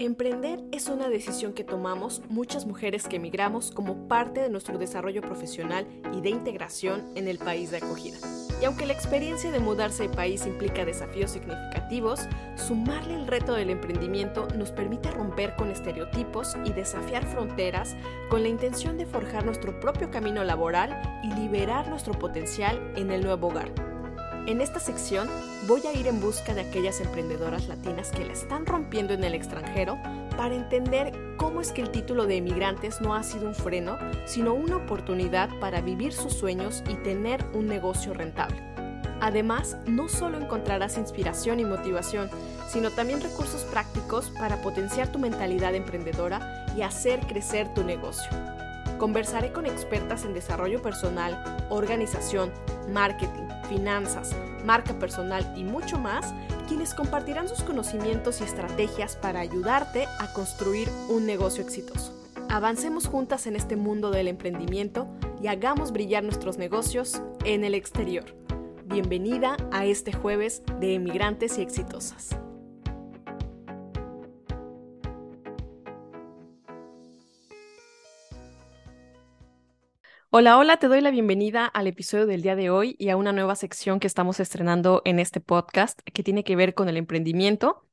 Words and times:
Emprender 0.00 0.60
es 0.72 0.88
una 0.88 1.10
decisión 1.10 1.52
que 1.52 1.62
tomamos 1.62 2.22
muchas 2.30 2.64
mujeres 2.64 3.06
que 3.06 3.16
emigramos 3.16 3.70
como 3.70 4.08
parte 4.08 4.40
de 4.40 4.48
nuestro 4.48 4.78
desarrollo 4.78 5.20
profesional 5.20 5.86
y 6.16 6.22
de 6.22 6.30
integración 6.30 7.04
en 7.16 7.28
el 7.28 7.36
país 7.36 7.70
de 7.70 7.76
acogida. 7.76 8.16
Y 8.62 8.64
aunque 8.64 8.86
la 8.86 8.94
experiencia 8.94 9.52
de 9.52 9.60
mudarse 9.60 10.04
de 10.04 10.08
país 10.08 10.46
implica 10.46 10.86
desafíos 10.86 11.32
significativos, 11.32 12.20
sumarle 12.56 13.14
el 13.14 13.26
reto 13.26 13.52
del 13.52 13.68
emprendimiento 13.68 14.48
nos 14.56 14.72
permite 14.72 15.10
romper 15.10 15.54
con 15.54 15.70
estereotipos 15.70 16.56
y 16.64 16.72
desafiar 16.72 17.26
fronteras 17.26 17.94
con 18.30 18.42
la 18.42 18.48
intención 18.48 18.96
de 18.96 19.04
forjar 19.04 19.44
nuestro 19.44 19.80
propio 19.80 20.10
camino 20.10 20.42
laboral 20.44 20.98
y 21.22 21.34
liberar 21.34 21.88
nuestro 21.88 22.14
potencial 22.14 22.80
en 22.96 23.10
el 23.10 23.22
nuevo 23.22 23.48
hogar. 23.48 23.89
En 24.46 24.60
esta 24.60 24.80
sección 24.80 25.28
voy 25.66 25.82
a 25.86 25.92
ir 25.92 26.06
en 26.06 26.20
busca 26.20 26.54
de 26.54 26.62
aquellas 26.62 27.00
emprendedoras 27.00 27.68
latinas 27.68 28.10
que 28.10 28.24
la 28.24 28.32
están 28.32 28.66
rompiendo 28.66 29.12
en 29.12 29.22
el 29.22 29.34
extranjero 29.34 29.98
para 30.36 30.54
entender 30.54 31.12
cómo 31.36 31.60
es 31.60 31.72
que 31.72 31.82
el 31.82 31.90
título 31.90 32.26
de 32.26 32.38
emigrantes 32.38 33.00
no 33.00 33.14
ha 33.14 33.22
sido 33.22 33.46
un 33.46 33.54
freno, 33.54 33.98
sino 34.24 34.54
una 34.54 34.76
oportunidad 34.76 35.50
para 35.60 35.80
vivir 35.82 36.12
sus 36.12 36.32
sueños 36.32 36.82
y 36.88 36.94
tener 36.94 37.44
un 37.52 37.66
negocio 37.66 38.14
rentable. 38.14 38.60
Además, 39.20 39.76
no 39.86 40.08
solo 40.08 40.38
encontrarás 40.38 40.96
inspiración 40.96 41.60
y 41.60 41.66
motivación, 41.66 42.30
sino 42.68 42.90
también 42.90 43.20
recursos 43.20 43.64
prácticos 43.64 44.30
para 44.30 44.62
potenciar 44.62 45.12
tu 45.12 45.18
mentalidad 45.18 45.74
emprendedora 45.74 46.64
y 46.76 46.82
hacer 46.82 47.20
crecer 47.26 47.72
tu 47.74 47.84
negocio. 47.84 48.30
Conversaré 49.00 49.50
con 49.50 49.64
expertas 49.64 50.26
en 50.26 50.34
desarrollo 50.34 50.82
personal, 50.82 51.66
organización, 51.70 52.52
marketing, 52.92 53.48
finanzas, 53.66 54.36
marca 54.66 54.98
personal 54.98 55.54
y 55.56 55.64
mucho 55.64 55.98
más, 55.98 56.34
quienes 56.68 56.92
compartirán 56.92 57.48
sus 57.48 57.62
conocimientos 57.62 58.42
y 58.42 58.44
estrategias 58.44 59.16
para 59.16 59.40
ayudarte 59.40 60.04
a 60.18 60.30
construir 60.34 60.90
un 61.08 61.24
negocio 61.24 61.64
exitoso. 61.64 62.14
Avancemos 62.50 63.06
juntas 63.06 63.46
en 63.46 63.56
este 63.56 63.74
mundo 63.74 64.10
del 64.10 64.28
emprendimiento 64.28 65.08
y 65.42 65.46
hagamos 65.46 65.92
brillar 65.92 66.22
nuestros 66.22 66.58
negocios 66.58 67.22
en 67.46 67.64
el 67.64 67.74
exterior. 67.74 68.26
Bienvenida 68.84 69.56
a 69.72 69.86
este 69.86 70.12
jueves 70.12 70.62
de 70.78 70.94
Emigrantes 70.96 71.56
y 71.56 71.62
Exitosas. 71.62 72.36
Hola, 80.32 80.58
hola, 80.58 80.76
te 80.76 80.86
doy 80.86 81.00
la 81.00 81.10
bienvenida 81.10 81.66
al 81.66 81.88
episodio 81.88 82.24
del 82.24 82.42
día 82.42 82.54
de 82.54 82.70
hoy 82.70 82.94
y 83.00 83.08
a 83.08 83.16
una 83.16 83.32
nueva 83.32 83.56
sección 83.56 83.98
que 83.98 84.06
estamos 84.06 84.38
estrenando 84.38 85.02
en 85.04 85.18
este 85.18 85.40
podcast 85.40 85.98
que 86.04 86.22
tiene 86.22 86.44
que 86.44 86.54
ver 86.54 86.74
con 86.74 86.88
el 86.88 86.96
emprendimiento 86.96 87.84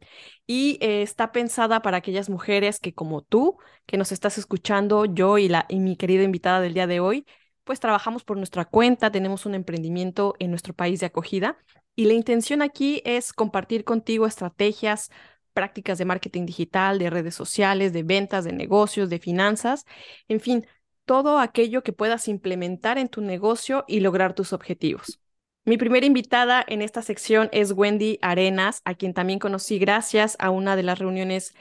y 0.45 0.77
eh, 0.81 1.01
está 1.01 1.31
pensada 1.31 1.81
para 1.81 1.97
aquellas 1.97 2.29
mujeres 2.29 2.79
que 2.79 2.93
como 2.93 3.23
tú, 3.23 3.57
que 3.87 3.97
nos 3.97 4.11
estás 4.11 4.37
escuchando, 4.37 5.05
yo 5.05 5.39
y, 5.39 5.47
la, 5.47 5.65
y 5.67 5.79
mi 5.79 5.95
querida 5.97 6.21
invitada 6.21 6.61
del 6.61 6.75
día 6.75 6.85
de 6.85 6.99
hoy, 6.99 7.25
pues 7.63 7.79
trabajamos 7.79 8.23
por 8.23 8.37
nuestra 8.37 8.65
cuenta, 8.65 9.11
tenemos 9.11 9.47
un 9.47 9.55
emprendimiento 9.55 10.35
en 10.37 10.51
nuestro 10.51 10.75
país 10.75 10.99
de 10.99 11.07
acogida 11.07 11.57
y 11.95 12.05
la 12.05 12.13
intención 12.13 12.61
aquí 12.61 13.01
es 13.03 13.33
compartir 13.33 13.83
contigo 13.83 14.27
estrategias, 14.27 15.09
prácticas 15.53 15.97
de 15.97 16.05
marketing 16.05 16.45
digital, 16.45 16.99
de 16.99 17.09
redes 17.09 17.33
sociales, 17.33 17.93
de 17.93 18.03
ventas, 18.03 18.45
de 18.45 18.53
negocios, 18.53 19.09
de 19.09 19.17
finanzas, 19.17 19.85
en 20.27 20.39
fin, 20.39 20.67
todo 21.07 21.39
aquello 21.39 21.83
que 21.83 21.93
puedas 21.93 22.27
implementar 22.27 22.97
en 22.97 23.07
tu 23.07 23.21
negocio 23.21 23.85
y 23.87 24.01
lograr 24.01 24.35
tus 24.35 24.51
objetivos. 24.51 25.19
Mi 25.63 25.77
primera 25.77 26.05
invitada 26.05 26.63
en 26.67 26.81
esta 26.81 27.01
sección 27.01 27.49
es 27.53 27.71
Wendy 27.71 28.19
Arenas, 28.21 28.81
a 28.85 28.93
quien 28.93 29.13
también 29.13 29.39
conocí 29.39 29.79
gracias 29.79 30.35
a 30.39 30.49
una 30.49 30.75
de 30.75 30.83
las 30.83 30.99
reuniones 30.99 31.55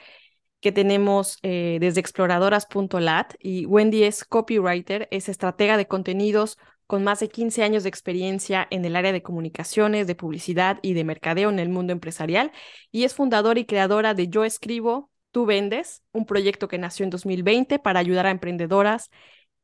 que 0.59 0.71
tenemos 0.71 1.39
eh, 1.43 1.77
desde 1.79 2.01
exploradoras.lat. 2.01 3.35
Y 3.39 3.65
Wendy 3.65 4.03
es 4.03 4.25
copywriter, 4.25 5.07
es 5.11 5.29
estratega 5.29 5.77
de 5.77 5.87
contenidos 5.87 6.57
con 6.85 7.05
más 7.05 7.21
de 7.21 7.29
15 7.29 7.63
años 7.63 7.83
de 7.83 7.89
experiencia 7.89 8.67
en 8.69 8.83
el 8.83 8.97
área 8.97 9.13
de 9.13 9.23
comunicaciones, 9.23 10.07
de 10.07 10.15
publicidad 10.15 10.79
y 10.81 10.93
de 10.93 11.03
mercadeo 11.05 11.49
en 11.49 11.59
el 11.59 11.69
mundo 11.69 11.93
empresarial. 11.93 12.51
Y 12.91 13.05
es 13.05 13.13
fundadora 13.13 13.59
y 13.59 13.65
creadora 13.65 14.13
de 14.13 14.27
Yo 14.27 14.43
Escribo, 14.43 15.09
Tú 15.31 15.45
Vendes, 15.45 16.03
un 16.11 16.25
proyecto 16.25 16.67
que 16.67 16.77
nació 16.77 17.03
en 17.05 17.11
2020 17.11 17.79
para 17.79 17.99
ayudar 17.99 18.25
a 18.25 18.31
emprendedoras 18.31 19.09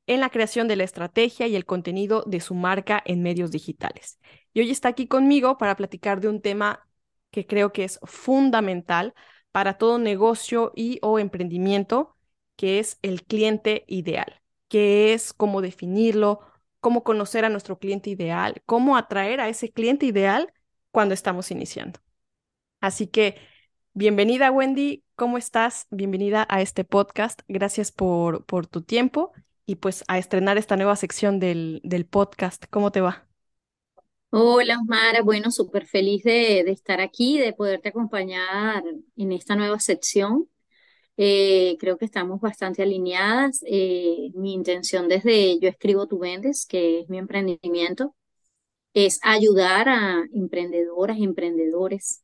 en 0.07 0.19
la 0.19 0.29
creación 0.29 0.67
de 0.67 0.75
la 0.75 0.83
estrategia 0.83 1.47
y 1.47 1.55
el 1.55 1.65
contenido 1.65 2.23
de 2.27 2.39
su 2.39 2.55
marca 2.55 3.01
en 3.05 3.23
medios 3.23 3.51
digitales. 3.51 4.19
Y 4.53 4.61
hoy 4.61 4.71
está 4.71 4.89
aquí 4.89 5.07
conmigo 5.07 5.57
para 5.57 5.75
platicar 5.75 6.19
de 6.21 6.27
un 6.27 6.41
tema 6.41 6.87
que 7.31 7.47
creo 7.47 7.71
que 7.73 7.83
es 7.83 7.99
fundamental 8.03 9.13
para 9.51 9.77
todo 9.77 9.97
negocio 9.99 10.71
y 10.75 10.99
o 11.01 11.19
emprendimiento, 11.19 12.17
que 12.55 12.79
es 12.79 12.99
el 13.01 13.23
cliente 13.23 13.85
ideal, 13.87 14.41
que 14.67 15.13
es 15.13 15.33
cómo 15.33 15.61
definirlo, 15.61 16.41
cómo 16.79 17.03
conocer 17.03 17.45
a 17.45 17.49
nuestro 17.49 17.79
cliente 17.79 18.09
ideal, 18.09 18.61
cómo 18.65 18.97
atraer 18.97 19.39
a 19.39 19.49
ese 19.49 19.71
cliente 19.71 20.05
ideal 20.05 20.53
cuando 20.91 21.13
estamos 21.13 21.49
iniciando. 21.49 21.99
Así 22.81 23.07
que, 23.07 23.37
bienvenida 23.93 24.51
Wendy, 24.51 25.03
¿cómo 25.15 25.37
estás? 25.37 25.87
Bienvenida 25.89 26.45
a 26.49 26.61
este 26.61 26.83
podcast. 26.83 27.41
Gracias 27.47 27.91
por, 27.91 28.45
por 28.45 28.67
tu 28.67 28.81
tiempo 28.81 29.31
y 29.65 29.75
pues 29.75 30.03
a 30.07 30.17
estrenar 30.17 30.57
esta 30.57 30.75
nueva 30.75 30.95
sección 30.95 31.39
del, 31.39 31.81
del 31.83 32.05
podcast. 32.05 32.65
¿Cómo 32.69 32.91
te 32.91 33.01
va? 33.01 33.27
Hola, 34.35 34.79
Mara. 34.87 35.21
Bueno, 35.21 35.51
súper 35.51 35.85
feliz 35.85 36.23
de, 36.23 36.61
estar 36.61 36.99
aquí, 37.01 37.37
de 37.37 37.53
poderte 37.53 37.89
acompañar 37.89 38.83
en 39.15 39.31
esta 39.31 39.55
nueva 39.55 39.79
sección. 39.79 40.49
Eh, 41.17 41.77
creo 41.79 41.97
que 41.99 42.05
estamos 42.05 42.41
bastante 42.41 42.81
alineadas. 42.81 43.63
Eh, 43.67 44.31
mi 44.33 44.53
intención 44.53 45.07
desde 45.07 45.59
Yo 45.59 45.69
Escribo 45.69 46.07
Tú 46.07 46.17
Vendes, 46.19 46.65
que 46.65 47.01
es 47.01 47.09
mi 47.09 47.19
emprendimiento, 47.19 48.15
es 48.93 49.19
ayudar 49.23 49.89
a 49.89 50.23
emprendedoras 50.33 51.19
emprendedores 51.19 52.23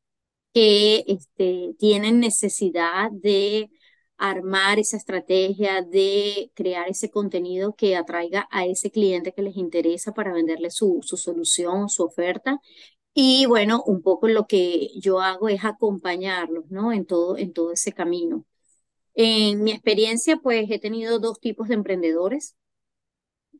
que 0.54 1.04
este, 1.08 1.76
tienen 1.78 2.20
necesidad 2.20 3.12
de 3.12 3.70
armar 4.20 4.80
esa 4.80 4.98
estrategia 4.98 5.82
de 5.82 6.52
crear 6.56 6.90
ese 6.90 7.10
contenido 7.10 7.76
que 7.76 7.96
atraiga 7.96 8.48
a 8.52 8.66
ese 8.66 8.92
cliente 8.92 9.34
que 9.34 9.42
les 9.42 9.58
interesa 9.58 10.14
para 10.14 10.34
venderle 10.34 10.72
su, 10.72 11.00
su 11.04 11.18
solución, 11.18 11.90
su 11.90 12.04
oferta. 12.04 12.60
Y 13.14 13.46
bueno, 13.48 13.84
un 13.86 14.02
poco 14.02 14.28
lo 14.28 14.48
que 14.48 14.90
yo 15.00 15.20
hago 15.22 15.50
es 15.50 15.66
acompañarlos, 15.66 16.66
¿no? 16.70 16.94
En 16.94 17.06
todo, 17.06 17.38
en 17.38 17.54
todo 17.54 17.72
ese 17.74 17.94
camino. 17.94 18.46
En 19.14 19.64
mi 19.64 19.72
experiencia, 19.72 20.38
pues 20.38 20.70
he 20.72 20.80
tenido 20.80 21.20
dos 21.20 21.40
tipos 21.40 21.68
de 21.68 21.76
emprendedores 21.76 22.56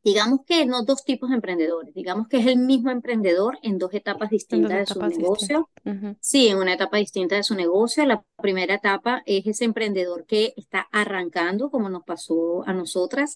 digamos 0.04 0.42
que 0.46 0.66
no 0.66 0.84
dos 0.84 1.04
tipos 1.04 1.30
de 1.30 1.36
emprendedores, 1.36 1.94
digamos 1.94 2.28
que 2.28 2.38
es 2.38 2.48
el 2.48 2.58
mismo 2.58 2.92
emprendedor 2.92 3.58
en 3.62 3.78
dos 3.78 3.94
etapas 3.94 4.30
distintas 4.30 4.78
de 4.78 4.86
su 4.94 5.02
negocio. 5.06 5.70
Sí, 6.20 6.48
en 6.48 6.58
una 6.58 6.74
etapa 6.74 6.98
distinta 6.98 7.36
de 7.36 7.44
su 7.44 7.56
negocio. 7.56 8.06
La 8.06 8.24
primera 8.42 8.76
etapa 8.76 9.22
es 9.26 9.46
ese 9.48 9.66
emprendedor 9.66 10.26
que 10.26 10.54
está 10.58 10.88
arrancando, 10.92 11.70
como 11.70 11.90
nos 11.90 12.04
pasó 12.04 12.68
a 12.68 12.74
nosotras, 12.74 13.36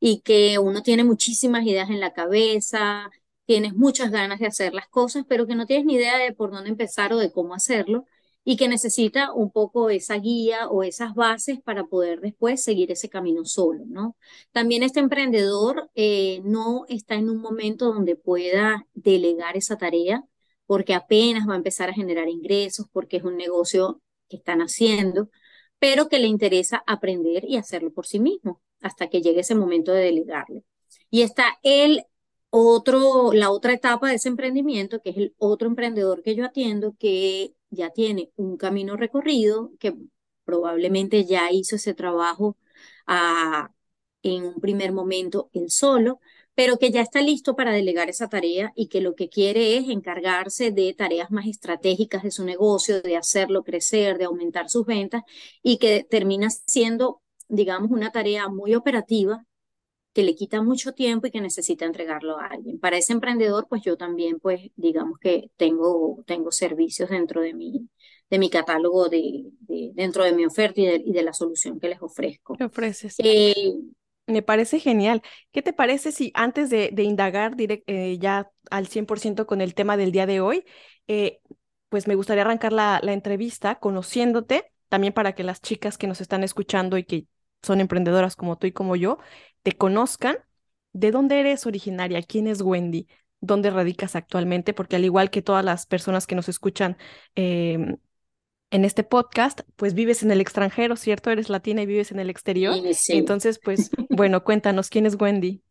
y 0.00 0.20
que 0.20 0.58
uno 0.58 0.82
tiene 0.82 1.04
muchísimas 1.04 1.64
ideas 1.66 1.90
en 1.90 2.00
la 2.00 2.12
cabeza, 2.12 3.10
tienes 3.46 3.74
muchas 3.74 4.10
ganas 4.10 4.38
de 4.38 4.46
hacer 4.46 4.74
las 4.74 4.88
cosas, 4.88 5.24
pero 5.28 5.46
que 5.46 5.54
no 5.54 5.66
tienes 5.66 5.86
ni 5.86 5.94
idea 5.94 6.18
de 6.18 6.32
por 6.32 6.50
dónde 6.50 6.70
empezar 6.70 7.12
o 7.12 7.18
de 7.18 7.32
cómo 7.32 7.54
hacerlo 7.54 8.06
y 8.44 8.56
que 8.56 8.68
necesita 8.68 9.32
un 9.32 9.50
poco 9.50 9.90
esa 9.90 10.16
guía 10.18 10.68
o 10.68 10.82
esas 10.82 11.14
bases 11.14 11.60
para 11.62 11.84
poder 11.84 12.20
después 12.20 12.62
seguir 12.62 12.92
ese 12.92 13.08
camino 13.08 13.44
solo, 13.44 13.84
¿no? 13.86 14.16
También 14.52 14.82
este 14.82 15.00
emprendedor 15.00 15.90
eh, 15.94 16.40
no 16.44 16.84
está 16.88 17.14
en 17.14 17.30
un 17.30 17.38
momento 17.40 17.86
donde 17.86 18.16
pueda 18.16 18.86
delegar 18.94 19.56
esa 19.56 19.78
tarea 19.78 20.24
porque 20.66 20.94
apenas 20.94 21.48
va 21.48 21.54
a 21.54 21.56
empezar 21.56 21.90
a 21.90 21.94
generar 21.94 22.28
ingresos, 22.28 22.86
porque 22.92 23.18
es 23.18 23.24
un 23.24 23.36
negocio 23.36 24.00
que 24.28 24.36
están 24.36 24.60
haciendo, 24.60 25.30
pero 25.78 26.08
que 26.08 26.18
le 26.18 26.26
interesa 26.28 26.82
aprender 26.86 27.44
y 27.46 27.56
hacerlo 27.56 27.92
por 27.92 28.06
sí 28.06 28.20
mismo 28.20 28.62
hasta 28.80 29.08
que 29.08 29.22
llegue 29.22 29.40
ese 29.40 29.54
momento 29.54 29.92
de 29.92 30.04
delegarlo. 30.04 30.62
Y 31.10 31.22
está 31.22 31.58
el 31.62 32.04
otro, 32.56 33.32
la 33.32 33.50
otra 33.50 33.72
etapa 33.72 34.08
de 34.10 34.16
ese 34.16 34.28
emprendimiento, 34.28 35.00
que 35.02 35.10
es 35.10 35.16
el 35.16 35.34
otro 35.38 35.68
emprendedor 35.68 36.22
que 36.22 36.36
yo 36.36 36.44
atiendo, 36.44 36.94
que 36.98 37.54
ya 37.70 37.90
tiene 37.90 38.30
un 38.36 38.56
camino 38.56 38.96
recorrido, 38.96 39.72
que 39.80 39.96
probablemente 40.44 41.24
ya 41.24 41.50
hizo 41.50 41.76
ese 41.76 41.94
trabajo 41.94 42.56
ah, 43.06 43.72
en 44.22 44.44
un 44.44 44.60
primer 44.60 44.92
momento 44.92 45.50
él 45.52 45.70
solo, 45.70 46.20
pero 46.54 46.78
que 46.78 46.90
ya 46.92 47.00
está 47.00 47.20
listo 47.22 47.56
para 47.56 47.72
delegar 47.72 48.08
esa 48.08 48.28
tarea 48.28 48.72
y 48.76 48.88
que 48.88 49.00
lo 49.00 49.16
que 49.16 49.28
quiere 49.28 49.76
es 49.76 49.88
encargarse 49.88 50.70
de 50.70 50.94
tareas 50.94 51.30
más 51.32 51.46
estratégicas 51.46 52.22
de 52.22 52.30
su 52.30 52.44
negocio, 52.44 53.02
de 53.02 53.16
hacerlo 53.16 53.64
crecer, 53.64 54.16
de 54.18 54.26
aumentar 54.26 54.70
sus 54.70 54.86
ventas 54.86 55.22
y 55.62 55.78
que 55.78 56.04
termina 56.08 56.50
siendo, 56.50 57.20
digamos, 57.48 57.90
una 57.90 58.12
tarea 58.12 58.48
muy 58.48 58.74
operativa 58.76 59.44
que 60.14 60.22
le 60.22 60.36
quita 60.36 60.62
mucho 60.62 60.92
tiempo 60.92 61.26
y 61.26 61.30
que 61.32 61.40
necesita 61.40 61.84
entregarlo 61.84 62.38
a 62.38 62.46
alguien. 62.46 62.78
Para 62.78 62.96
ese 62.96 63.12
emprendedor, 63.12 63.66
pues 63.68 63.82
yo 63.82 63.96
también, 63.96 64.38
pues 64.38 64.70
digamos 64.76 65.18
que 65.18 65.50
tengo, 65.56 66.22
tengo 66.24 66.52
servicios 66.52 67.10
dentro 67.10 67.40
de 67.40 67.52
mi, 67.52 67.88
de 68.30 68.38
mi 68.38 68.48
catálogo 68.48 69.08
de, 69.08 69.44
dentro 69.92 70.22
de 70.22 70.32
mi 70.32 70.46
oferta 70.46 70.80
y 70.80 71.12
de, 71.12 71.22
la 71.22 71.32
solución 71.32 71.80
que 71.80 71.88
les 71.88 72.00
ofrezco. 72.00 72.54
¿Qué 72.54 72.64
ofreces? 72.64 73.16
Eh, 73.18 73.74
me 74.28 74.42
parece 74.42 74.78
genial. 74.78 75.20
¿Qué 75.50 75.62
te 75.62 75.72
parece 75.72 76.12
si 76.12 76.30
antes 76.34 76.70
de, 76.70 76.92
indagar 76.98 77.56
eh, 77.58 78.16
ya 78.20 78.48
al 78.70 78.86
100% 78.86 79.46
con 79.46 79.60
el 79.60 79.74
tema 79.74 79.96
del 79.96 80.12
día 80.12 80.26
de 80.26 80.40
hoy, 80.40 80.64
eh, 81.08 81.40
pues 81.88 82.06
me 82.06 82.14
gustaría 82.14 82.44
arrancar 82.44 82.72
la, 82.72 83.00
la, 83.02 83.12
entrevista 83.12 83.80
conociéndote, 83.80 84.70
también 84.88 85.12
para 85.12 85.34
que 85.34 85.42
las 85.42 85.60
chicas 85.60 85.98
que 85.98 86.06
nos 86.06 86.20
están 86.20 86.44
escuchando 86.44 86.98
y 86.98 87.04
que 87.04 87.26
son 87.62 87.80
emprendedoras 87.80 88.36
como 88.36 88.56
tú 88.56 88.66
y 88.66 88.72
como 88.72 88.94
yo, 88.94 89.18
te 89.64 89.72
conozcan. 89.72 90.36
¿De 90.92 91.10
dónde 91.10 91.40
eres 91.40 91.66
originaria? 91.66 92.22
¿Quién 92.22 92.46
es 92.46 92.60
Wendy? 92.60 93.08
¿Dónde 93.40 93.70
radicas 93.70 94.14
actualmente? 94.14 94.72
Porque 94.72 94.94
al 94.94 95.04
igual 95.04 95.30
que 95.30 95.42
todas 95.42 95.64
las 95.64 95.86
personas 95.86 96.28
que 96.28 96.36
nos 96.36 96.48
escuchan 96.48 96.96
em, 97.34 97.96
en 98.70 98.84
este 98.84 99.02
podcast, 99.02 99.62
pues 99.74 99.94
vives 99.94 100.22
en 100.22 100.30
el 100.30 100.40
extranjero, 100.40 100.94
¿cierto? 100.94 101.30
Eres 101.30 101.48
latina 101.48 101.82
y 101.82 101.86
vives 101.86 102.12
en 102.12 102.20
el 102.20 102.30
exterior. 102.30 102.76
Entonces, 103.08 103.58
pues, 103.58 103.90
bueno, 104.10 104.44
cuéntanos, 104.44 104.88
¿quién 104.88 105.06
es 105.06 105.20
Wendy? 105.20 105.62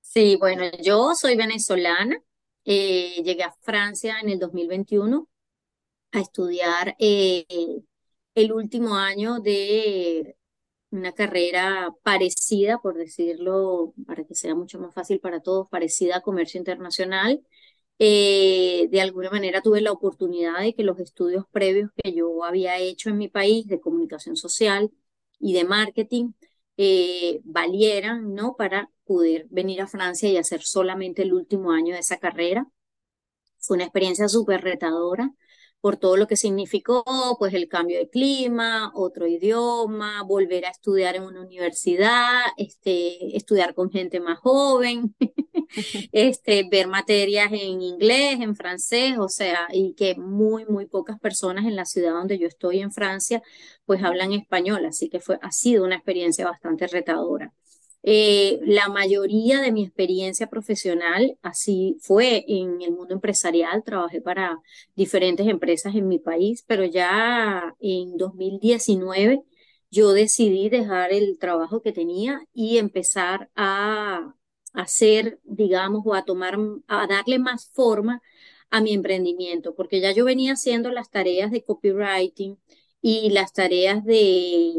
Sí, 0.00 0.36
bueno, 0.36 0.64
yo 0.80 1.14
soy 1.14 1.36
venezolana. 1.36 2.16
Eh, 2.64 3.22
llegué 3.24 3.42
a 3.42 3.54
Francia 3.62 4.20
en 4.22 4.28
el 4.28 4.38
2021 4.38 5.28
a 6.12 6.20
estudiar 6.20 6.94
eh, 6.98 7.46
el 8.34 8.52
último 8.52 8.94
año 8.94 9.40
de 9.40 10.37
una 10.90 11.12
carrera 11.12 11.90
parecida, 12.02 12.78
por 12.80 12.94
decirlo, 12.96 13.94
para 14.06 14.24
que 14.24 14.34
sea 14.34 14.54
mucho 14.54 14.78
más 14.78 14.94
fácil 14.94 15.20
para 15.20 15.40
todos, 15.40 15.68
parecida 15.68 16.16
a 16.18 16.22
comercio 16.22 16.58
internacional. 16.58 17.42
Eh, 17.98 18.88
de 18.90 19.00
alguna 19.00 19.30
manera 19.30 19.60
tuve 19.62 19.80
la 19.80 19.92
oportunidad 19.92 20.60
de 20.60 20.74
que 20.74 20.84
los 20.84 21.00
estudios 21.00 21.44
previos 21.50 21.90
que 22.02 22.12
yo 22.14 22.44
había 22.44 22.78
hecho 22.78 23.10
en 23.10 23.18
mi 23.18 23.28
país 23.28 23.66
de 23.66 23.80
comunicación 23.80 24.36
social 24.36 24.90
y 25.40 25.52
de 25.54 25.64
marketing 25.64 26.32
eh, 26.76 27.40
valieran, 27.44 28.34
¿no? 28.34 28.56
Para 28.56 28.90
poder 29.04 29.46
venir 29.50 29.80
a 29.82 29.88
Francia 29.88 30.28
y 30.30 30.36
hacer 30.36 30.62
solamente 30.62 31.22
el 31.22 31.32
último 31.34 31.72
año 31.72 31.94
de 31.94 32.00
esa 32.00 32.18
carrera. 32.18 32.66
Fue 33.58 33.76
una 33.76 33.84
experiencia 33.84 34.28
súper 34.28 34.62
retadora 34.62 35.32
por 35.80 35.96
todo 35.96 36.16
lo 36.16 36.26
que 36.26 36.36
significó, 36.36 37.04
pues 37.38 37.54
el 37.54 37.68
cambio 37.68 37.98
de 37.98 38.08
clima, 38.08 38.90
otro 38.94 39.26
idioma, 39.26 40.22
volver 40.24 40.66
a 40.66 40.70
estudiar 40.70 41.16
en 41.16 41.22
una 41.22 41.40
universidad, 41.42 42.40
este, 42.56 43.36
estudiar 43.36 43.74
con 43.74 43.90
gente 43.90 44.20
más 44.20 44.38
joven, 44.40 45.14
este, 46.12 46.68
ver 46.70 46.88
materias 46.88 47.52
en 47.52 47.82
inglés, 47.82 48.40
en 48.40 48.56
francés, 48.56 49.18
o 49.18 49.28
sea, 49.28 49.68
y 49.72 49.94
que 49.94 50.16
muy, 50.16 50.64
muy 50.66 50.86
pocas 50.86 51.18
personas 51.20 51.64
en 51.66 51.76
la 51.76 51.84
ciudad 51.84 52.12
donde 52.12 52.38
yo 52.38 52.48
estoy 52.48 52.80
en 52.80 52.92
Francia, 52.92 53.42
pues 53.84 54.02
hablan 54.02 54.32
español, 54.32 54.84
así 54.86 55.08
que 55.08 55.20
fue, 55.20 55.38
ha 55.42 55.52
sido 55.52 55.84
una 55.84 55.96
experiencia 55.96 56.44
bastante 56.44 56.86
retadora. 56.88 57.52
Eh, 58.02 58.60
la 58.62 58.88
mayoría 58.88 59.60
de 59.60 59.72
mi 59.72 59.84
experiencia 59.84 60.46
profesional 60.48 61.36
así 61.42 61.96
fue 62.00 62.44
en 62.48 62.80
el 62.82 62.92
mundo 62.92 63.14
empresarial, 63.14 63.82
trabajé 63.84 64.20
para 64.20 64.58
diferentes 64.96 65.46
empresas 65.48 65.94
en 65.94 66.08
mi 66.08 66.18
país, 66.18 66.64
pero 66.66 66.84
ya 66.84 67.74
en 67.80 68.16
2019 68.16 69.42
yo 69.90 70.12
decidí 70.12 70.68
dejar 70.68 71.12
el 71.12 71.38
trabajo 71.38 71.82
que 71.82 71.92
tenía 71.92 72.40
y 72.52 72.78
empezar 72.78 73.50
a 73.56 74.34
hacer, 74.74 75.40
digamos, 75.44 76.02
o 76.04 76.14
a 76.14 76.24
tomar, 76.24 76.56
a 76.86 77.06
darle 77.06 77.38
más 77.38 77.70
forma 77.72 78.22
a 78.70 78.80
mi 78.80 78.92
emprendimiento, 78.92 79.74
porque 79.74 80.00
ya 80.00 80.12
yo 80.12 80.24
venía 80.24 80.52
haciendo 80.52 80.90
las 80.90 81.10
tareas 81.10 81.50
de 81.50 81.64
copywriting 81.64 82.58
y 83.00 83.30
las 83.30 83.52
tareas 83.52 84.04
de 84.04 84.74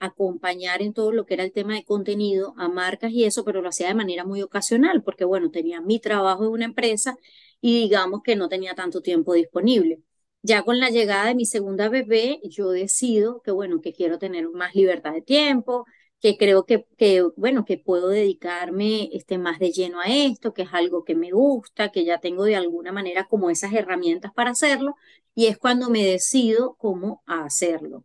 acompañar 0.00 0.82
en 0.82 0.92
todo 0.94 1.12
lo 1.12 1.26
que 1.26 1.34
era 1.34 1.44
el 1.44 1.52
tema 1.52 1.74
de 1.74 1.84
contenido 1.84 2.54
a 2.58 2.68
marcas 2.68 3.12
y 3.12 3.24
eso, 3.24 3.44
pero 3.44 3.62
lo 3.62 3.68
hacía 3.70 3.88
de 3.88 3.94
manera 3.94 4.24
muy 4.24 4.42
ocasional, 4.42 5.02
porque 5.02 5.24
bueno, 5.24 5.50
tenía 5.50 5.80
mi 5.80 6.00
trabajo 6.00 6.44
en 6.44 6.50
una 6.50 6.64
empresa 6.66 7.16
y 7.60 7.80
digamos 7.82 8.22
que 8.22 8.36
no 8.36 8.48
tenía 8.48 8.74
tanto 8.74 9.00
tiempo 9.02 9.34
disponible. 9.34 10.02
Ya 10.42 10.62
con 10.62 10.78
la 10.78 10.90
llegada 10.90 11.26
de 11.26 11.34
mi 11.34 11.46
segunda 11.46 11.88
bebé, 11.88 12.40
yo 12.44 12.70
decido 12.70 13.42
que 13.42 13.50
bueno, 13.50 13.80
que 13.80 13.92
quiero 13.92 14.18
tener 14.18 14.48
más 14.50 14.74
libertad 14.74 15.12
de 15.12 15.22
tiempo, 15.22 15.84
que 16.20 16.36
creo 16.36 16.64
que, 16.64 16.86
que 16.96 17.22
bueno, 17.36 17.64
que 17.64 17.78
puedo 17.78 18.08
dedicarme 18.08 19.08
este, 19.12 19.38
más 19.38 19.58
de 19.58 19.72
lleno 19.72 20.00
a 20.00 20.06
esto, 20.06 20.52
que 20.54 20.62
es 20.62 20.68
algo 20.72 21.04
que 21.04 21.14
me 21.14 21.30
gusta, 21.32 21.90
que 21.90 22.04
ya 22.04 22.18
tengo 22.20 22.44
de 22.44 22.56
alguna 22.56 22.92
manera 22.92 23.26
como 23.28 23.50
esas 23.50 23.72
herramientas 23.72 24.32
para 24.34 24.50
hacerlo, 24.50 24.94
y 25.34 25.46
es 25.46 25.58
cuando 25.58 25.90
me 25.90 26.04
decido 26.04 26.76
cómo 26.78 27.22
hacerlo. 27.26 28.04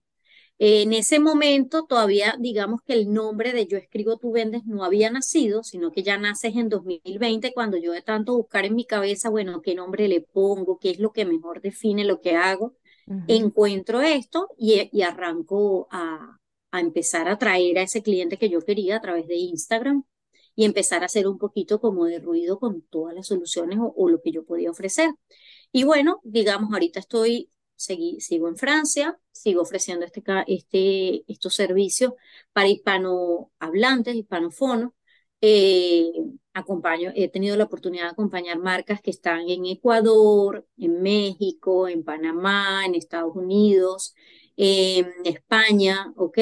En 0.66 0.94
ese 0.94 1.20
momento 1.20 1.84
todavía 1.84 2.38
digamos 2.40 2.82
que 2.84 2.94
el 2.94 3.12
nombre 3.12 3.52
de 3.52 3.68
Yo 3.68 3.78
escribo, 3.78 4.16
tú 4.16 4.32
vendes 4.32 4.66
no 4.66 4.86
había 4.86 5.12
nacido, 5.12 5.62
sino 5.62 5.92
que 5.92 6.04
ya 6.04 6.18
naces 6.18 6.56
en 6.56 6.70
2020 6.70 7.54
cuando 7.54 7.76
yo 7.76 7.92
de 7.92 8.02
tanto 8.02 8.38
buscar 8.38 8.64
en 8.64 8.74
mi 8.76 8.86
cabeza, 8.86 9.30
bueno, 9.30 9.62
qué 9.62 9.76
nombre 9.76 10.08
le 10.08 10.22
pongo, 10.22 10.80
qué 10.80 10.92
es 10.92 11.00
lo 11.00 11.12
que 11.12 11.26
mejor 11.26 11.62
define 11.62 12.06
lo 12.06 12.22
que 12.22 12.38
hago, 12.38 12.78
encuentro 13.28 14.02
esto 14.02 14.48
y, 14.58 14.90
y 14.94 15.02
arranco 15.02 15.90
a, 15.92 16.40
a, 16.72 16.80
empezar 16.80 17.28
a 17.28 17.38
traer 17.38 17.78
a 17.78 17.82
ese 17.82 18.02
cliente 18.02 18.38
que 18.38 18.50
yo 18.50 18.62
quería 18.62 18.96
a 18.96 19.02
través 19.02 19.28
de 19.28 19.36
Instagram 19.36 20.06
y 20.56 20.64
empezar 20.64 21.04
a 21.04 21.08
hacer 21.08 21.28
un 21.28 21.40
poquito 21.40 21.82
como 21.82 22.06
de 22.06 22.20
ruido 22.20 22.58
con 22.58 22.84
todas 22.84 23.14
las 23.14 23.28
soluciones 23.28 23.80
o, 23.80 23.94
o 23.98 24.08
lo 24.08 24.22
que 24.22 24.32
yo 24.32 24.46
podía 24.46 24.72
ofrecer. 24.72 25.10
Y 25.74 25.84
bueno, 25.84 26.22
digamos, 26.24 26.72
ahorita 26.72 27.02
estoy 27.02 27.50
sigo 27.86 28.48
en 28.48 28.58
Francia, 28.58 29.18
sigo 29.32 29.62
ofreciendo 29.62 30.06
este, 30.06 30.24
este, 30.48 31.24
estos 31.32 31.56
servicios 31.56 32.14
para 32.54 32.68
hispanohablantes, 32.70 34.16
hispanofonos. 34.16 34.92
Eh, 35.42 36.14
acompaño, 36.54 37.12
he 37.16 37.28
tenido 37.30 37.58
la 37.58 37.66
oportunidad 37.66 38.06
de 38.06 38.10
acompañar 38.12 38.60
marcas 38.60 39.02
que 39.02 39.12
están 39.12 39.50
en 39.50 39.66
Ecuador, 39.66 40.66
en 40.78 41.02
México, 41.02 41.88
en 41.88 42.04
Panamá, 42.04 42.86
en 42.86 42.96
Estados 42.96 43.36
Unidos, 43.36 44.16
en 44.56 45.12
España, 45.26 46.14
¿ok? 46.16 46.38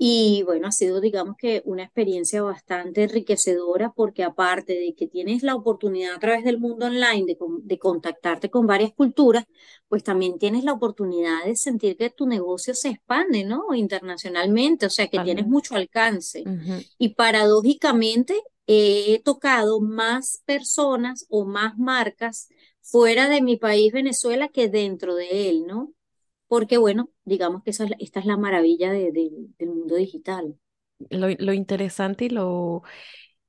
Y 0.00 0.44
bueno, 0.44 0.68
ha 0.68 0.72
sido, 0.72 1.00
digamos 1.00 1.36
que, 1.36 1.60
una 1.64 1.82
experiencia 1.82 2.40
bastante 2.40 3.02
enriquecedora 3.02 3.92
porque 3.92 4.22
aparte 4.22 4.74
de 4.74 4.94
que 4.94 5.08
tienes 5.08 5.42
la 5.42 5.56
oportunidad 5.56 6.14
a 6.14 6.20
través 6.20 6.44
del 6.44 6.60
mundo 6.60 6.86
online 6.86 7.24
de, 7.26 7.36
de, 7.64 7.78
contactarte 7.80 8.48
con 8.48 8.68
varias 8.68 8.92
culturas, 8.92 9.44
pues 9.88 10.04
también 10.04 10.38
tienes 10.38 10.62
la 10.62 10.72
oportunidad 10.72 11.44
de 11.44 11.56
sentir 11.56 11.96
que 11.96 12.10
tu 12.10 12.28
negocio 12.28 12.74
se 12.74 12.90
expande, 12.90 13.42
¿no? 13.42 13.74
Internacionalmente, 13.74 14.86
o 14.86 14.90
sea, 14.90 15.08
que 15.08 15.18
tienes 15.18 15.48
mucho 15.48 15.74
alcance. 15.74 16.44
Y 16.96 17.14
paradójicamente, 17.14 18.40
he 18.68 19.20
tocado 19.24 19.80
más 19.80 20.42
personas 20.44 21.26
o 21.28 21.44
más 21.44 21.76
marcas 21.76 22.48
fuera 22.82 23.28
de 23.28 23.42
mi 23.42 23.56
país, 23.56 23.92
Venezuela, 23.92 24.48
que 24.48 24.68
dentro 24.68 25.16
de 25.16 25.48
él, 25.50 25.66
¿no? 25.66 25.92
Porque 26.48 26.78
bueno, 26.78 27.10
digamos 27.24 27.62
que 27.62 27.70
esta 27.70 28.20
es 28.20 28.26
la 28.26 28.36
maravilla 28.36 28.90
del 28.90 29.52
mundo 29.60 29.94
digital. 29.94 30.56
Lo, 31.10 31.52
interesante 31.52 32.24
y 32.24 32.28
lo, 32.30 32.82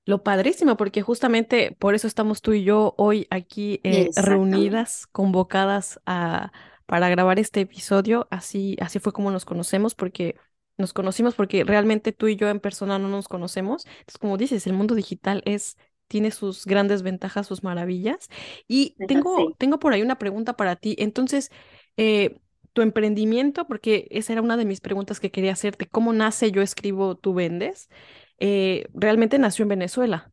lo 0.06 0.22
padrísimo, 0.22 0.78
porque 0.78 1.02
justamente 1.02 1.76
por 1.80 1.96
eso 1.96 2.06
estamos 2.06 2.42
tú 2.42 2.54
y 2.54 2.64
yo 2.64 2.94
hoy 2.98 3.26
aquí 3.32 3.80
eh, 3.84 4.10
reunidas, 4.16 5.08
convocadas 5.08 6.00
a, 6.06 6.52
para 6.86 7.10
grabar 7.10 7.40
este 7.40 7.62
episodio. 7.62 8.28
Así, 8.30 8.78
así 8.82 9.00
fue 9.00 9.14
como 9.14 9.32
nos 9.32 9.46
conocemos, 9.46 9.96
porque 9.96 10.36
nos 10.78 10.94
conocimos 10.94 11.36
porque 11.36 11.64
realmente 11.64 12.12
tú 12.12 12.28
y 12.28 12.36
yo 12.36 12.50
en 12.50 12.60
persona 12.60 13.00
no 13.00 13.08
nos 13.08 13.28
conocemos. 13.28 13.86
Entonces, 13.86 14.18
como 14.20 14.38
dices, 14.38 14.68
el 14.68 14.74
mundo 14.74 14.96
digital 14.96 15.42
es 15.46 15.78
tiene 16.10 16.32
sus 16.32 16.66
grandes 16.66 17.04
ventajas, 17.04 17.48
sus 17.48 17.64
maravillas. 17.64 18.28
Y 18.68 18.96
tengo, 19.08 19.54
tengo 19.58 19.80
por 19.80 19.94
ahí 19.94 20.02
una 20.02 20.18
pregunta 20.18 20.58
para 20.58 20.76
ti. 20.76 20.96
Entonces, 21.00 21.52
eh, 21.98 22.40
tu 22.74 22.82
emprendimiento, 22.82 23.68
porque 23.68 24.08
esa 24.12 24.34
era 24.34 24.42
una 24.42 24.58
de 24.58 24.66
mis 24.66 24.82
preguntas 24.82 25.20
que 25.20 25.32
quería 25.32 25.54
hacerte, 25.54 25.88
¿cómo 25.88 26.14
nace 26.14 26.52
Yo 26.52 26.62
Escribo, 26.62 27.16
tú 27.16 27.34
vendes? 27.34 27.90
Eh, 28.38 28.88
realmente 28.94 29.38
nació 29.40 29.64
en 29.64 29.70
Venezuela. 29.70 30.32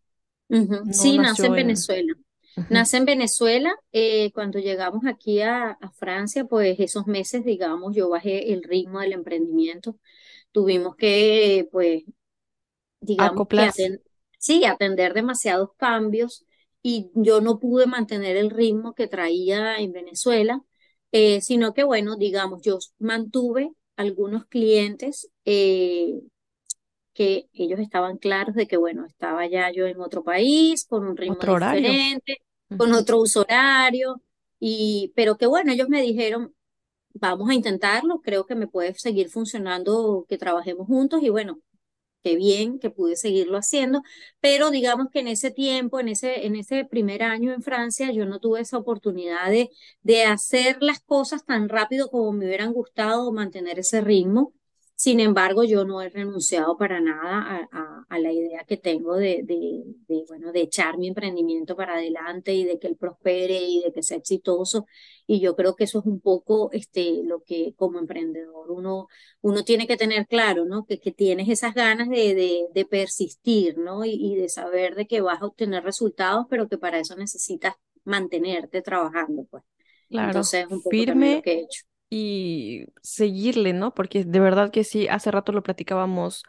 sí, 0.90 1.18
nace 1.18 1.46
en 1.46 1.52
Venezuela. 1.52 2.14
Nace 2.70 2.96
en 2.96 3.04
Venezuela. 3.04 3.74
Eh, 3.92 4.32
cuando 4.32 4.58
llegamos 4.58 5.04
aquí 5.06 5.42
a, 5.42 5.76
Francia, 5.98 6.44
pues 6.44 6.78
esos 6.80 7.06
meses, 7.06 7.44
digamos, 7.44 7.94
yo 7.94 8.08
bajé 8.08 8.52
el 8.52 8.62
ritmo 8.62 9.00
del 9.00 9.12
emprendimiento. 9.12 9.98
Tuvimos 10.52 10.96
que, 10.96 11.68
pues, 11.70 12.04
digamos, 13.00 13.46
sí, 14.38 14.64
atender 14.64 15.12
demasiados 15.12 15.70
cambios 15.76 16.46
y 16.82 17.10
yo 17.14 17.40
no 17.40 17.58
pude 17.58 17.86
mantener 17.86 18.36
el 18.36 18.50
ritmo 18.50 18.94
que 18.94 19.08
traía 19.08 19.76
en 19.78 19.92
Venezuela. 19.92 20.62
Eh, 21.12 21.40
sino 21.40 21.72
que, 21.72 21.84
bueno, 21.84 22.16
digamos, 22.16 22.62
yo 22.62 22.78
mantuve 22.98 23.70
algunos 23.96 24.44
clientes 24.46 25.30
eh, 25.44 26.20
que 27.14 27.48
ellos 27.54 27.80
estaban 27.80 28.18
claros 28.18 28.54
de 28.54 28.66
que, 28.66 28.76
bueno, 28.76 29.06
estaba 29.06 29.46
ya 29.46 29.72
yo 29.72 29.86
en 29.86 30.00
otro 30.00 30.22
país, 30.22 30.84
con 30.86 31.06
un 31.06 31.16
ritmo 31.16 31.36
diferente, 31.36 32.38
con 32.76 32.92
otro 32.92 33.20
uso 33.20 33.40
horario, 33.40 34.20
y, 34.60 35.12
pero 35.16 35.36
que, 35.38 35.46
bueno, 35.46 35.72
ellos 35.72 35.88
me 35.88 36.02
dijeron, 36.02 36.54
vamos 37.14 37.48
a 37.48 37.54
intentarlo, 37.54 38.20
creo 38.20 38.44
que 38.44 38.54
me 38.54 38.66
puede 38.66 38.94
seguir 38.94 39.30
funcionando 39.30 40.26
que 40.28 40.38
trabajemos 40.38 40.86
juntos 40.86 41.22
y 41.22 41.30
bueno, 41.30 41.60
qué 42.26 42.36
bien 42.36 42.78
que 42.78 42.90
pude 42.90 43.16
seguirlo 43.16 43.58
haciendo, 43.58 44.02
pero 44.40 44.70
digamos 44.70 45.08
que 45.12 45.20
en 45.20 45.28
ese 45.28 45.50
tiempo, 45.50 46.00
en 46.00 46.08
ese, 46.08 46.46
en 46.46 46.56
ese 46.56 46.84
primer 46.84 47.22
año 47.22 47.52
en 47.52 47.62
Francia, 47.62 48.10
yo 48.12 48.26
no 48.26 48.40
tuve 48.40 48.60
esa 48.60 48.78
oportunidad 48.78 49.50
de, 49.50 49.70
de 50.02 50.24
hacer 50.24 50.78
las 50.80 51.00
cosas 51.00 51.44
tan 51.44 51.68
rápido 51.68 52.08
como 52.10 52.32
me 52.32 52.46
hubieran 52.46 52.72
gustado, 52.72 53.32
mantener 53.32 53.78
ese 53.78 54.00
ritmo. 54.00 54.52
Sin 54.96 55.20
embargo, 55.20 55.62
yo 55.62 55.84
no 55.84 56.00
he 56.00 56.08
renunciado 56.08 56.78
para 56.78 57.00
nada 57.00 57.68
a, 58.08 58.18
la 58.18 58.32
idea 58.32 58.64
que 58.66 58.78
tengo 58.78 59.14
de, 59.14 59.42
de, 59.44 60.24
bueno, 60.26 60.52
de 60.52 60.62
echar 60.62 60.96
mi 60.96 61.08
emprendimiento 61.08 61.76
para 61.76 61.96
adelante 61.96 62.54
y 62.54 62.64
de 62.64 62.78
que 62.78 62.86
él 62.86 62.96
prospere 62.96 63.60
y 63.60 63.82
de 63.82 63.92
que 63.92 64.02
sea 64.02 64.16
exitoso. 64.16 64.86
Y 65.26 65.40
yo 65.40 65.54
creo 65.54 65.76
que 65.76 65.84
eso 65.84 65.98
es 65.98 66.06
un 66.06 66.18
poco 66.20 66.70
este, 66.72 67.22
lo 67.24 67.42
que 67.42 67.74
como 67.76 67.98
emprendedor 67.98 68.70
uno, 68.70 69.08
uno 69.42 69.64
tiene 69.64 69.86
que 69.86 69.98
tener 69.98 70.26
claro, 70.26 70.64
¿no? 70.64 70.86
Que, 70.86 70.98
que 70.98 71.12
tienes 71.12 71.50
esas 71.50 71.74
ganas 71.74 72.08
de, 72.08 72.66
de, 72.72 72.84
persistir, 72.86 73.76
¿no? 73.76 74.02
Y, 74.06 74.12
y 74.12 74.34
de 74.36 74.48
saber 74.48 74.94
de 74.94 75.06
que 75.06 75.20
vas 75.20 75.42
a 75.42 75.46
obtener 75.46 75.84
resultados, 75.84 76.46
pero 76.48 76.68
que 76.68 76.78
para 76.78 76.98
eso 76.98 77.16
necesitas 77.16 77.74
mantenerte 78.04 78.80
trabajando, 78.80 79.44
pues. 79.50 79.62
Claro, 80.08 80.28
Entonces, 80.28 80.64
un 80.70 80.78
poco 80.78 80.90
firme, 80.90 81.36
lo 81.36 81.42
que 81.42 81.52
he 81.52 81.60
hecho 81.60 81.82
y 82.10 82.86
seguirle, 83.02 83.72
¿no? 83.72 83.94
Porque 83.94 84.24
de 84.24 84.40
verdad 84.40 84.70
que 84.70 84.84
sí, 84.84 85.08
hace 85.08 85.30
rato 85.30 85.52
lo 85.52 85.62
platicábamos 85.62 86.42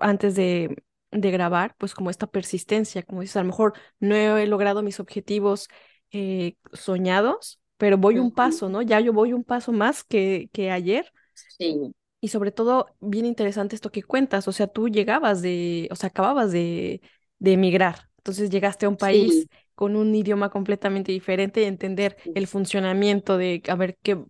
antes 0.00 0.34
de, 0.34 0.82
de 1.10 1.30
grabar, 1.30 1.74
pues 1.78 1.94
como 1.94 2.10
esta 2.10 2.26
persistencia, 2.26 3.02
como 3.02 3.20
dices, 3.20 3.36
a 3.36 3.40
lo 3.40 3.46
mejor 3.46 3.74
no 4.00 4.14
he 4.16 4.46
logrado 4.46 4.82
mis 4.82 5.00
objetivos 5.00 5.68
eh, 6.10 6.56
soñados, 6.72 7.60
pero 7.76 7.98
voy 7.98 8.18
un 8.18 8.32
paso, 8.32 8.68
¿no? 8.68 8.82
Ya 8.82 9.00
yo 9.00 9.12
voy 9.12 9.32
un 9.32 9.44
paso 9.44 9.72
más 9.72 10.04
que, 10.04 10.48
que 10.52 10.70
ayer. 10.70 11.12
Sí. 11.58 11.94
Y 12.20 12.28
sobre 12.28 12.52
todo, 12.52 12.86
bien 13.00 13.26
interesante 13.26 13.74
esto 13.74 13.90
que 13.90 14.02
cuentas, 14.02 14.48
o 14.48 14.52
sea, 14.52 14.66
tú 14.66 14.88
llegabas 14.88 15.42
de, 15.42 15.88
o 15.90 15.96
sea, 15.96 16.08
acababas 16.08 16.52
de, 16.52 17.02
de 17.38 17.52
emigrar, 17.52 18.08
entonces 18.18 18.48
llegaste 18.48 18.86
a 18.86 18.88
un 18.88 18.96
país 18.96 19.46
con 19.74 19.94
un 19.96 20.14
idioma 20.14 20.48
completamente 20.50 21.12
diferente 21.12 21.60
y 21.60 21.64
entender 21.64 22.16
el 22.34 22.46
funcionamiento 22.46 23.36
de, 23.36 23.62
a 23.68 23.74
ver, 23.74 23.98
qué, 24.02 24.24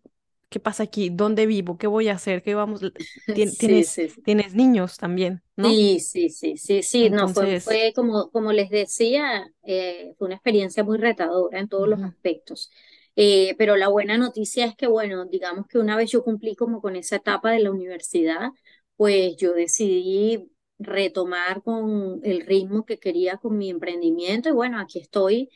¿qué 0.54 0.60
pasa 0.60 0.84
aquí? 0.84 1.10
¿Dónde 1.10 1.46
vivo? 1.46 1.76
¿Qué 1.78 1.88
voy 1.88 2.06
a 2.06 2.12
hacer? 2.12 2.40
¿Qué 2.40 2.54
vamos? 2.54 2.80
tienes, 3.58 3.98
tienes 4.24 4.54
niños 4.54 4.96
también, 4.98 5.42
¿no? 5.56 5.68
Sí, 5.68 5.98
sí, 5.98 6.30
sí, 6.30 6.56
sí, 6.56 6.84
sí, 6.84 7.10
no, 7.10 7.26
fue, 7.26 7.58
fue 7.58 7.92
como, 7.92 8.30
como 8.30 8.52
les 8.52 8.70
decía, 8.70 9.50
eh, 9.64 10.14
fue 10.16 10.26
una 10.26 10.36
experiencia 10.36 10.84
muy 10.84 10.96
retadora 10.96 11.58
en 11.58 11.68
todos 11.68 11.88
los 11.88 12.00
aspectos. 12.02 12.70
Eh, 13.16 13.56
pero 13.58 13.74
la 13.76 13.88
buena 13.88 14.16
noticia 14.16 14.64
es 14.64 14.76
que, 14.76 14.86
bueno, 14.86 15.24
digamos 15.24 15.66
que 15.66 15.78
una 15.78 15.96
vez 15.96 16.12
yo 16.12 16.22
cumplí 16.22 16.54
como 16.54 16.80
con 16.80 16.94
esa 16.94 17.16
etapa 17.16 17.50
de 17.50 17.58
la 17.58 17.72
universidad, 17.72 18.50
pues 18.96 19.36
yo 19.36 19.54
decidí 19.54 20.52
retomar 20.78 21.62
con 21.64 22.20
el 22.22 22.42
ritmo 22.46 22.84
que 22.84 22.98
quería 22.98 23.38
con 23.38 23.58
mi 23.58 23.70
emprendimiento 23.70 24.48
y 24.50 24.52
bueno, 24.52 24.78
aquí 24.78 25.00
estoy 25.00 25.50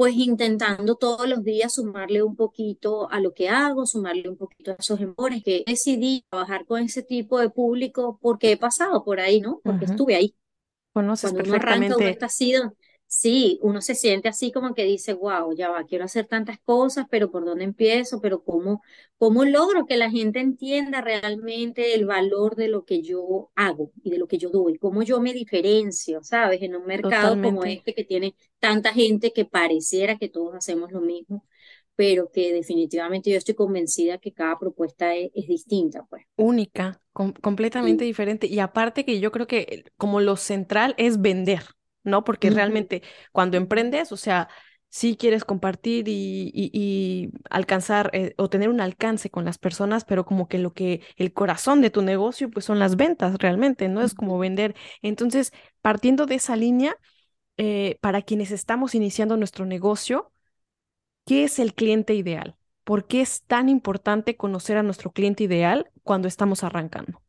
pues 0.00 0.14
intentando 0.16 0.94
todos 0.94 1.28
los 1.28 1.44
días 1.44 1.74
sumarle 1.74 2.22
un 2.22 2.34
poquito 2.34 3.10
a 3.10 3.20
lo 3.20 3.34
que 3.34 3.50
hago, 3.50 3.84
sumarle 3.84 4.30
un 4.30 4.36
poquito 4.38 4.70
a 4.70 4.76
esos 4.78 4.98
emores, 4.98 5.44
que 5.44 5.62
decidí 5.66 6.24
trabajar 6.30 6.64
con 6.64 6.80
ese 6.82 7.02
tipo 7.02 7.38
de 7.38 7.50
público 7.50 8.18
porque 8.22 8.52
he 8.52 8.56
pasado 8.56 9.04
por 9.04 9.20
ahí, 9.20 9.42
¿no? 9.42 9.60
Porque 9.62 9.84
estuve 9.84 10.14
ahí. 10.14 10.34
Conoces 10.94 11.32
Cuando 11.32 11.50
perfectamente. 11.50 11.94
uno 11.96 11.96
arranca, 11.96 12.14
uno 12.56 12.74
sí, 13.10 13.58
uno 13.60 13.80
se 13.80 13.96
siente 13.96 14.28
así 14.28 14.52
como 14.52 14.72
que 14.72 14.84
dice, 14.84 15.14
wow, 15.14 15.52
ya 15.52 15.68
va, 15.68 15.84
quiero 15.84 16.04
hacer 16.04 16.26
tantas 16.26 16.60
cosas, 16.60 17.06
pero 17.10 17.28
¿por 17.28 17.44
dónde 17.44 17.64
empiezo? 17.64 18.20
Pero 18.20 18.44
¿cómo, 18.44 18.82
cómo 19.18 19.44
logro 19.44 19.84
que 19.84 19.96
la 19.96 20.10
gente 20.10 20.38
entienda 20.38 21.00
realmente 21.00 21.94
el 21.94 22.06
valor 22.06 22.54
de 22.54 22.68
lo 22.68 22.84
que 22.84 23.02
yo 23.02 23.50
hago 23.56 23.90
y 24.04 24.10
de 24.10 24.18
lo 24.18 24.28
que 24.28 24.38
yo 24.38 24.50
doy? 24.50 24.78
¿Cómo 24.78 25.02
yo 25.02 25.20
me 25.20 25.32
diferencio, 25.32 26.22
sabes? 26.22 26.62
En 26.62 26.76
un 26.76 26.86
mercado 26.86 27.40
como 27.42 27.64
este 27.64 27.94
que 27.94 28.04
tiene 28.04 28.36
tanta 28.60 28.92
gente 28.92 29.32
que 29.32 29.44
pareciera 29.44 30.16
que 30.16 30.28
todos 30.28 30.54
hacemos 30.54 30.92
lo 30.92 31.00
mismo 31.00 31.44
pero 31.96 32.30
que 32.32 32.54
definitivamente 32.54 33.30
yo 33.30 33.36
estoy 33.36 33.54
convencida 33.54 34.16
que 34.16 34.32
cada 34.32 34.58
propuesta 34.58 35.14
es, 35.14 35.30
distinta, 35.46 36.06
pues. 36.08 36.24
Única, 36.36 37.02
completamente 37.12 38.04
diferente. 38.04 38.46
Y 38.46 38.58
aparte 38.58 39.04
que 39.04 39.20
yo 39.20 39.30
creo 39.30 39.46
que 39.46 39.84
como 39.98 40.20
lo 40.22 40.36
central 40.36 40.94
es 40.96 41.20
vender, 41.20 41.60
¿no? 42.04 42.24
Porque 42.24 42.50
realmente 42.50 43.02
cuando 43.32 43.56
emprendes, 43.56 44.12
o 44.12 44.16
sea, 44.16 44.48
sí 44.88 45.16
quieres 45.16 45.44
compartir 45.44 46.06
y, 46.08 47.30
alcanzar 47.48 48.10
eh, 48.12 48.34
o 48.38 48.48
tener 48.50 48.68
un 48.68 48.80
alcance 48.80 49.30
con 49.30 49.44
las 49.44 49.58
personas, 49.58 50.04
pero 50.04 50.24
como 50.24 50.48
que 50.48 50.58
lo 50.58 50.72
que 50.74 51.02
el 51.16 51.32
corazón 51.32 51.80
de 51.80 51.90
tu 51.90 52.02
negocio, 52.02 52.50
pues 52.50 52.64
son 52.64 52.78
las 52.78 52.96
ventas 52.96 53.36
realmente, 53.38 53.88
¿no? 53.88 54.02
Es 54.02 54.14
como 54.14 54.38
vender. 54.38 54.74
Entonces, 55.02 55.52
partiendo 55.80 56.26
de 56.26 56.36
esa 56.36 56.56
línea, 56.56 56.96
eh, 57.56 57.98
para 58.00 58.22
quienes 58.22 58.50
estamos 58.50 58.94
iniciando 58.94 59.36
nuestro 59.36 59.66
negocio, 59.66 60.32
¿qué 61.26 61.44
es 61.44 61.58
el 61.58 61.74
cliente 61.74 62.14
ideal? 62.14 62.56
¿Por 62.84 63.06
qué 63.06 63.20
es 63.22 63.42
tan 63.44 63.68
importante 63.68 64.36
conocer 64.36 64.76
a 64.76 64.82
nuestro 64.82 65.12
cliente 65.12 65.44
ideal 65.44 65.90
cuando 66.02 66.28
estamos 66.28 66.64
arrancando? 66.64 67.22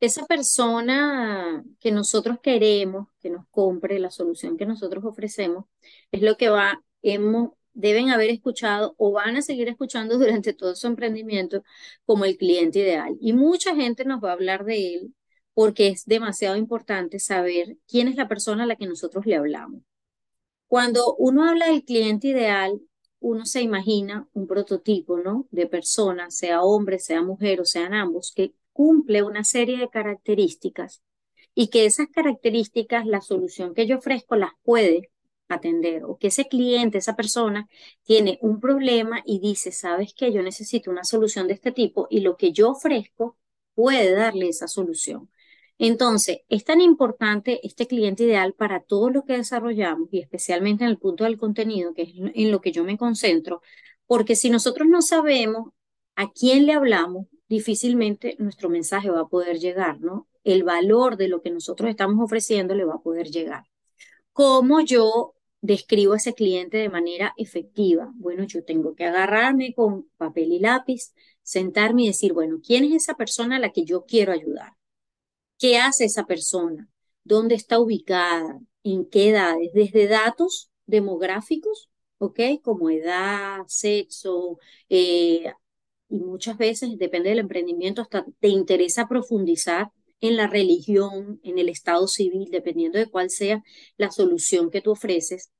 Esa 0.00 0.26
persona 0.26 1.64
que 1.80 1.90
nosotros 1.92 2.38
queremos 2.42 3.08
que 3.20 3.30
nos 3.30 3.46
compre 3.50 3.98
la 3.98 4.10
solución 4.10 4.56
que 4.58 4.66
nosotros 4.66 5.04
ofrecemos 5.04 5.64
es 6.12 6.20
lo 6.20 6.36
que 6.36 6.50
va, 6.50 6.82
hemos, 7.02 7.52
deben 7.72 8.10
haber 8.10 8.30
escuchado 8.30 8.94
o 8.98 9.12
van 9.12 9.36
a 9.36 9.42
seguir 9.42 9.68
escuchando 9.68 10.18
durante 10.18 10.52
todo 10.52 10.74
su 10.76 10.86
emprendimiento 10.86 11.62
como 12.04 12.24
el 12.26 12.36
cliente 12.36 12.80
ideal. 12.80 13.16
Y 13.20 13.32
mucha 13.32 13.74
gente 13.74 14.04
nos 14.04 14.22
va 14.22 14.30
a 14.30 14.34
hablar 14.34 14.64
de 14.64 14.94
él 14.94 15.14
porque 15.54 15.88
es 15.88 16.04
demasiado 16.04 16.56
importante 16.56 17.18
saber 17.18 17.78
quién 17.86 18.08
es 18.08 18.16
la 18.16 18.28
persona 18.28 18.64
a 18.64 18.66
la 18.66 18.76
que 18.76 18.86
nosotros 18.86 19.24
le 19.24 19.36
hablamos. 19.36 19.82
Cuando 20.66 21.14
uno 21.16 21.48
habla 21.48 21.68
del 21.68 21.84
cliente 21.84 22.28
ideal, 22.28 22.80
uno 23.20 23.46
se 23.46 23.62
imagina 23.62 24.28
un 24.34 24.46
prototipo, 24.46 25.18
¿no? 25.18 25.46
De 25.50 25.66
persona, 25.66 26.30
sea 26.30 26.62
hombre, 26.62 26.98
sea 26.98 27.22
mujer 27.22 27.60
o 27.60 27.64
sean 27.64 27.94
ambos, 27.94 28.32
que 28.34 28.54
cumple 28.74 29.22
una 29.22 29.44
serie 29.44 29.78
de 29.78 29.88
características 29.88 31.02
y 31.54 31.68
que 31.68 31.86
esas 31.86 32.08
características, 32.08 33.06
la 33.06 33.22
solución 33.22 33.74
que 33.74 33.86
yo 33.86 33.98
ofrezco 33.98 34.36
las 34.36 34.50
puede 34.64 35.10
atender 35.48 36.04
o 36.04 36.18
que 36.18 36.28
ese 36.28 36.46
cliente, 36.48 36.98
esa 36.98 37.16
persona 37.16 37.68
tiene 38.02 38.38
un 38.42 38.60
problema 38.60 39.22
y 39.24 39.40
dice, 39.40 39.72
sabes 39.72 40.14
que 40.14 40.32
yo 40.32 40.42
necesito 40.42 40.90
una 40.90 41.04
solución 41.04 41.48
de 41.48 41.54
este 41.54 41.72
tipo 41.72 42.06
y 42.10 42.20
lo 42.20 42.36
que 42.36 42.52
yo 42.52 42.70
ofrezco 42.72 43.38
puede 43.74 44.12
darle 44.12 44.48
esa 44.48 44.68
solución. 44.68 45.30
Entonces, 45.78 46.38
es 46.48 46.64
tan 46.64 46.80
importante 46.80 47.60
este 47.66 47.86
cliente 47.86 48.24
ideal 48.24 48.54
para 48.54 48.80
todo 48.80 49.10
lo 49.10 49.24
que 49.24 49.34
desarrollamos 49.34 50.08
y 50.12 50.20
especialmente 50.20 50.84
en 50.84 50.90
el 50.90 50.98
punto 50.98 51.24
del 51.24 51.38
contenido, 51.38 51.94
que 51.94 52.02
es 52.02 52.10
en 52.16 52.50
lo 52.52 52.60
que 52.60 52.72
yo 52.72 52.84
me 52.84 52.96
concentro, 52.98 53.60
porque 54.06 54.36
si 54.36 54.50
nosotros 54.50 54.88
no 54.88 55.02
sabemos 55.02 55.70
a 56.16 56.30
quién 56.30 56.66
le 56.66 56.74
hablamos, 56.74 57.26
difícilmente 57.48 58.36
nuestro 58.38 58.68
mensaje 58.68 59.10
va 59.10 59.20
a 59.20 59.28
poder 59.28 59.58
llegar, 59.58 60.00
¿no? 60.00 60.28
El 60.44 60.62
valor 60.64 61.16
de 61.16 61.28
lo 61.28 61.42
que 61.42 61.50
nosotros 61.50 61.90
estamos 61.90 62.22
ofreciendo 62.22 62.74
le 62.74 62.84
va 62.84 62.94
a 62.94 63.02
poder 63.02 63.28
llegar. 63.28 63.64
¿Cómo 64.32 64.80
yo 64.80 65.34
describo 65.60 66.14
a 66.14 66.16
ese 66.16 66.34
cliente 66.34 66.78
de 66.78 66.88
manera 66.88 67.34
efectiva? 67.36 68.12
Bueno, 68.16 68.44
yo 68.44 68.64
tengo 68.64 68.94
que 68.94 69.04
agarrarme 69.04 69.74
con 69.74 70.08
papel 70.16 70.52
y 70.52 70.58
lápiz, 70.58 71.14
sentarme 71.42 72.02
y 72.04 72.06
decir, 72.08 72.32
bueno, 72.32 72.60
¿quién 72.64 72.84
es 72.84 72.92
esa 72.94 73.14
persona 73.14 73.56
a 73.56 73.60
la 73.60 73.72
que 73.72 73.84
yo 73.84 74.04
quiero 74.04 74.32
ayudar? 74.32 74.72
¿Qué 75.58 75.78
hace 75.78 76.04
esa 76.04 76.26
persona? 76.26 76.88
¿Dónde 77.24 77.54
está 77.54 77.78
ubicada? 77.78 78.60
¿En 78.82 79.06
qué 79.08 79.30
edades? 79.30 79.72
Desde 79.72 80.08
datos 80.08 80.70
demográficos, 80.86 81.90
¿ok? 82.18 82.40
Como 82.62 82.90
edad, 82.90 83.60
sexo, 83.66 84.58
eh, 84.88 85.52
y 86.08 86.18
muchas 86.20 86.58
veces, 86.58 86.98
depende 86.98 87.30
del 87.30 87.40
emprendimiento, 87.40 88.02
hasta 88.02 88.24
te 88.40 88.48
interesa 88.48 89.08
profundizar 89.08 89.90
en 90.20 90.36
la 90.36 90.46
religión, 90.46 91.40
en 91.42 91.58
el 91.58 91.68
estado 91.68 92.06
civil, 92.08 92.48
dependiendo 92.50 92.98
de 92.98 93.10
cuál 93.10 93.30
sea 93.30 93.62
la 93.96 94.10
solución 94.10 94.70
que 94.70 94.80
tú 94.80 94.92
ofreces, 94.92 95.50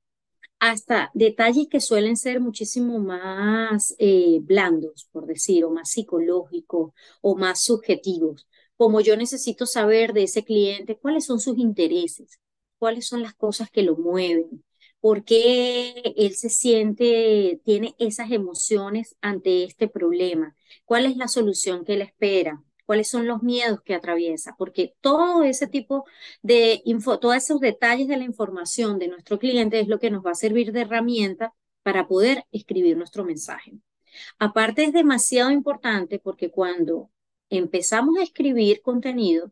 hasta 0.59 1.11
detalles 1.13 1.67
que 1.69 1.81
suelen 1.81 2.17
ser 2.17 2.39
muchísimo 2.39 2.99
más 2.99 3.95
eh, 3.99 4.39
blandos, 4.41 5.07
por 5.11 5.25
decir, 5.27 5.65
o 5.65 5.71
más 5.71 5.91
psicológicos, 5.91 6.93
o 7.21 7.35
más 7.35 7.63
subjetivos, 7.63 8.47
como 8.77 9.01
yo 9.01 9.17
necesito 9.17 9.65
saber 9.65 10.13
de 10.13 10.23
ese 10.23 10.43
cliente 10.43 10.97
cuáles 10.97 11.25
son 11.25 11.39
sus 11.39 11.57
intereses, 11.57 12.39
cuáles 12.77 13.07
son 13.07 13.21
las 13.21 13.35
cosas 13.35 13.69
que 13.69 13.83
lo 13.83 13.95
mueven, 13.97 14.63
qué 15.23 15.93
él 16.17 16.35
se 16.35 16.49
siente, 16.49 17.61
tiene 17.63 17.95
esas 17.99 18.31
emociones 18.31 19.15
ante 19.21 19.63
este 19.63 19.87
problema, 19.87 20.55
cuál 20.83 21.05
es 21.05 21.15
la 21.15 21.27
solución 21.27 21.85
que 21.85 21.93
él 21.93 22.01
espera, 22.01 22.63
cuáles 22.85 23.09
son 23.09 23.27
los 23.27 23.43
miedos 23.43 23.81
que 23.83 23.93
atraviesa, 23.93 24.55
porque 24.57 24.95
todo 25.01 25.43
ese 25.43 25.67
tipo 25.67 26.05
de 26.41 26.81
info, 26.85 27.19
todos 27.19 27.35
esos 27.35 27.59
detalles 27.59 28.07
de 28.07 28.17
la 28.17 28.23
información 28.23 28.97
de 28.97 29.07
nuestro 29.07 29.37
cliente 29.37 29.79
es 29.79 29.87
lo 29.87 29.99
que 29.99 30.09
nos 30.09 30.25
va 30.25 30.31
a 30.31 30.35
servir 30.35 30.71
de 30.71 30.81
herramienta 30.81 31.53
para 31.83 32.07
poder 32.07 32.45
escribir 32.51 32.97
nuestro 32.97 33.23
mensaje. 33.23 33.73
Aparte 34.39 34.85
es 34.85 34.93
demasiado 34.93 35.51
importante 35.51 36.17
porque 36.19 36.49
cuando 36.49 37.11
empezamos 37.49 38.17
a 38.17 38.23
escribir 38.23 38.81
contenido 38.81 39.51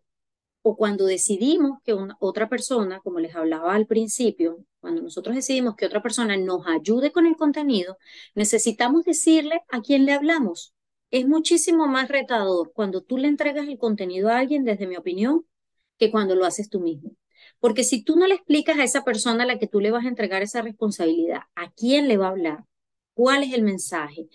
o 0.63 0.77
cuando 0.77 1.05
decidimos 1.05 1.79
que 1.83 1.93
una, 1.93 2.17
otra 2.19 2.49
persona, 2.49 3.01
como 3.01 3.19
les 3.19 3.35
hablaba 3.35 3.75
al 3.75 3.85
principio, 3.85 4.65
cuando 4.79 5.01
nosotros 5.01 5.35
decidimos 5.35 5.75
que 5.75 5.85
otra 5.85 6.01
persona 6.01 6.37
nos 6.37 6.65
ayude 6.67 7.11
con 7.11 7.27
el 7.27 7.35
contenido, 7.35 7.97
necesitamos 8.33 9.03
decirle 9.03 9.61
a 9.69 9.81
quién 9.81 10.05
le 10.05 10.13
hablamos. 10.13 10.73
Es 11.11 11.27
muchísimo 11.27 11.87
más 11.87 12.07
retador 12.07 12.71
cuando 12.73 13.01
tú 13.01 13.17
le 13.17 13.27
entregas 13.27 13.67
el 13.67 13.77
contenido 13.77 14.29
a 14.29 14.39
alguien, 14.39 14.63
desde 14.63 14.87
mi 14.87 14.95
opinión, 14.95 15.45
que 15.97 16.11
cuando 16.11 16.33
lo 16.35 16.45
haces 16.45 16.69
tú 16.69 16.79
mismo. 16.79 17.11
Porque 17.59 17.83
si 17.83 18.03
tú 18.03 18.15
no 18.15 18.25
le 18.25 18.35
explicas 18.35 18.79
a 18.79 18.83
esa 18.83 19.03
persona 19.03 19.43
a 19.43 19.45
la 19.45 19.59
que 19.59 19.67
tú 19.67 19.81
le 19.81 19.91
vas 19.91 20.05
a 20.05 20.09
entregar 20.09 20.41
esa 20.41 20.61
responsabilidad, 20.61 21.41
a 21.55 21.71
quién 21.71 22.07
le 22.07 22.17
va 22.17 22.27
a 22.27 22.31
hablar, 22.31 22.65
cuál 23.13 23.43
es 23.43 23.53
el 23.53 23.63
mensaje, 23.63 24.27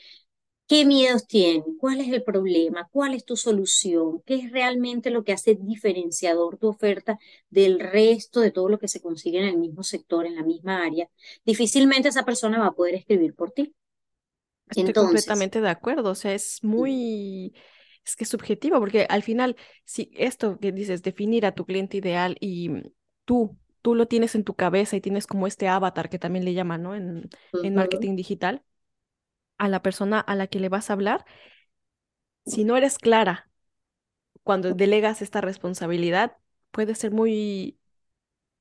qué 0.68 0.84
miedos 0.86 1.26
tiene, 1.26 1.64
cuál 1.80 2.00
es 2.00 2.08
el 2.12 2.22
problema, 2.24 2.88
cuál 2.92 3.14
es 3.14 3.24
tu 3.24 3.36
solución, 3.36 4.22
qué 4.26 4.36
es 4.36 4.52
realmente 4.52 5.10
lo 5.10 5.24
que 5.24 5.32
hace 5.32 5.56
diferenciador 5.56 6.58
tu 6.58 6.68
oferta 6.68 7.18
del 7.50 7.80
resto 7.80 8.40
de 8.40 8.50
todo 8.52 8.68
lo 8.68 8.78
que 8.78 8.88
se 8.88 9.00
consigue 9.02 9.38
en 9.40 9.46
el 9.46 9.58
mismo 9.58 9.82
sector, 9.82 10.26
en 10.26 10.36
la 10.36 10.44
misma 10.44 10.84
área, 10.84 11.08
difícilmente 11.46 12.08
esa 12.10 12.24
persona 12.24 12.58
va 12.60 12.66
a 12.68 12.72
poder 12.72 12.94
escribir 12.96 13.34
por 13.34 13.52
ti. 13.52 13.74
Estoy 14.70 14.94
completamente 14.94 15.60
de 15.60 15.68
acuerdo, 15.70 16.10
o 16.10 16.14
sea, 16.14 16.34
es 16.34 16.62
muy, 16.62 17.54
es 18.04 18.16
que 18.16 18.24
es 18.24 18.30
subjetivo, 18.30 18.78
porque 18.80 19.06
al 19.08 19.22
final, 19.22 19.56
si 19.84 20.10
esto 20.14 20.58
que 20.60 20.72
dices, 20.72 21.02
definir 21.02 21.46
a 21.46 21.52
tu 21.54 21.64
cliente 21.66 21.96
ideal 21.96 22.36
y 22.40 22.70
tú, 23.24 23.58
tú 23.82 23.94
lo 23.94 24.06
tienes 24.08 24.34
en 24.34 24.44
tu 24.44 24.54
cabeza 24.54 24.96
y 24.96 25.00
tienes 25.00 25.26
como 25.26 25.46
este 25.46 25.68
avatar 25.68 26.10
que 26.10 26.18
también 26.18 26.44
le 26.44 26.52
llaman, 26.54 26.82
¿no? 26.82 26.94
En, 26.94 27.28
en 27.62 27.74
marketing 27.74 28.14
digital, 28.16 28.62
a 29.58 29.68
la 29.68 29.82
persona 29.82 30.20
a 30.20 30.34
la 30.34 30.46
que 30.46 30.60
le 30.60 30.68
vas 30.68 30.90
a 30.90 30.94
hablar, 30.94 31.24
si 32.46 32.64
no 32.64 32.76
eres 32.76 32.98
clara 32.98 33.50
cuando 34.42 34.72
delegas 34.72 35.20
esta 35.20 35.40
responsabilidad, 35.40 36.36
puede 36.70 36.94
ser 36.94 37.10
muy, 37.10 37.78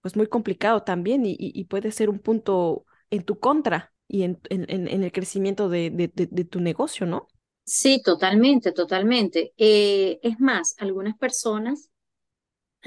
pues 0.01 0.15
muy 0.15 0.27
complicado 0.27 0.83
también 0.83 1.23
y, 1.25 1.63
puede 1.65 1.91
ser 1.91 2.09
un 2.09 2.19
punto 2.19 2.85
en 3.09 3.23
tu 3.23 3.39
contra 3.39 3.93
y 4.07 4.23
en, 4.23 4.39
en, 4.49 5.03
el 5.03 5.11
crecimiento 5.11 5.69
de, 5.69 5.89
de, 5.91 6.45
tu 6.45 6.59
negocio, 6.59 7.05
¿no? 7.05 7.27
Sí, 7.63 8.01
totalmente, 8.01 8.71
totalmente. 8.71 9.53
Eh, 9.57 10.19
es 10.23 10.39
más, 10.39 10.75
algunas 10.77 11.17
personas 11.17 11.89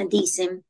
dicen, 0.08 0.64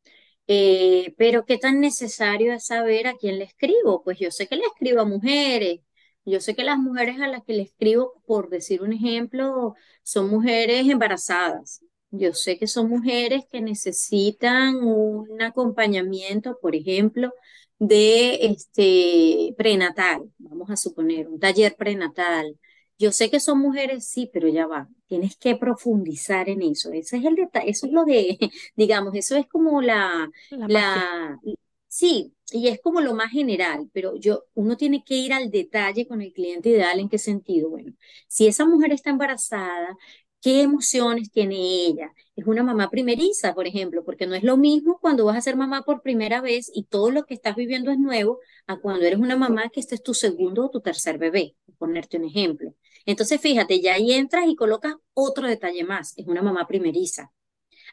eh, 0.46 1.14
pero 1.16 1.44
qué 1.44 1.58
tan 1.58 1.80
necesario 1.80 2.52
es 2.52 2.66
saber 2.66 3.06
a 3.06 3.14
quién 3.14 3.38
le 3.38 3.44
escribo. 3.44 4.02
Pues 4.02 4.18
yo 4.18 4.30
sé 4.30 4.46
que 4.48 4.56
le 4.56 4.64
escribo 4.64 5.00
a 5.00 5.04
mujeres, 5.04 5.80
yo 6.30 6.40
sé 6.40 6.54
que 6.54 6.64
las 6.64 6.78
mujeres 6.78 7.20
a 7.20 7.28
las 7.28 7.44
que 7.44 7.52
le 7.54 7.62
escribo, 7.62 8.22
por 8.26 8.48
decir 8.50 8.82
un 8.82 8.92
ejemplo, 8.92 9.74
son 10.02 10.30
mujeres 10.30 10.88
embarazadas. 10.88 11.84
Yo 12.10 12.32
sé 12.34 12.58
que 12.58 12.66
son 12.66 12.88
mujeres 12.88 13.44
que 13.50 13.60
necesitan 13.60 14.76
un 14.76 15.42
acompañamiento, 15.42 16.58
por 16.60 16.74
ejemplo, 16.74 17.32
de 17.78 18.46
este 18.46 19.54
prenatal, 19.56 20.30
vamos 20.38 20.70
a 20.70 20.76
suponer, 20.76 21.28
un 21.28 21.40
taller 21.40 21.76
prenatal. 21.76 22.58
Yo 22.98 23.12
sé 23.12 23.30
que 23.30 23.40
son 23.40 23.58
mujeres, 23.60 24.06
sí, 24.06 24.28
pero 24.32 24.48
ya 24.48 24.66
va, 24.66 24.88
tienes 25.06 25.36
que 25.36 25.56
profundizar 25.56 26.48
en 26.50 26.62
eso. 26.62 26.92
Ese 26.92 27.16
es 27.18 27.24
el 27.24 27.36
detalle, 27.36 27.70
eso 27.70 27.86
es 27.86 27.92
lo 27.92 28.04
de, 28.04 28.38
digamos, 28.76 29.14
eso 29.14 29.36
es 29.36 29.46
como 29.46 29.80
la, 29.80 30.30
la 30.50 31.38
Sí, 31.92 32.34
y 32.52 32.68
es 32.68 32.80
como 32.80 33.00
lo 33.00 33.14
más 33.14 33.30
general, 33.32 33.90
pero 33.92 34.14
yo, 34.16 34.44
uno 34.54 34.76
tiene 34.76 35.02
que 35.04 35.14
ir 35.16 35.32
al 35.32 35.50
detalle 35.50 36.06
con 36.06 36.22
el 36.22 36.32
cliente 36.32 36.68
ideal. 36.70 37.00
¿En 37.00 37.08
qué 37.08 37.18
sentido? 37.18 37.68
Bueno, 37.70 37.92
si 38.28 38.46
esa 38.46 38.64
mujer 38.64 38.92
está 38.92 39.10
embarazada, 39.10 39.96
¿qué 40.40 40.62
emociones 40.62 41.30
tiene 41.32 41.56
ella? 41.86 42.12
Es 42.36 42.46
una 42.46 42.62
mamá 42.62 42.90
primeriza, 42.90 43.54
por 43.54 43.66
ejemplo, 43.66 44.04
porque 44.04 44.26
no 44.28 44.36
es 44.36 44.44
lo 44.44 44.56
mismo 44.56 44.98
cuando 45.00 45.24
vas 45.24 45.36
a 45.36 45.40
ser 45.40 45.56
mamá 45.56 45.82
por 45.82 46.00
primera 46.02 46.40
vez 46.40 46.70
y 46.72 46.84
todo 46.84 47.10
lo 47.10 47.24
que 47.24 47.34
estás 47.34 47.56
viviendo 47.56 47.90
es 47.90 47.98
nuevo 47.98 48.38
a 48.68 48.78
cuando 48.78 49.04
eres 49.04 49.18
una 49.18 49.36
mamá 49.36 49.68
que 49.70 49.80
este 49.80 49.96
es 49.96 50.02
tu 50.02 50.14
segundo 50.14 50.66
o 50.66 50.70
tu 50.70 50.80
tercer 50.80 51.18
bebé, 51.18 51.56
por 51.66 51.74
ponerte 51.88 52.16
un 52.18 52.24
ejemplo. 52.24 52.72
Entonces, 53.04 53.40
fíjate, 53.40 53.80
ya 53.80 53.94
ahí 53.94 54.12
entras 54.12 54.44
y 54.46 54.54
colocas 54.54 54.94
otro 55.12 55.46
detalle 55.48 55.82
más, 55.84 56.16
es 56.16 56.26
una 56.28 56.40
mamá 56.42 56.66
primeriza. 56.68 57.32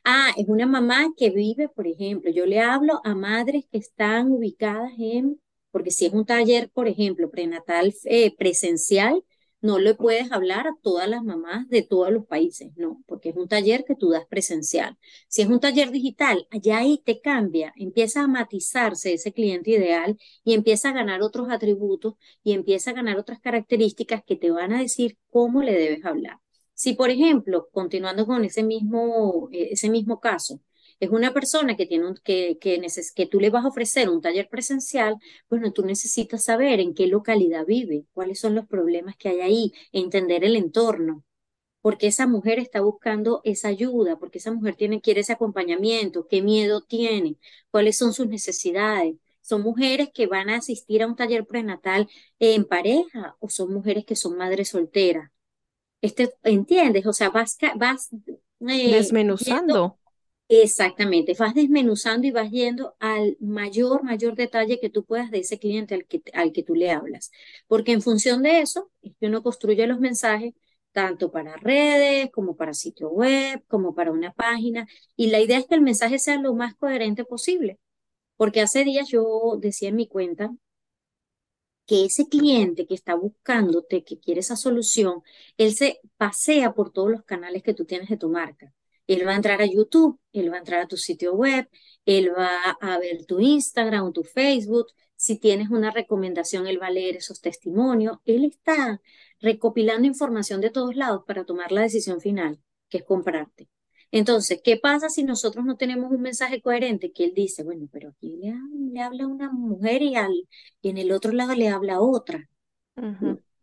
Ah, 0.10 0.32
es 0.38 0.48
una 0.48 0.66
mamá 0.66 1.10
que 1.18 1.30
vive, 1.32 1.68
por 1.68 1.86
ejemplo, 1.86 2.32
yo 2.32 2.46
le 2.46 2.62
hablo 2.62 3.02
a 3.04 3.14
madres 3.14 3.66
que 3.70 3.78
están 3.78 4.32
ubicadas 4.32 4.94
en, 4.98 5.42
porque 5.70 5.92
si 5.92 6.06
es 6.06 6.14
un 6.14 6.26
taller, 6.26 6.70
por 6.72 6.88
ejemplo, 6.88 7.30
prenatal 7.30 7.94
eh, 8.06 8.34
presencial, 8.38 9.22
no 9.60 9.80
le 9.80 9.96
puedes 9.96 10.32
hablar 10.32 10.66
a 10.68 10.76
todas 10.82 11.10
las 11.10 11.24
mamás 11.24 11.68
de 11.68 11.82
todos 11.82 12.10
los 12.12 12.26
países, 12.26 12.72
no, 12.78 13.04
porque 13.06 13.30
es 13.30 13.36
un 13.36 13.50
taller 13.50 13.84
que 13.86 13.96
tú 13.96 14.10
das 14.10 14.26
presencial. 14.28 14.98
Si 15.28 15.42
es 15.42 15.50
un 15.50 15.60
taller 15.60 15.92
digital, 15.92 16.48
allá 16.52 16.78
ahí 16.78 17.02
te 17.04 17.20
cambia, 17.20 17.74
empieza 17.76 18.22
a 18.22 18.28
matizarse 18.28 19.14
ese 19.14 19.34
cliente 19.34 19.72
ideal 19.72 20.18
y 20.46 20.54
empieza 20.54 20.90
a 20.90 20.94
ganar 20.94 21.22
otros 21.22 21.50
atributos 21.50 22.14
y 22.44 22.54
empieza 22.54 22.92
a 22.92 22.94
ganar 22.94 23.18
otras 23.18 23.40
características 23.42 24.24
que 24.26 24.38
te 24.38 24.52
van 24.52 24.72
a 24.74 24.80
decir 24.82 25.18
cómo 25.30 25.64
le 25.64 25.74
debes 25.74 26.06
hablar. 26.06 26.38
Si, 26.78 26.94
por 26.94 27.10
ejemplo, 27.10 27.70
continuando 27.72 28.28
con 28.28 28.46
ese 28.46 28.62
mismo, 28.64 29.50
eh, 29.52 29.70
ese 29.72 29.90
mismo 29.90 30.20
caso, 30.20 30.62
es 31.00 31.10
una 31.10 31.34
persona 31.34 31.76
que, 31.76 31.88
tiene 31.88 32.14
que, 32.24 32.58
que, 32.60 32.80
que 33.16 33.26
tú 33.26 33.40
le 33.40 33.50
vas 33.50 33.66
a 33.66 33.70
ofrecer 33.70 34.10
un 34.10 34.22
taller 34.22 34.48
presencial, 34.50 35.16
bueno, 35.50 35.72
tú 35.74 35.84
necesitas 35.84 36.44
saber 36.44 36.80
en 36.80 36.94
qué 36.94 37.08
localidad 37.08 37.66
vive, 37.66 38.06
cuáles 38.14 38.40
son 38.40 38.54
los 38.56 38.68
problemas 38.68 39.16
que 39.18 39.30
hay 39.30 39.42
ahí, 39.42 39.74
entender 39.92 40.44
el 40.44 40.56
entorno, 40.56 41.24
porque 41.82 42.08
esa 42.08 42.28
mujer 42.28 42.60
está 42.60 42.82
buscando 42.82 43.42
esa 43.44 43.70
ayuda, 43.70 44.18
porque 44.20 44.40
esa 44.40 44.52
mujer 44.54 44.76
tiene, 44.76 45.02
quiere 45.02 45.22
ese 45.22 45.34
acompañamiento, 45.34 46.28
qué 46.28 46.42
miedo 46.44 46.82
tiene, 46.82 47.38
cuáles 47.72 47.98
son 47.98 48.14
sus 48.14 48.28
necesidades. 48.28 49.16
Son 49.42 49.62
mujeres 49.64 50.10
que 50.14 50.28
van 50.28 50.50
a 50.50 50.58
asistir 50.58 51.04
a 51.04 51.08
un 51.08 51.16
taller 51.16 51.46
prenatal 51.48 52.10
en 52.40 52.66
pareja 52.66 53.38
o 53.40 53.50
son 53.50 53.74
mujeres 53.74 54.06
que 54.06 54.16
son 54.16 54.38
madres 54.38 54.70
solteras 54.70 55.32
este, 56.02 56.34
¿entiendes? 56.44 57.06
O 57.06 57.14
sea, 57.14 57.30
vas, 57.30 57.58
vas 57.76 58.10
eh, 58.68 58.92
desmenuzando. 58.92 60.00
exactamente, 60.48 61.36
vas 61.38 61.54
desmenuzando 61.54 62.28
y 62.28 62.32
vas 62.32 62.50
yendo 62.52 62.96
al 63.00 63.38
mayor, 63.40 64.04
mayor 64.04 64.36
detalle 64.36 64.80
que 64.80 64.90
tú 64.90 65.04
puedas 65.06 65.32
de 65.32 65.40
ese 65.40 65.60
cliente 65.60 65.96
al 65.96 66.06
que, 66.06 66.22
al 66.34 66.52
que 66.54 66.64
tú 66.64 66.76
le 66.76 66.92
hablas. 66.92 67.32
Porque 67.68 67.92
en 67.92 68.02
función 68.02 68.44
de 68.44 68.62
eso, 68.62 68.92
es 69.02 69.14
que 69.20 69.28
uno 69.28 69.44
construye 69.44 69.88
los 69.88 70.00
mensajes 70.00 70.54
tanto 70.92 71.32
para 71.32 71.56
redes 71.58 72.32
como 72.32 72.56
para 72.56 72.74
sitio 72.74 73.10
web, 73.10 73.64
como 73.68 73.94
para 73.94 74.12
una 74.12 74.34
página. 74.34 74.88
Y 75.16 75.28
la 75.28 75.40
idea 75.40 75.60
es 75.60 75.68
que 75.68 75.76
el 75.76 75.82
mensaje 75.82 76.18
sea 76.20 76.38
lo 76.42 76.54
más 76.56 76.76
coherente 76.76 77.24
posible. 77.26 77.80
Porque 78.38 78.62
hace 78.62 78.84
días 78.86 79.10
yo 79.10 79.58
decía 79.60 79.90
en 79.90 79.96
mi 79.98 80.08
cuenta 80.08 80.52
que 81.88 82.06
ese 82.06 82.28
cliente 82.28 82.86
que 82.86 82.96
está 82.96 83.16
buscándote, 83.16 84.04
que 84.04 84.20
quiere 84.20 84.42
esa 84.42 84.58
solución, 84.58 85.24
él 85.58 85.74
se 85.74 86.00
pasea 86.18 86.74
por 86.74 86.92
todos 86.92 87.12
los 87.12 87.24
canales 87.24 87.64
que 87.64 87.74
tú 87.74 87.86
tienes 87.86 88.10
de 88.10 88.18
tu 88.18 88.30
marca. 88.30 88.74
Él 89.08 89.26
va 89.26 89.32
a 89.32 89.36
entrar 89.36 89.62
a 89.62 89.66
YouTube, 89.66 90.20
él 90.34 90.52
va 90.52 90.58
a 90.58 90.60
entrar 90.60 90.82
a 90.82 90.88
tu 90.88 90.98
sitio 90.98 91.34
web, 91.34 91.68
él 92.06 92.32
va 92.38 92.50
a 92.82 93.00
ver 93.00 93.26
tu 93.26 93.40
Instagram 93.40 94.12
tu 94.14 94.24
Facebook. 94.24 94.88
Si 95.16 95.40
tienes 95.40 95.70
una 95.70 95.92
recomendación, 95.92 96.68
él 96.68 96.82
va 96.82 96.88
a 96.88 96.92
leer 96.92 97.16
esos 97.16 97.42
testimonios. 97.42 98.18
Él 98.26 98.46
está 98.46 99.02
recopilando 99.40 100.08
información 100.08 100.62
de 100.62 100.70
todos 100.72 100.96
lados 100.96 101.24
para 101.26 101.46
tomar 101.46 101.72
la 101.72 101.82
decisión 101.82 102.20
final, 102.22 102.60
que 102.90 103.00
es 103.00 103.04
comprarte. 103.06 103.70
Entonces, 104.12 104.62
¿qué 104.64 104.78
pasa 104.78 105.10
si 105.10 105.24
nosotros 105.24 105.66
no 105.66 105.76
tenemos 105.76 106.12
un 106.12 106.22
mensaje 106.22 106.62
coherente 106.62 107.12
que 107.12 107.26
él 107.26 107.34
dice, 107.36 107.64
bueno, 107.64 107.88
pero 107.92 108.10
aquí 108.10 108.38
le, 108.38 109.02
habla 109.02 109.28
una 109.28 109.52
mujer 109.52 110.02
y, 110.02 110.16
al, 110.16 110.34
y 110.82 110.90
en 110.90 110.98
el 110.98 111.12
otro 111.12 111.32
lado 111.32 111.54
le 111.54 111.70
habla 111.70 112.00
otra? 112.00 112.50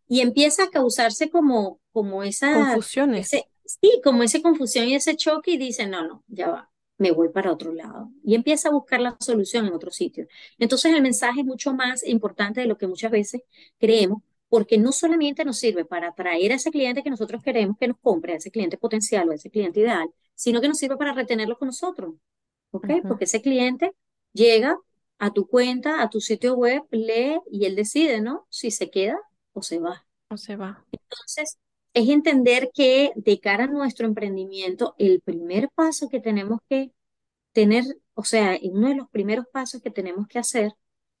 Y 0.07 0.21
empieza 0.21 0.65
a 0.65 0.69
causarse 0.69 1.29
como, 1.29 1.79
como 1.91 2.23
esa... 2.23 2.53
Confusiones. 2.53 3.29
sí, 3.29 4.01
como 4.03 4.23
esa 4.23 4.41
confusión 4.41 4.87
y 4.87 4.95
ese 4.95 5.15
choque 5.15 5.51
y 5.51 5.57
dice, 5.57 5.87
no, 5.87 6.07
no, 6.07 6.23
ya 6.27 6.49
va, 6.49 6.71
me 6.97 7.11
voy 7.11 7.29
para 7.29 7.51
otro 7.51 7.73
lado. 7.73 8.11
Y 8.23 8.35
empieza 8.35 8.69
a 8.69 8.71
buscar 8.71 9.01
la 9.01 9.17
solución 9.19 9.65
en 9.65 9.73
otro 9.73 9.91
sitio. 9.91 10.27
Entonces 10.59 10.93
el 10.93 11.01
mensaje 11.01 11.41
es 11.41 11.45
mucho 11.45 11.73
más 11.73 12.05
importante 12.05 12.61
de 12.61 12.67
lo 12.67 12.77
que 12.77 12.87
muchas 12.87 13.11
veces 13.11 13.41
creemos, 13.79 14.21
porque 14.47 14.77
no 14.77 14.91
solamente 14.91 15.43
nos 15.43 15.57
sirve 15.57 15.85
para 15.85 16.09
atraer 16.09 16.51
a 16.51 16.55
ese 16.55 16.71
cliente 16.71 17.03
que 17.03 17.09
nosotros 17.09 17.41
queremos 17.41 17.77
que 17.79 17.87
nos 17.87 17.97
compre, 17.99 18.33
a 18.33 18.35
ese 18.37 18.51
cliente 18.51 18.77
potencial 18.77 19.27
o 19.27 19.31
a 19.31 19.35
ese 19.35 19.49
cliente 19.49 19.79
ideal, 19.79 20.07
sino 20.35 20.61
que 20.61 20.67
nos 20.67 20.77
sirve 20.77 20.97
para 20.97 21.13
retenerlo 21.13 21.57
con 21.57 21.67
nosotros. 21.67 22.15
¿Ok? 22.71 22.87
Porque 23.07 23.23
ese 23.23 23.41
cliente 23.41 23.93
llega 24.33 24.77
a 25.17 25.31
tu 25.31 25.47
cuenta, 25.47 26.01
a 26.01 26.09
tu 26.09 26.19
sitio 26.19 26.55
web, 26.55 26.83
lee 26.91 27.39
y 27.49 27.65
él 27.65 27.75
decide, 27.75 28.21
¿no? 28.21 28.45
Si 28.49 28.69
se 28.71 28.89
queda 28.89 29.17
o 29.53 29.61
se 29.61 29.79
va. 29.79 30.05
O 30.29 30.37
se 30.37 30.55
va. 30.57 30.85
Entonces, 30.91 31.57
es 31.93 32.09
entender 32.09 32.69
que 32.73 33.13
de 33.15 33.39
cara 33.39 33.63
a 33.63 33.67
nuestro 33.67 34.05
emprendimiento, 34.05 34.93
el 34.97 35.21
primer 35.21 35.69
paso 35.73 36.09
que 36.09 36.19
tenemos 36.19 36.59
que 36.69 36.91
tener, 37.53 37.85
o 38.13 38.25
sea, 38.25 38.59
uno 38.63 38.89
de 38.89 38.95
los 38.95 39.09
primeros 39.09 39.45
pasos 39.51 39.81
que 39.81 39.91
tenemos 39.91 40.27
que 40.27 40.39
hacer 40.39 40.73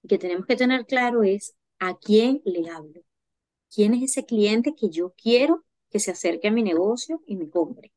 y 0.03 0.09
que 0.09 0.17
tenemos 0.17 0.45
que 0.45 0.57
tener 0.57 0.85
claro 0.85 1.23
es 1.23 1.55
a 1.79 1.97
quién 1.97 2.41
le 2.43 2.69
hablo 2.69 3.01
quién 3.75 3.93
es 3.93 4.03
ese 4.03 4.25
cliente 4.25 4.73
que 4.73 4.89
yo 4.89 5.13
quiero 5.21 5.65
que 5.89 5.99
se 5.99 6.11
acerque 6.11 6.47
a 6.47 6.51
mi 6.51 6.63
negocio 6.63 7.21
y 7.27 7.35
me 7.35 7.49
compre. 7.49 7.91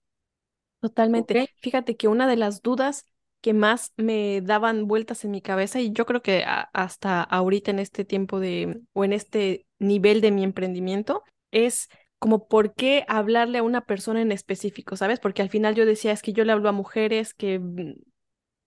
Totalmente. 0.81 1.51
Fíjate 1.61 1.97
que 1.97 2.09
una 2.09 2.27
de 2.29 2.37
las 2.37 2.63
dudas 2.63 3.05
que 3.41 3.53
más 3.53 3.93
me 3.97 4.41
daban 4.41 4.87
vueltas 4.87 5.25
en 5.25 5.31
mi 5.31 5.41
cabeza 5.41 5.81
y 5.81 5.93
yo 5.93 6.07
creo 6.07 6.23
que 6.23 6.45
hasta 6.47 7.23
ahorita 7.23 7.71
en 7.71 7.79
este 7.79 8.05
tiempo 8.05 8.41
de 8.41 8.81
o 8.93 9.05
en 9.05 9.13
este 9.13 9.67
nivel 9.79 10.21
de 10.21 10.33
mi 10.33 10.43
emprendimiento 10.43 11.23
es 11.53 11.89
como 12.19 12.49
por 12.49 12.75
qué 12.75 13.05
hablarle 13.07 13.59
a 13.59 13.63
una 13.63 13.83
persona 13.87 14.21
en 14.21 14.33
específico, 14.33 14.97
¿sabes? 14.97 15.21
Porque 15.21 15.43
al 15.43 15.51
final 15.51 15.77
yo 15.77 15.87
decía, 15.87 16.13
es 16.13 16.23
que 16.23 16.33
yo 16.33 16.45
le 16.45 16.53
hablo 16.53 16.69
a 16.69 16.73
mujeres 16.73 17.33
que, 17.33 17.61
mm, 17.61 17.95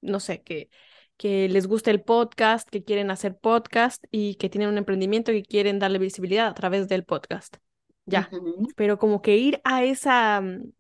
no 0.02 0.20
sé, 0.20 0.42
que, 0.42 0.70
que 1.18 1.50
les 1.50 1.68
gusta 1.68 1.92
el 1.92 2.02
podcast, 2.02 2.70
que 2.70 2.84
quieren 2.84 3.12
hacer 3.12 3.38
podcast 3.38 4.04
y 4.10 4.36
que 4.36 4.50
tienen 4.50 4.70
un 4.70 4.78
emprendimiento 4.78 5.32
y 5.34 5.44
quieren 5.44 5.80
darle 5.80 6.00
visibilidad 6.00 6.48
a 6.48 6.54
través 6.54 6.88
del 6.88 7.04
podcast. 7.04 7.58
Ya, 8.06 8.30
pero 8.76 8.98
como 8.98 9.22
que 9.22 9.38
ir 9.38 9.62
a 9.64 9.84
esa, 9.84 10.42
mm, 10.42 10.72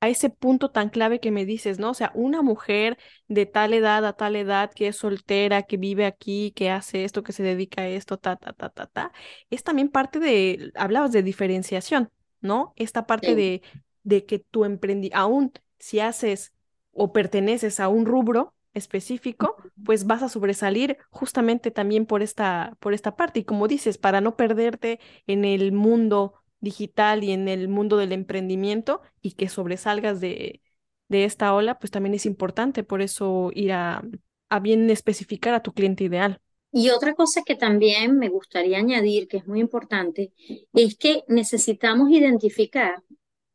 a 0.00 0.08
ese 0.08 0.30
punto 0.30 0.70
tan 0.70 0.88
clave 0.88 1.20
que 1.20 1.30
me 1.30 1.44
dices, 1.44 1.78
¿no? 1.78 1.90
O 1.90 1.94
sea, 1.94 2.10
una 2.14 2.42
mujer 2.42 2.98
de 3.28 3.46
tal 3.46 3.74
edad 3.74 4.04
a 4.06 4.14
tal 4.14 4.36
edad 4.36 4.72
que 4.72 4.88
es 4.88 4.96
soltera, 4.96 5.62
que 5.62 5.76
vive 5.76 6.06
aquí, 6.06 6.52
que 6.56 6.70
hace 6.70 7.04
esto, 7.04 7.22
que 7.22 7.32
se 7.32 7.42
dedica 7.42 7.82
a 7.82 7.88
esto, 7.88 8.16
ta, 8.18 8.36
ta, 8.36 8.52
ta, 8.52 8.70
ta, 8.70 8.86
ta, 8.86 9.12
es 9.50 9.62
también 9.62 9.90
parte 9.90 10.18
de, 10.18 10.72
hablabas 10.74 11.12
de 11.12 11.22
diferenciación, 11.22 12.10
¿no? 12.40 12.72
Esta 12.76 13.06
parte 13.06 13.34
de, 13.34 13.62
de 14.02 14.24
que 14.24 14.38
tu 14.38 14.64
emprendi, 14.64 15.10
aún 15.12 15.52
si 15.78 16.00
haces 16.00 16.52
o 16.92 17.12
perteneces 17.12 17.80
a 17.80 17.88
un 17.88 18.06
rubro 18.06 18.54
específico, 18.74 19.56
pues 19.84 20.06
vas 20.06 20.22
a 20.22 20.28
sobresalir 20.28 20.96
justamente 21.10 21.70
también 21.70 22.06
por 22.06 22.22
esta, 22.22 22.76
por 22.80 22.94
esta 22.94 23.16
parte. 23.16 23.40
Y 23.40 23.44
como 23.44 23.68
dices, 23.68 23.98
para 23.98 24.20
no 24.20 24.36
perderte 24.36 25.00
en 25.26 25.44
el 25.44 25.72
mundo 25.72 26.34
digital 26.60 27.24
y 27.24 27.32
en 27.32 27.48
el 27.48 27.68
mundo 27.68 27.96
del 27.96 28.12
emprendimiento 28.12 29.02
y 29.22 29.32
que 29.32 29.48
sobresalgas 29.48 30.20
de, 30.20 30.62
de 31.08 31.24
esta 31.24 31.54
ola, 31.54 31.78
pues 31.78 31.90
también 31.90 32.14
es 32.14 32.26
importante, 32.26 32.84
por 32.84 33.02
eso 33.02 33.50
ir 33.54 33.72
a, 33.72 34.02
a 34.48 34.60
bien 34.60 34.90
especificar 34.90 35.54
a 35.54 35.62
tu 35.62 35.72
cliente 35.72 36.04
ideal. 36.04 36.40
Y 36.72 36.90
otra 36.90 37.14
cosa 37.14 37.42
que 37.44 37.56
también 37.56 38.16
me 38.18 38.28
gustaría 38.28 38.78
añadir, 38.78 39.26
que 39.28 39.38
es 39.38 39.46
muy 39.46 39.60
importante, 39.60 40.32
es 40.72 40.96
que 40.96 41.24
necesitamos 41.28 42.10
identificar, 42.10 43.02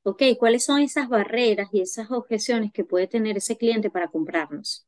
ok, 0.04 0.24
cuáles 0.38 0.66
son 0.66 0.82
esas 0.82 1.08
barreras 1.08 1.70
y 1.72 1.82
esas 1.82 2.12
objeciones 2.12 2.72
que 2.74 2.84
puede 2.84 3.08
tener 3.08 3.38
ese 3.38 3.58
cliente 3.58 3.90
para 3.90 4.10
comprarnos. 4.10 4.86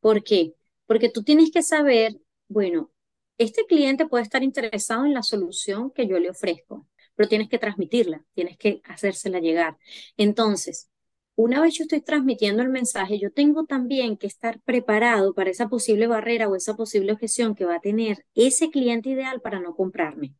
¿Por 0.00 0.24
qué? 0.24 0.54
Porque 0.86 1.10
tú 1.10 1.22
tienes 1.24 1.50
que 1.52 1.62
saber, 1.62 2.18
bueno, 2.48 2.92
este 3.38 3.64
cliente 3.66 4.06
puede 4.06 4.24
estar 4.24 4.42
interesado 4.44 5.06
en 5.06 5.14
la 5.14 5.22
solución 5.22 5.90
que 5.92 6.06
yo 6.08 6.18
le 6.20 6.30
ofrezco, 6.30 6.86
pero 7.16 7.28
tienes 7.28 7.48
que 7.48 7.58
transmitirla, 7.58 8.24
tienes 8.34 8.56
que 8.58 8.80
hacérsela 8.84 9.40
llegar. 9.40 9.76
Entonces, 10.16 10.90
una 11.34 11.60
vez 11.60 11.74
yo 11.74 11.84
estoy 11.84 12.00
transmitiendo 12.00 12.62
el 12.62 12.70
mensaje, 12.70 13.18
yo 13.18 13.30
tengo 13.32 13.64
también 13.66 14.16
que 14.16 14.26
estar 14.26 14.60
preparado 14.62 15.34
para 15.34 15.50
esa 15.50 15.68
posible 15.68 16.06
barrera 16.06 16.48
o 16.48 16.56
esa 16.56 16.76
posible 16.76 17.12
objeción 17.12 17.54
que 17.54 17.64
va 17.66 17.76
a 17.76 17.80
tener 17.80 18.24
ese 18.34 18.70
cliente 18.70 19.10
ideal 19.10 19.40
para 19.42 19.60
no 19.60 19.74
comprarme. 19.74 20.34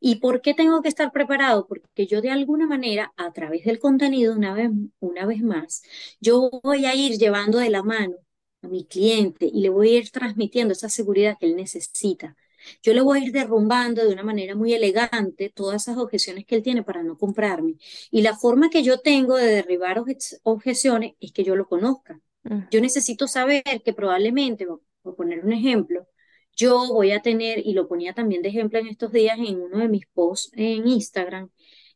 ¿Y 0.00 0.16
por 0.16 0.40
qué 0.42 0.54
tengo 0.54 0.82
que 0.82 0.88
estar 0.88 1.12
preparado? 1.12 1.66
Porque 1.66 2.06
yo 2.06 2.20
de 2.20 2.30
alguna 2.30 2.66
manera, 2.66 3.12
a 3.16 3.32
través 3.32 3.64
del 3.64 3.78
contenido, 3.78 4.34
una 4.34 4.54
vez, 4.54 4.70
una 5.00 5.26
vez 5.26 5.42
más, 5.42 5.82
yo 6.20 6.50
voy 6.62 6.86
a 6.86 6.94
ir 6.94 7.18
llevando 7.18 7.58
de 7.58 7.70
la 7.70 7.82
mano 7.82 8.16
a 8.62 8.68
mi 8.68 8.84
cliente 8.86 9.46
y 9.52 9.60
le 9.60 9.68
voy 9.70 9.96
a 9.96 9.98
ir 10.00 10.10
transmitiendo 10.10 10.72
esa 10.72 10.88
seguridad 10.88 11.36
que 11.38 11.46
él 11.46 11.56
necesita 11.56 12.36
yo 12.82 12.94
le 12.94 13.00
voy 13.00 13.18
a 13.18 13.24
ir 13.24 13.32
derrumbando 13.32 14.04
de 14.04 14.12
una 14.12 14.22
manera 14.22 14.54
muy 14.54 14.74
elegante 14.74 15.50
todas 15.50 15.82
esas 15.82 15.98
objeciones 15.98 16.44
que 16.46 16.56
él 16.56 16.62
tiene 16.62 16.82
para 16.82 17.02
no 17.02 17.16
comprarme. 17.16 17.74
Y 18.10 18.22
la 18.22 18.36
forma 18.36 18.70
que 18.70 18.82
yo 18.82 19.00
tengo 19.00 19.36
de 19.36 19.46
derribar 19.46 20.02
objeciones 20.42 21.14
es 21.20 21.32
que 21.32 21.44
yo 21.44 21.56
lo 21.56 21.66
conozca. 21.66 22.20
Mm. 22.44 22.68
Yo 22.70 22.80
necesito 22.80 23.26
saber 23.28 23.62
que 23.84 23.92
probablemente, 23.92 24.66
por 25.02 25.16
poner 25.16 25.44
un 25.44 25.52
ejemplo, 25.52 26.06
yo 26.56 26.86
voy 26.88 27.12
a 27.12 27.20
tener, 27.20 27.58
y 27.64 27.74
lo 27.74 27.86
ponía 27.86 28.14
también 28.14 28.42
de 28.42 28.48
ejemplo 28.48 28.78
en 28.78 28.86
estos 28.86 29.12
días 29.12 29.38
en 29.38 29.60
uno 29.60 29.78
de 29.78 29.88
mis 29.88 30.06
posts 30.06 30.50
en 30.54 30.88
Instagram, 30.88 31.50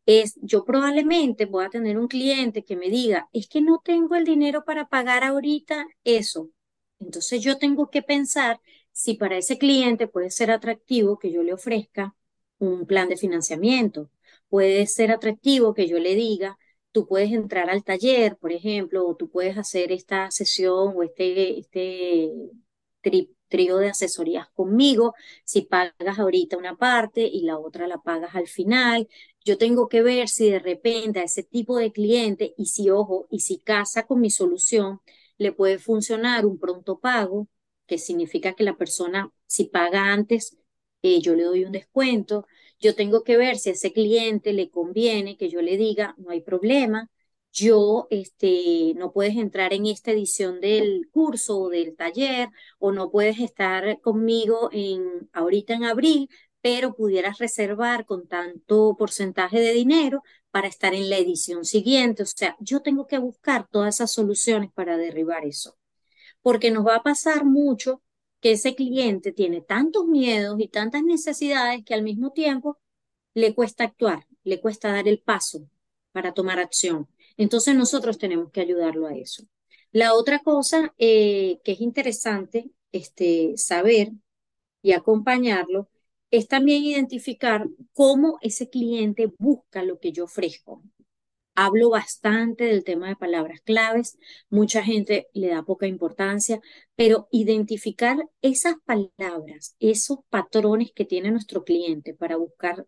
es 0.06 0.35
yo 0.42 0.64
probablemente 0.64 1.46
voy 1.46 1.64
a 1.64 1.70
tener 1.70 1.98
un 1.98 2.09
cliente 2.09 2.64
que 2.64 2.76
me 2.76 2.90
diga, 2.90 3.28
es 3.33 3.48
que 3.48 3.61
no 3.61 3.80
tengo 3.85 4.16
el 4.16 4.24
dinero 4.24 4.64
para 4.64 4.88
pagar 4.88 5.24
ahorita 5.24 5.87
eso. 6.04 6.50
Entonces 6.98 7.42
yo 7.42 7.59
tengo 7.59 7.90
que 7.90 8.02
pensar 8.02 8.61
si 8.92 9.14
para 9.14 9.38
ese 9.38 9.59
cliente 9.59 10.09
puede 10.09 10.31
ser 10.31 10.50
atractivo 10.50 11.18
que 11.18 11.33
yo 11.33 11.42
le 11.42 11.55
ofrezca 11.55 12.14
un 12.59 12.87
plan 12.87 13.09
de 13.09 13.16
financiamiento, 13.16 14.11
puede 14.48 14.87
ser 14.87 15.12
atractivo 15.12 15.74
que 15.74 15.88
yo 15.88 15.98
le 15.98 16.14
diga, 16.14 16.59
tú 16.92 17.07
puedes 17.07 17.33
entrar 17.33 17.70
al 17.70 17.85
taller, 17.85 18.37
por 18.37 18.53
ejemplo, 18.53 19.07
o 19.07 19.16
tú 19.16 19.31
puedes 19.31 19.57
hacer 19.59 19.92
esta 19.92 20.31
sesión 20.31 20.94
o 20.96 21.03
este, 21.03 21.61
este 21.61 22.33
trío 23.48 23.76
de 23.79 23.90
asesorías 23.90 24.48
conmigo, 24.50 25.14
si 25.44 25.62
pagas 25.62 26.18
ahorita 26.18 26.57
una 26.57 26.76
parte 26.76 27.22
y 27.22 27.42
la 27.42 27.59
otra 27.59 27.87
la 27.88 27.98
pagas 27.98 28.35
al 28.35 28.46
final. 28.48 29.09
Yo 29.44 29.59
tengo 29.59 29.88
que 29.88 30.03
ver 30.03 30.29
si 30.29 30.50
de 30.50 30.59
repente 30.59 31.20
a 31.20 31.24
ese 31.24 31.42
tipo 31.42 31.79
de 31.79 31.92
cliente, 31.92 32.55
y 32.57 32.66
si, 32.66 32.90
ojo, 32.90 33.26
y 33.31 33.40
si 33.40 33.59
casa 33.61 34.07
con 34.07 34.20
mi 34.20 34.31
solución, 34.31 35.00
le 35.38 35.53
puede 35.53 35.79
funcionar 35.79 36.46
un 36.46 36.59
pronto 36.59 36.98
pago 37.00 37.48
que 37.90 37.98
significa 37.98 38.55
que 38.55 38.62
la 38.64 38.76
persona, 38.76 39.33
si 39.46 39.64
paga 39.64 40.12
antes, 40.12 40.57
eh, 41.03 41.20
yo 41.20 41.35
le 41.35 41.42
doy 41.44 41.64
un 41.64 41.72
descuento. 41.72 42.46
Yo 42.79 42.94
tengo 42.94 43.24
que 43.24 43.37
ver 43.37 43.59
si 43.59 43.70
a 43.70 43.72
ese 43.72 43.92
cliente 43.92 44.53
le 44.53 44.70
conviene 44.70 45.37
que 45.37 45.50
yo 45.50 45.61
le 45.61 45.76
diga, 45.76 46.14
no 46.18 46.31
hay 46.31 46.40
problema, 46.40 47.11
yo, 47.53 48.07
este, 48.11 48.94
no 48.96 49.12
puedes 49.12 49.37
entrar 49.37 49.72
en 49.74 49.87
esta 49.87 50.12
edición 50.12 50.61
del 50.61 51.09
curso 51.11 51.59
o 51.59 51.68
del 51.68 51.96
taller, 51.96 52.48
o 52.79 52.92
no 52.92 53.11
puedes 53.11 53.40
estar 53.40 54.00
conmigo 54.00 54.70
en, 54.72 55.29
ahorita 55.33 55.74
en 55.74 55.85
abril, 55.85 56.29
pero 56.61 56.94
pudieras 56.94 57.38
reservar 57.38 58.07
con 58.07 58.29
tanto 58.29 58.94
porcentaje 58.96 59.59
de 59.61 59.72
dinero 59.72 60.22
para 60.53 60.68
estar 60.68 60.94
en 60.94 61.11
la 61.11 61.18
edición 61.18 61.64
siguiente. 61.64 62.22
O 62.22 62.26
sea, 62.26 62.57
yo 62.61 62.83
tengo 62.83 63.07
que 63.09 63.18
buscar 63.18 63.66
todas 63.68 63.96
esas 63.96 64.12
soluciones 64.12 64.70
para 64.72 64.96
derribar 64.96 65.44
eso 65.44 65.79
porque 66.42 66.70
nos 66.70 66.87
va 66.87 66.96
a 66.96 67.03
pasar 67.03 67.44
mucho 67.44 68.03
que 68.40 68.53
ese 68.53 68.74
cliente 68.74 69.33
tiene 69.33 69.61
tantos 69.61 70.07
miedos 70.07 70.59
y 70.61 70.68
tantas 70.68 71.03
necesidades 71.03 71.85
que 71.85 71.94
al 71.94 72.03
mismo 72.03 72.33
tiempo 72.33 72.79
le 73.35 73.55
cuesta 73.55 73.85
actuar, 73.85 74.26
le 74.44 74.61
cuesta 74.61 74.92
dar 74.92 75.09
el 75.09 75.20
paso 75.20 75.68
para 76.12 76.33
tomar 76.33 76.59
acción. 76.59 77.09
Entonces 77.37 77.74
nosotros 77.74 78.18
tenemos 78.18 78.50
que 78.50 78.61
ayudarlo 78.61 79.07
a 79.07 79.14
eso. 79.14 79.44
La 79.92 80.14
otra 80.14 80.40
cosa 80.40 80.94
eh, 80.98 81.61
que 81.64 81.72
es 81.72 81.81
interesante 81.81 82.70
este, 82.92 83.55
saber 83.57 84.12
y 84.83 84.92
acompañarlo 84.92 85.88
es 86.31 86.48
también 86.48 86.85
identificar 86.85 87.66
cómo 87.92 88.38
ese 88.40 88.70
cliente 88.70 89.33
busca 89.38 89.83
lo 89.83 89.98
que 89.98 90.12
yo 90.12 90.24
ofrezco 90.24 90.83
hablo 91.64 91.90
bastante 91.90 92.64
del 92.64 92.85
tema 92.85 93.09
de 93.09 93.16
palabras 93.16 93.61
claves, 93.61 94.18
mucha 94.49 94.83
gente 94.83 95.29
le 95.35 95.49
da 95.49 95.62
poca 95.62 95.87
importancia, 95.87 96.59
pero 96.96 97.29
identificar 97.31 98.16
esas 98.40 98.77
palabras, 98.87 99.77
esos 99.79 100.20
patrones 100.31 100.90
que 100.94 101.05
tiene 101.05 101.31
nuestro 101.31 101.62
cliente 101.64 102.14
para 102.14 102.37
buscar 102.37 102.87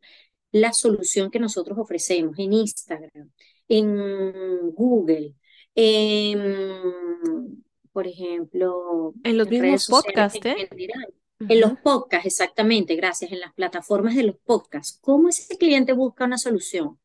la 0.53 0.73
solución 0.73 1.31
que 1.31 1.39
nosotros 1.39 1.79
ofrecemos 1.79 2.39
en 2.39 2.55
Instagram, 2.55 3.31
en 3.69 4.71
Google, 4.71 5.35
en, 5.75 7.63
por 7.93 8.07
ejemplo, 8.07 9.13
en 9.23 9.37
los 9.37 9.51
mismos 9.51 9.87
podcasts, 9.87 10.41
¿eh? 10.47 10.69
En 11.49 11.61
los 11.61 11.73
podcasts, 11.83 12.27
exactamente, 12.27 12.95
gracias, 12.95 13.33
en 13.33 13.41
las 13.41 13.53
plataformas 13.53 14.15
de 14.15 14.23
los 14.23 14.37
podcasts. 14.37 14.99
¿Cómo 15.03 15.29
ese 15.29 15.59
cliente 15.59 15.93
busca 15.93 16.25
una 16.25 16.39
solución? 16.39 16.99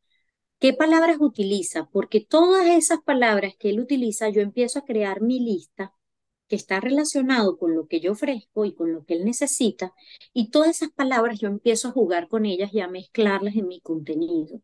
¿Qué 0.59 0.73
palabras 0.73 1.17
utiliza? 1.19 1.87
Porque 1.91 2.19
todas 2.21 2.65
esas 2.67 3.01
palabras 3.03 3.53
que 3.59 3.69
él 3.69 3.79
utiliza, 3.79 4.29
yo 4.29 4.41
empiezo 4.41 4.79
a 4.79 4.85
crear 4.85 5.21
mi 5.21 5.39
lista 5.39 5.93
que 6.47 6.55
está 6.55 6.79
relacionado 6.79 7.57
con 7.57 7.75
lo 7.75 7.87
que 7.87 7.99
yo 7.99 8.13
ofrezco 8.13 8.65
y 8.65 8.73
con 8.73 8.93
lo 8.93 9.05
que 9.05 9.15
él 9.15 9.25
necesita, 9.25 9.93
y 10.33 10.49
todas 10.49 10.69
esas 10.69 10.91
palabras 10.91 11.39
yo 11.39 11.47
empiezo 11.49 11.89
a 11.89 11.91
jugar 11.91 12.27
con 12.29 12.45
ellas 12.45 12.73
y 12.73 12.79
a 12.79 12.87
mezclarlas 12.87 13.55
en 13.55 13.67
mi 13.67 13.81
contenido. 13.81 14.61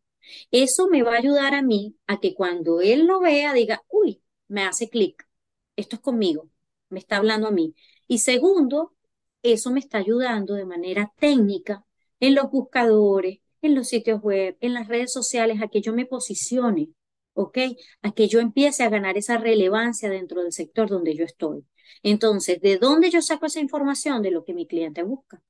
Eso 0.50 0.88
me 0.88 1.02
va 1.02 1.14
a 1.14 1.18
ayudar 1.18 1.54
a 1.54 1.62
mí 1.62 1.96
a 2.06 2.20
que 2.20 2.34
cuando 2.34 2.80
él 2.80 3.06
lo 3.06 3.20
vea 3.20 3.52
diga, 3.52 3.84
uy, 3.88 4.22
me 4.48 4.62
hace 4.64 4.88
clic, 4.88 5.28
esto 5.76 5.96
es 5.96 6.02
conmigo, 6.02 6.50
me 6.88 6.98
está 7.00 7.18
hablando 7.18 7.48
a 7.48 7.50
mí. 7.52 7.74
Y 8.08 8.18
segundo, 8.18 8.94
eso 9.42 9.70
me 9.70 9.80
está 9.80 9.98
ayudando 9.98 10.54
de 10.54 10.64
manera 10.66 11.12
técnica 11.18 11.84
en 12.20 12.34
los 12.34 12.50
buscadores, 12.50 13.40
en 13.66 13.74
los 13.74 13.88
sitios 13.88 14.20
web, 14.22 14.56
en 14.60 14.74
las 14.74 14.88
redes 14.88 15.12
sociales, 15.12 15.60
a 15.62 15.68
que 15.68 15.80
yo 15.80 15.92
me 15.94 16.06
posicione, 16.06 16.88
¿ok? 17.34 17.58
A 18.02 18.12
que 18.12 18.28
yo 18.28 18.40
empiece 18.40 18.82
a 18.84 18.90
ganar 18.90 19.16
esa 19.18 19.38
relevancia 19.38 20.08
dentro 20.10 20.42
del 20.42 20.52
sector 20.52 20.88
donde 20.88 21.14
yo 21.14 21.24
estoy. 21.24 21.64
Entonces, 22.02 22.60
¿de 22.60 22.78
dónde 22.78 23.10
yo 23.10 23.22
saco 23.22 23.46
esa 23.46 23.60
información? 23.60 24.22
De 24.22 24.30
lo 24.30 24.44
que 24.44 24.54
mi 24.54 24.66
cliente 24.66 25.02
busca. 25.02 25.42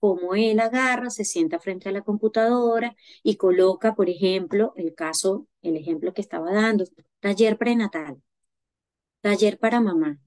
cómo 0.00 0.34
él 0.34 0.60
agarra, 0.60 1.10
se 1.10 1.24
sienta 1.24 1.60
frente 1.60 1.88
a 1.88 1.92
la 1.92 2.02
computadora 2.02 2.96
y 3.22 3.36
coloca, 3.36 3.94
por 3.94 4.08
ejemplo, 4.10 4.72
el 4.76 4.94
caso, 4.94 5.46
el 5.62 5.76
ejemplo 5.76 6.14
que 6.14 6.22
estaba 6.22 6.52
dando, 6.52 6.84
taller 7.20 7.58
prenatal, 7.58 8.22
taller 9.22 9.58
para 9.58 9.80
mamá, 9.80 10.18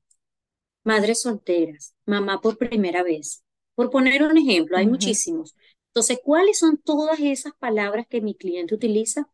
madres 0.84 1.22
solteras, 1.22 1.96
mamá 2.06 2.42
por 2.42 2.58
primera 2.58 3.04
vez. 3.04 3.44
Por 3.76 3.90
poner 3.90 4.24
un 4.24 4.38
ejemplo, 4.38 4.78
hay 4.78 4.88
muchísimos. 4.88 5.56
Entonces, 5.94 6.22
¿cuáles 6.24 6.58
son 6.58 6.78
todas 6.78 7.20
esas 7.20 7.54
palabras 7.54 8.08
que 8.10 8.20
mi 8.20 8.34
cliente 8.34 8.74
utiliza 8.74 9.30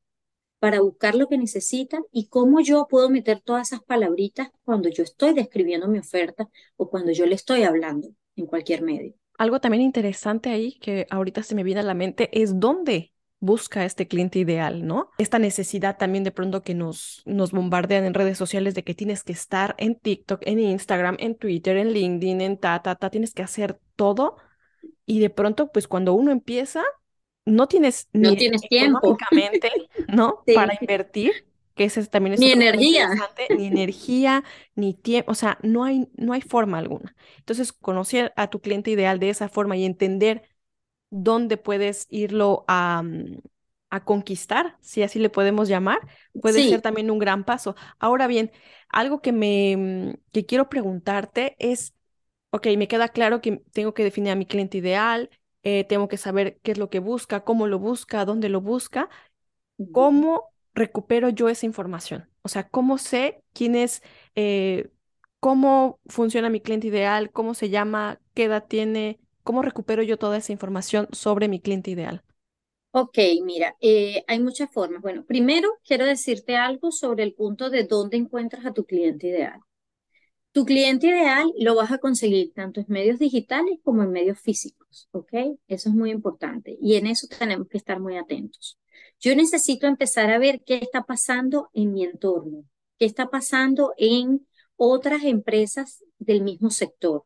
para 0.60 0.82
buscar 0.82 1.16
lo 1.16 1.30
que 1.30 1.38
necesita 1.38 2.02
y 2.12 2.28
cómo 2.28 2.60
yo 2.60 2.86
puedo 2.90 3.10
meter 3.10 3.40
todas 3.40 3.70
esas 3.70 3.82
palabritas 3.82 4.50
cuando 4.66 4.90
yo 4.90 5.04
estoy 5.04 5.34
describiendo 5.34 5.88
mi 5.88 6.00
oferta 6.00 6.50
o 6.76 6.90
cuando 6.90 7.14
yo 7.14 7.26
le 7.26 7.36
estoy 7.36 7.64
hablando 7.64 8.10
en 8.36 8.46
cualquier 8.46 8.82
medio? 8.82 9.14
Algo 9.38 9.62
también 9.62 9.84
interesante 9.84 10.50
ahí 10.50 10.78
que 10.80 11.08
ahorita 11.10 11.44
se 11.44 11.56
me 11.56 11.64
viene 11.64 11.80
a 11.80 11.84
la 11.84 11.94
mente 11.94 12.30
es 12.34 12.60
dónde 12.60 13.14
busca 13.40 13.86
este 13.86 14.10
cliente 14.10 14.40
ideal, 14.40 14.86
¿no? 14.86 15.12
Esta 15.18 15.40
necesidad 15.40 15.98
también 15.98 16.26
de 16.26 16.32
pronto 16.32 16.62
que 16.62 16.76
nos, 16.76 17.22
nos 17.26 17.54
bombardean 17.54 18.04
en 18.04 18.14
redes 18.14 18.38
sociales 18.38 18.76
de 18.76 18.84
que 18.84 18.94
tienes 18.94 19.24
que 19.24 19.32
estar 19.32 19.76
en 19.78 19.96
TikTok, 19.96 20.42
en 20.46 20.60
Instagram, 20.60 21.16
en 21.22 21.36
Twitter, 21.36 21.78
en 21.78 21.94
LinkedIn, 21.94 22.42
en 22.42 22.58
ta, 22.58 22.82
ta, 22.82 22.96
ta, 22.96 23.10
tienes 23.10 23.34
que 23.34 23.44
hacer 23.44 23.80
todo 23.96 24.36
y 25.06 25.20
de 25.20 25.30
pronto, 25.30 25.72
pues 25.72 25.88
cuando 25.88 26.14
uno 26.14 26.32
empieza, 26.32 26.84
no 27.46 27.68
tienes 27.68 28.10
no 28.14 28.36
tienes 28.36 28.68
tiempo, 28.68 29.18
¿no? 30.08 30.46
Para 30.54 30.74
invertir, 30.82 31.34
que 31.76 31.86
ese 31.86 32.06
también 32.08 32.34
es 32.34 32.46
ni 32.46 32.52
energía, 32.52 33.08
ni 33.52 33.68
energía, 33.68 34.44
ni 34.76 34.94
tiempo, 34.94 35.32
o 35.32 35.36
sea, 35.36 35.58
no 35.64 35.84
hay, 35.84 36.10
no 36.16 36.34
hay 36.34 36.42
forma 36.42 36.78
alguna. 36.80 37.16
Entonces, 37.40 37.74
conocer 37.74 38.34
a 38.36 38.50
tu 38.50 38.62
cliente 38.62 38.92
ideal 38.92 39.20
de 39.20 39.30
esa 39.30 39.50
forma 39.50 39.78
y 39.78 39.86
entender 39.86 40.44
dónde 41.10 41.58
puedes 41.58 42.08
irlo 42.10 42.66
a, 42.68 43.02
mm, 43.04 43.40
a 43.90 44.06
conquistar, 44.06 44.78
si 44.82 45.04
así 45.04 45.20
le 45.20 45.30
podemos 45.30 45.68
llamar, 45.68 46.00
puede 46.40 46.64
ser 46.64 46.82
también 46.82 47.10
un 47.12 47.20
gran 47.20 47.44
paso. 47.46 47.76
Ahora 48.00 48.28
bien, 48.28 48.52
algo 48.90 49.22
que 49.22 49.32
me 49.32 49.78
mm, 49.78 50.14
que 50.32 50.46
quiero 50.46 50.70
preguntarte 50.70 51.56
es 51.60 51.96
ok, 52.52 52.68
me 52.78 52.88
queda 52.88 53.10
claro 53.10 53.42
que 53.42 53.58
tengo 53.74 53.94
que 53.94 54.04
definir 54.04 54.32
a 54.32 54.36
mi 54.36 54.46
cliente 54.46 54.78
ideal, 54.78 55.30
eh, 55.64 55.84
tengo 55.86 56.08
que 56.08 56.18
saber 56.18 56.60
qué 56.64 56.72
es 56.72 56.78
lo 56.78 56.90
que 56.90 57.00
busca, 57.00 57.44
cómo 57.44 57.68
lo 57.68 57.80
busca, 57.80 58.26
dónde 58.26 58.50
lo 58.50 58.62
busca, 58.62 59.10
cómo 59.92 60.54
recupero 60.74 61.30
yo 61.30 61.50
esa 61.50 61.66
información. 61.66 62.30
O 62.44 62.50
sea, 62.50 62.70
cómo 62.70 62.98
sé 62.98 63.44
quién 63.54 63.76
es, 63.76 64.04
eh, 64.36 64.92
cómo 65.40 66.00
funciona 66.08 66.50
mi 66.50 66.62
cliente 66.62 66.88
ideal, 66.88 67.32
cómo 67.32 67.54
se 67.54 67.70
llama, 67.70 68.20
qué 68.36 68.46
edad 68.46 68.66
tiene, 68.68 69.20
cómo 69.44 69.62
recupero 69.64 70.04
yo 70.04 70.18
toda 70.18 70.38
esa 70.38 70.52
información 70.54 71.08
sobre 71.14 71.48
mi 71.50 71.60
cliente 71.62 71.92
ideal. 71.92 72.24
Ok, 72.92 73.18
mira, 73.44 73.76
eh, 73.82 74.24
hay 74.28 74.40
muchas 74.40 74.70
formas. 74.72 75.02
Bueno, 75.02 75.26
primero 75.26 75.70
quiero 75.84 76.06
decirte 76.06 76.56
algo 76.56 76.92
sobre 76.92 77.24
el 77.24 77.34
punto 77.34 77.70
de 77.72 77.84
dónde 77.86 78.18
encuentras 78.18 78.64
a 78.66 78.74
tu 78.74 78.86
cliente 78.86 79.28
ideal. 79.28 79.60
Tu 80.60 80.66
cliente 80.66 81.08
ideal 81.08 81.54
lo 81.58 81.74
vas 81.74 81.90
a 81.90 82.00
conseguir 82.00 82.52
tanto 82.54 82.82
en 82.82 82.88
medios 82.90 83.18
digitales 83.18 83.80
como 83.82 84.04
en 84.04 84.12
medios 84.12 84.42
físicos, 84.42 85.08
¿ok? 85.14 85.32
Eso 85.70 85.88
es 85.88 85.96
muy 85.96 86.12
importante 86.12 86.78
y 86.82 86.96
en 86.96 87.08
eso 87.08 87.28
tenemos 87.28 87.70
que 87.70 87.78
estar 87.78 88.02
muy 88.02 88.18
atentos. 88.18 88.78
Yo 89.22 89.34
necesito 89.38 89.88
empezar 89.88 90.30
a 90.30 90.38
ver 90.38 90.62
qué 90.66 90.76
está 90.76 91.04
pasando 91.04 91.70
en 91.72 91.94
mi 91.94 92.04
entorno, 92.04 92.66
qué 92.98 93.06
está 93.06 93.30
pasando 93.30 93.94
en 93.98 94.46
otras 94.76 95.24
empresas 95.24 96.04
del 96.18 96.42
mismo 96.42 96.72
sector. 96.72 97.24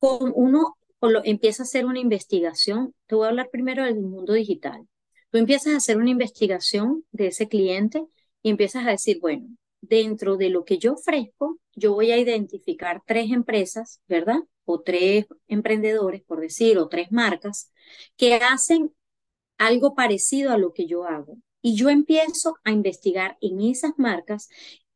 Con 0.00 0.32
uno 0.34 0.74
empieza 1.22 1.62
a 1.62 1.66
hacer 1.66 1.86
una 1.86 2.00
investigación, 2.00 2.92
te 3.06 3.14
voy 3.14 3.26
a 3.26 3.28
hablar 3.28 3.50
primero 3.52 3.84
del 3.84 4.00
mundo 4.00 4.32
digital. 4.32 4.84
Tú 5.30 5.38
empiezas 5.38 5.74
a 5.74 5.76
hacer 5.76 5.96
una 5.96 6.10
investigación 6.10 7.04
de 7.12 7.28
ese 7.28 7.46
cliente 7.46 8.04
y 8.42 8.50
empiezas 8.50 8.84
a 8.84 8.90
decir, 8.90 9.20
bueno, 9.20 9.46
dentro 9.80 10.36
de 10.36 10.50
lo 10.50 10.64
que 10.64 10.78
yo 10.78 10.94
ofrezco, 10.94 11.60
yo 11.78 11.94
voy 11.94 12.12
a 12.12 12.18
identificar 12.18 13.02
tres 13.06 13.30
empresas, 13.30 14.00
¿verdad? 14.08 14.38
O 14.64 14.80
tres 14.82 15.26
emprendedores, 15.48 16.22
por 16.22 16.40
decir, 16.40 16.78
o 16.78 16.88
tres 16.88 17.10
marcas, 17.12 17.72
que 18.16 18.34
hacen 18.34 18.92
algo 19.58 19.94
parecido 19.94 20.52
a 20.52 20.58
lo 20.58 20.72
que 20.72 20.86
yo 20.86 21.04
hago. 21.04 21.38
Y 21.62 21.76
yo 21.76 21.90
empiezo 21.90 22.56
a 22.64 22.70
investigar 22.72 23.36
en 23.40 23.60
esas 23.60 23.92
marcas 23.98 24.48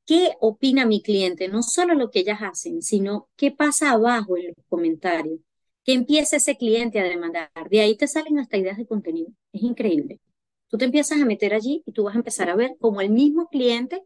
qué 0.06 0.34
opina 0.40 0.86
mi 0.86 1.02
cliente, 1.02 1.48
no 1.48 1.62
solo 1.62 1.94
lo 1.94 2.10
que 2.10 2.20
ellas 2.20 2.40
hacen, 2.42 2.82
sino 2.82 3.28
qué 3.36 3.50
pasa 3.50 3.92
abajo 3.92 4.36
en 4.36 4.48
los 4.48 4.66
comentarios, 4.68 5.40
qué 5.84 5.92
empieza 5.92 6.36
ese 6.36 6.56
cliente 6.56 7.00
a 7.00 7.04
demandar. 7.04 7.50
De 7.70 7.80
ahí 7.80 7.96
te 7.96 8.06
salen 8.06 8.38
hasta 8.38 8.56
ideas 8.56 8.76
de 8.78 8.86
contenido. 8.86 9.30
Es 9.52 9.62
increíble. 9.62 10.20
Tú 10.68 10.78
te 10.78 10.86
empiezas 10.86 11.20
a 11.20 11.26
meter 11.26 11.54
allí 11.54 11.82
y 11.86 11.92
tú 11.92 12.04
vas 12.04 12.14
a 12.14 12.18
empezar 12.18 12.48
a 12.50 12.56
ver 12.56 12.76
cómo 12.80 13.00
el 13.00 13.10
mismo 13.10 13.48
cliente 13.48 14.02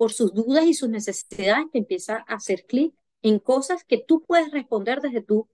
por 0.00 0.14
sus 0.14 0.32
dudas 0.32 0.64
y 0.64 0.72
sus 0.72 0.88
necesidades, 0.88 1.66
te 1.70 1.76
empieza 1.76 2.24
a 2.26 2.36
hacer 2.36 2.64
clic 2.64 2.94
en 3.20 3.38
cosas 3.38 3.84
que 3.84 3.98
tú 3.98 4.24
puedes 4.26 4.50
responder 4.50 5.02
desde, 5.02 5.20
tu, 5.20 5.46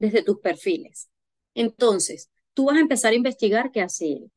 desde 0.00 0.24
tus 0.24 0.40
perfiles. 0.40 1.08
Entonces, 1.54 2.28
tú 2.54 2.64
vas 2.64 2.76
a 2.76 2.80
empezar 2.80 3.12
a 3.12 3.14
investigar 3.14 3.70
qué 3.70 3.80
hace 3.80 4.14
él. 4.14 4.32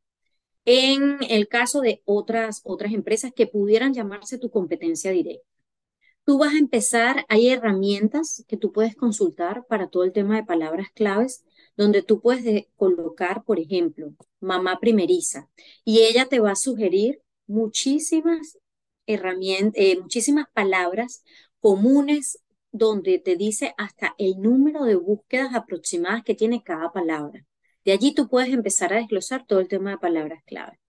En 0.63 1.17
el 1.27 1.47
caso 1.47 1.81
de 1.81 2.03
otras, 2.05 2.61
otras 2.65 2.93
empresas 2.93 3.31
que 3.35 3.47
pudieran 3.47 3.95
llamarse 3.95 4.37
tu 4.37 4.51
competencia 4.51 5.09
directa, 5.09 5.47
tú 6.23 6.37
vas 6.37 6.53
a 6.53 6.59
empezar, 6.59 7.25
hay 7.27 7.49
herramientas 7.49 8.45
que 8.47 8.57
tú 8.57 8.71
puedes 8.71 8.95
consultar 8.95 9.65
para 9.65 9.89
todo 9.89 10.03
el 10.03 10.11
tema 10.11 10.35
de 10.35 10.43
palabras 10.43 10.89
claves, 10.93 11.43
donde 11.75 12.03
tú 12.03 12.21
puedes 12.21 12.67
colocar, 12.75 13.43
por 13.43 13.59
ejemplo, 13.59 14.13
mamá 14.39 14.77
primeriza, 14.79 15.49
y 15.83 16.01
ella 16.01 16.27
te 16.27 16.39
va 16.39 16.51
a 16.51 16.55
sugerir 16.55 17.23
muchísimas 17.47 18.60
herramientas, 19.05 19.73
eh, 19.75 19.99
muchísimas 19.99 20.45
palabras 20.53 21.23
comunes 21.59 22.39
donde 22.71 23.19
te 23.19 23.35
dice 23.35 23.73
hasta 23.77 24.15
el 24.17 24.41
número 24.41 24.85
de 24.85 24.95
búsquedas 24.95 25.53
aproximadas 25.53 26.23
que 26.23 26.35
tiene 26.35 26.63
cada 26.63 26.91
palabra. 26.91 27.45
De 27.85 27.91
allí 27.91 28.13
tú 28.13 28.27
puedes 28.29 28.53
empezar 28.53 28.93
a 28.93 28.97
desglosar 28.97 29.45
todo 29.45 29.59
el 29.59 29.67
tema 29.67 29.91
de 29.91 29.97
palabras 29.97 30.43
clave. 30.45 30.79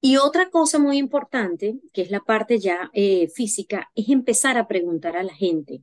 Y 0.00 0.18
otra 0.18 0.50
cosa 0.50 0.78
muy 0.78 0.98
importante, 0.98 1.80
que 1.92 2.02
es 2.02 2.10
la 2.10 2.20
parte 2.20 2.58
ya 2.58 2.90
eh, 2.92 3.28
física, 3.28 3.90
es 3.94 4.08
empezar 4.08 4.56
a 4.58 4.68
preguntar 4.68 5.16
a 5.16 5.22
la 5.24 5.34
gente. 5.34 5.82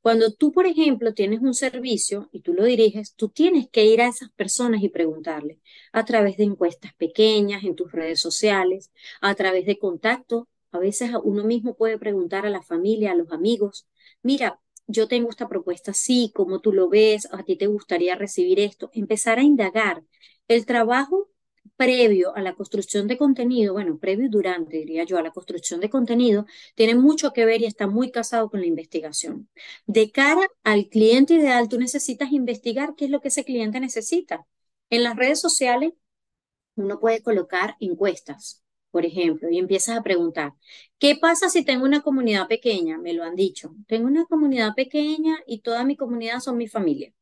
Cuando 0.00 0.32
tú, 0.32 0.52
por 0.52 0.66
ejemplo, 0.66 1.14
tienes 1.14 1.40
un 1.40 1.54
servicio 1.54 2.28
y 2.30 2.40
tú 2.40 2.54
lo 2.54 2.64
diriges, 2.64 3.14
tú 3.16 3.28
tienes 3.28 3.68
que 3.68 3.84
ir 3.86 4.00
a 4.00 4.06
esas 4.06 4.30
personas 4.30 4.82
y 4.82 4.88
preguntarle 4.88 5.58
a 5.92 6.04
través 6.04 6.36
de 6.36 6.44
encuestas 6.44 6.94
pequeñas 6.94 7.64
en 7.64 7.74
tus 7.74 7.90
redes 7.90 8.20
sociales, 8.20 8.92
a 9.20 9.34
través 9.34 9.66
de 9.66 9.78
contactos 9.78 10.44
a 10.76 10.78
veces 10.80 11.10
uno 11.24 11.44
mismo 11.44 11.76
puede 11.76 11.98
preguntar 11.98 12.46
a 12.46 12.50
la 12.50 12.62
familia, 12.62 13.12
a 13.12 13.14
los 13.16 13.32
amigos, 13.32 13.88
mira, 14.22 14.60
yo 14.86 15.08
tengo 15.08 15.30
esta 15.30 15.48
propuesta 15.48 15.90
así, 15.92 16.32
como 16.34 16.60
tú 16.60 16.72
lo 16.72 16.88
ves, 16.88 17.28
a 17.32 17.42
ti 17.44 17.56
te 17.56 17.66
gustaría 17.66 18.14
recibir 18.16 18.60
esto, 18.60 18.90
empezar 18.92 19.38
a 19.38 19.42
indagar. 19.42 20.04
El 20.48 20.64
trabajo 20.66 21.28
previo 21.76 22.34
a 22.36 22.42
la 22.42 22.54
construcción 22.54 23.06
de 23.08 23.18
contenido, 23.18 23.74
bueno, 23.74 23.98
previo 23.98 24.26
y 24.26 24.28
durante, 24.28 24.78
diría 24.78 25.04
yo, 25.04 25.18
a 25.18 25.22
la 25.22 25.32
construcción 25.32 25.80
de 25.80 25.90
contenido, 25.90 26.46
tiene 26.74 26.94
mucho 26.94 27.32
que 27.32 27.44
ver 27.44 27.62
y 27.62 27.66
está 27.66 27.86
muy 27.86 28.10
casado 28.10 28.48
con 28.50 28.60
la 28.60 28.66
investigación. 28.66 29.48
De 29.86 30.10
cara 30.12 30.46
al 30.64 30.88
cliente 30.88 31.34
ideal, 31.34 31.68
tú 31.68 31.78
necesitas 31.78 32.32
investigar 32.32 32.94
qué 32.96 33.06
es 33.06 33.10
lo 33.10 33.20
que 33.20 33.28
ese 33.28 33.44
cliente 33.44 33.80
necesita. 33.80 34.46
En 34.90 35.02
las 35.02 35.16
redes 35.16 35.40
sociales, 35.40 35.92
uno 36.76 37.00
puede 37.00 37.22
colocar 37.22 37.76
encuestas, 37.80 38.62
por 38.96 39.04
ejemplo, 39.04 39.50
y 39.50 39.58
empiezas 39.58 39.98
a 39.98 40.02
preguntar, 40.02 40.54
¿qué 40.98 41.16
pasa 41.20 41.50
si 41.50 41.62
tengo 41.66 41.84
una 41.84 42.00
comunidad 42.00 42.48
pequeña? 42.48 42.96
Me 42.96 43.12
lo 43.12 43.24
han 43.24 43.34
dicho, 43.36 43.74
tengo 43.86 44.06
una 44.06 44.24
comunidad 44.24 44.72
pequeña 44.74 45.36
y 45.46 45.60
toda 45.60 45.84
mi 45.84 45.96
comunidad 45.98 46.40
son 46.40 46.56
mi 46.56 46.66
familia 46.66 47.12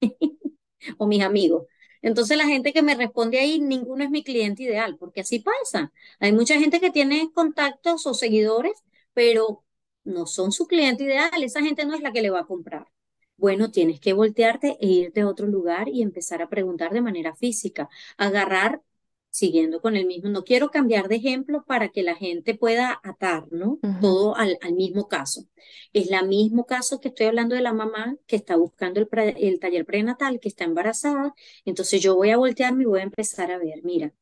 o 0.98 1.06
mis 1.06 1.22
amigos. 1.22 1.66
Entonces 2.02 2.36
la 2.38 2.46
gente 2.46 2.72
que 2.72 2.82
me 2.82 2.94
responde 2.94 3.38
ahí, 3.40 3.60
ninguno 3.60 4.04
es 4.04 4.10
mi 4.10 4.24
cliente 4.24 4.62
ideal, 4.62 4.96
porque 4.98 5.20
así 5.22 5.40
pasa. 5.40 5.92
Hay 6.20 6.32
mucha 6.32 6.58
gente 6.58 6.80
que 6.80 6.90
tiene 6.90 7.30
contactos 7.34 8.06
o 8.06 8.14
seguidores, 8.14 8.72
pero 9.12 9.64
no 10.04 10.26
son 10.26 10.52
su 10.52 10.66
cliente 10.66 11.04
ideal, 11.04 11.42
esa 11.42 11.60
gente 11.62 11.84
no 11.84 11.94
es 11.94 12.00
la 12.02 12.12
que 12.12 12.22
le 12.22 12.30
va 12.30 12.40
a 12.40 12.46
comprar. 12.46 12.86
Bueno, 13.36 13.70
tienes 13.70 14.00
que 14.00 14.12
voltearte 14.14 14.78
e 14.80 14.86
irte 14.86 15.20
a 15.20 15.28
otro 15.28 15.46
lugar 15.46 15.88
y 15.88 16.02
empezar 16.02 16.42
a 16.42 16.48
preguntar 16.48 16.92
de 16.92 17.00
manera 17.02 17.34
física, 17.36 17.88
agarrar 18.16 18.82
siguiendo 19.30 19.80
con 19.80 19.96
el 19.96 20.06
mismo, 20.06 20.30
no 20.30 20.44
quiero 20.44 20.70
cambiar 20.70 21.08
de 21.08 21.16
ejemplo 21.16 21.64
para 21.66 21.90
que 21.90 22.02
la 22.02 22.14
gente 22.16 22.54
pueda 22.54 23.00
atar, 23.02 23.46
¿no? 23.50 23.78
Todo 24.00 24.36
al, 24.36 24.58
mismo 24.74 25.08
caso. 25.08 25.46
Es 25.92 26.10
el 26.10 26.28
mismo 26.28 26.66
caso 26.66 27.00
que 27.00 27.08
estoy 27.08 27.26
hablando 27.26 27.54
de 27.54 27.62
la 27.62 27.72
mamá 27.72 28.16
que 28.26 28.36
está 28.36 28.56
buscando 28.56 29.00
el, 29.00 29.08
el 29.36 29.60
taller 29.60 29.84
prenatal, 29.84 30.40
que 30.40 30.48
está 30.48 30.64
embarazada. 30.64 31.34
Entonces 31.64 32.02
yo 32.02 32.16
voy 32.16 32.30
a 32.30 32.36
voltearme 32.36 32.84
y 32.84 32.86
voy 32.86 33.00
a 33.00 33.04
empezar 33.04 33.50
a 33.50 33.58
ver, 33.58 33.82
mira, 33.84 34.12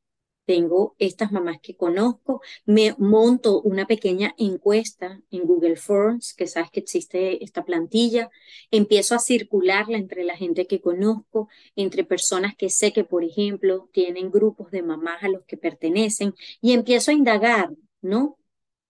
tengo 0.46 0.94
estas 0.98 1.32
mamás 1.32 1.58
que 1.60 1.76
conozco, 1.76 2.40
me 2.64 2.94
monto 2.98 3.60
una 3.62 3.86
pequeña 3.86 4.34
encuesta 4.38 5.20
en 5.30 5.42
Google 5.44 5.76
Forms, 5.76 6.34
que 6.34 6.46
sabes 6.46 6.70
que 6.70 6.80
existe 6.80 7.44
esta 7.44 7.64
plantilla, 7.64 8.30
empiezo 8.70 9.14
a 9.14 9.18
circularla 9.18 9.98
entre 9.98 10.24
la 10.24 10.36
gente 10.36 10.66
que 10.66 10.80
conozco, 10.80 11.48
entre 11.74 12.04
personas 12.04 12.56
que 12.56 12.70
sé 12.70 12.92
que, 12.92 13.04
por 13.04 13.24
ejemplo, 13.24 13.90
tienen 13.92 14.30
grupos 14.30 14.70
de 14.70 14.82
mamás 14.82 15.22
a 15.22 15.28
los 15.28 15.44
que 15.44 15.56
pertenecen, 15.56 16.34
y 16.60 16.72
empiezo 16.72 17.10
a 17.10 17.14
indagar, 17.14 17.70
¿no? 18.00 18.38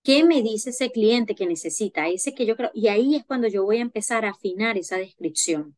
¿Qué 0.02 0.24
me 0.24 0.42
dice 0.42 0.70
ese 0.70 0.92
cliente 0.92 1.34
que 1.34 1.46
necesita? 1.46 2.08
Ese 2.08 2.34
que 2.34 2.46
yo 2.46 2.56
creo, 2.56 2.70
y 2.74 2.88
ahí 2.88 3.16
es 3.16 3.24
cuando 3.24 3.48
yo 3.48 3.64
voy 3.64 3.78
a 3.78 3.82
empezar 3.82 4.24
a 4.24 4.30
afinar 4.30 4.78
esa 4.78 4.98
descripción. 4.98 5.76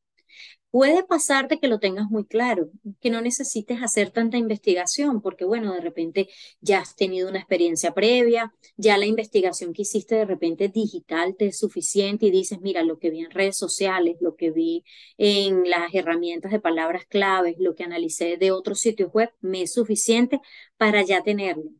Puede 0.70 1.02
pasarte 1.02 1.59
que 1.59 1.66
lo 1.66 1.78
tengas 1.78 2.11
muy 2.11 2.26
claro, 2.26 2.68
que 3.00 3.09
no 3.09 3.22
necesites 3.22 3.83
hacer 3.83 4.11
tanta 4.11 4.37
investigación, 4.37 5.22
porque 5.22 5.46
bueno, 5.46 5.72
de 5.72 5.81
repente 5.81 6.28
ya 6.61 6.81
has 6.81 6.94
tenido 6.94 7.31
una 7.31 7.38
experiencia 7.38 7.94
previa, 7.94 8.52
ya 8.76 8.98
la 8.98 9.07
investigación 9.07 9.72
que 9.72 9.83
hiciste 9.83 10.16
de 10.16 10.26
repente 10.26 10.68
digital 10.68 11.37
te 11.38 11.46
es 11.46 11.59
suficiente 11.59 12.26
y 12.26 12.31
dices, 12.31 12.61
mira, 12.61 12.83
lo 12.83 12.98
que 12.98 13.09
vi 13.09 13.20
en 13.20 13.31
redes 13.31 13.57
sociales, 13.57 14.16
lo 14.20 14.37
que 14.37 14.50
vi 14.50 14.85
en 15.16 15.68
las 15.70 15.94
herramientas 15.94 16.52
de 16.52 16.61
palabras 16.61 17.07
claves, 17.07 17.57
lo 17.59 17.74
que 17.74 17.85
analicé 17.85 18.37
de 18.37 18.50
otros 18.52 18.78
sitios 18.81 19.11
web, 19.11 19.31
me 19.40 19.62
es 19.62 19.72
suficiente 19.72 20.38
para 20.76 21.02
ya 21.02 21.22
tenerlo. 21.22 21.70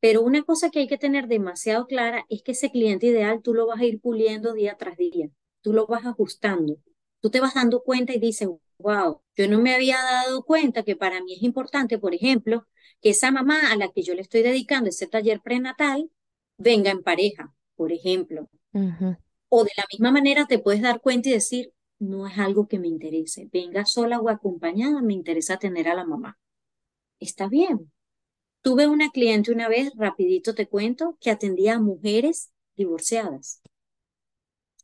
Pero 0.00 0.20
una 0.22 0.42
cosa 0.42 0.70
que 0.70 0.80
hay 0.80 0.88
que 0.88 0.98
tener 0.98 1.28
demasiado 1.28 1.86
clara 1.86 2.26
es 2.28 2.42
que 2.42 2.52
ese 2.52 2.72
cliente 2.72 3.06
ideal 3.06 3.40
tú 3.40 3.54
lo 3.54 3.68
vas 3.68 3.80
a 3.80 3.84
ir 3.84 4.00
puliendo 4.00 4.52
día 4.52 4.76
tras 4.76 4.96
día, 4.96 5.30
tú 5.60 5.72
lo 5.72 5.86
vas 5.86 6.06
ajustando 6.06 6.78
tú 7.22 7.30
te 7.30 7.40
vas 7.40 7.54
dando 7.54 7.82
cuenta 7.82 8.12
y 8.12 8.18
dices, 8.20 8.48
wow, 8.78 9.22
yo 9.36 9.48
no 9.48 9.60
me 9.60 9.74
había 9.74 9.96
dado 10.02 10.44
cuenta 10.44 10.82
que 10.82 10.96
para 10.96 11.22
mí 11.22 11.34
es 11.34 11.42
importante, 11.42 11.98
por 11.98 12.14
ejemplo, 12.14 12.66
que 13.00 13.10
esa 13.10 13.30
mamá 13.30 13.72
a 13.72 13.76
la 13.76 13.90
que 13.90 14.02
yo 14.02 14.14
le 14.14 14.22
estoy 14.22 14.42
dedicando 14.42 14.90
ese 14.90 15.06
taller 15.06 15.40
prenatal 15.40 16.10
venga 16.58 16.90
en 16.90 17.02
pareja, 17.02 17.54
por 17.76 17.92
ejemplo. 17.92 18.48
O 19.48 19.64
de 19.64 19.70
la 19.76 19.84
misma 19.92 20.10
manera 20.10 20.46
te 20.46 20.58
puedes 20.58 20.82
dar 20.82 21.00
cuenta 21.00 21.28
y 21.28 21.32
decir, 21.32 21.72
no 22.00 22.26
es 22.26 22.38
algo 22.38 22.66
que 22.66 22.80
me 22.80 22.88
interese, 22.88 23.48
venga 23.52 23.84
sola 23.86 24.20
o 24.20 24.28
acompañada, 24.28 25.00
me 25.02 25.14
interesa 25.14 25.58
tener 25.58 25.88
a 25.88 25.94
la 25.94 26.04
mamá. 26.04 26.38
Está 27.20 27.48
bien. 27.48 27.92
Tuve 28.62 28.88
una 28.88 29.10
cliente 29.10 29.52
una 29.52 29.68
vez, 29.68 29.92
rapidito 29.96 30.54
te 30.54 30.68
cuento, 30.68 31.16
que 31.20 31.30
atendía 31.30 31.74
a 31.74 31.80
mujeres 31.80 32.52
divorciadas. 32.76 33.62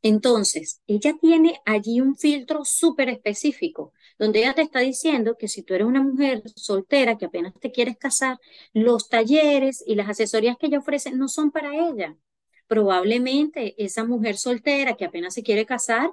Entonces, 0.01 0.81
ella 0.87 1.13
tiene 1.19 1.59
allí 1.65 1.99
un 2.01 2.15
filtro 2.17 2.63
súper 2.63 3.09
específico, 3.09 3.93
donde 4.17 4.39
ella 4.39 4.53
te 4.53 4.61
está 4.61 4.79
diciendo 4.79 5.35
que 5.37 5.47
si 5.49 5.63
tú 5.63 5.73
eres 5.73 5.87
una 5.87 6.01
mujer 6.01 6.41
soltera 6.55 7.17
que 7.17 7.25
apenas 7.25 7.53
te 7.59 7.71
quieres 7.71 7.97
casar, 7.97 8.37
los 8.73 9.09
talleres 9.09 9.83
y 9.85 9.95
las 9.95 10.09
asesorías 10.09 10.57
que 10.57 10.67
ella 10.67 10.79
ofrece 10.79 11.11
no 11.11 11.27
son 11.27 11.51
para 11.51 11.75
ella. 11.75 12.17
Probablemente 12.67 13.75
esa 13.83 14.05
mujer 14.05 14.37
soltera 14.37 14.95
que 14.95 15.05
apenas 15.05 15.33
se 15.33 15.43
quiere 15.43 15.65
casar 15.65 16.11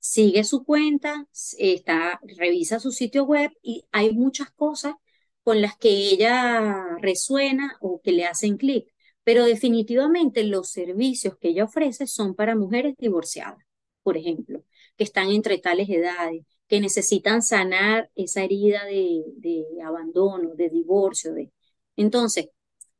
sigue 0.00 0.44
su 0.44 0.64
cuenta, 0.64 1.26
está, 1.58 2.20
revisa 2.36 2.80
su 2.80 2.92
sitio 2.92 3.24
web 3.24 3.50
y 3.62 3.84
hay 3.92 4.12
muchas 4.12 4.50
cosas 4.52 4.94
con 5.42 5.60
las 5.62 5.76
que 5.76 5.88
ella 5.90 6.84
resuena 7.00 7.76
o 7.80 8.00
que 8.02 8.12
le 8.12 8.26
hacen 8.26 8.56
clic 8.56 8.86
pero 9.28 9.44
definitivamente 9.44 10.42
los 10.42 10.70
servicios 10.70 11.36
que 11.36 11.48
ella 11.50 11.64
ofrece 11.64 12.06
son 12.06 12.34
para 12.34 12.56
mujeres 12.56 12.94
divorciadas, 12.96 13.62
por 14.02 14.16
ejemplo, 14.16 14.64
que 14.96 15.04
están 15.04 15.28
entre 15.28 15.58
tales 15.58 15.90
edades, 15.90 16.46
que 16.66 16.80
necesitan 16.80 17.42
sanar 17.42 18.10
esa 18.14 18.42
herida 18.42 18.86
de, 18.86 19.66
abandono, 19.84 20.54
de 20.54 20.70
divorcio. 20.70 21.34
De... 21.34 21.52
Entonces, 21.94 22.48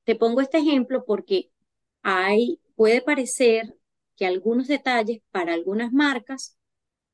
te 0.04 0.16
pongo 0.16 0.42
este 0.42 0.58
ejemplo 0.58 1.06
porque 1.06 1.50
hay, 2.02 2.60
puede 2.76 3.00
parecer 3.00 3.78
que 4.14 4.26
algunos 4.26 4.68
detalles 4.68 5.22
para 5.30 5.54
algunas 5.54 5.94
marcas 5.94 6.58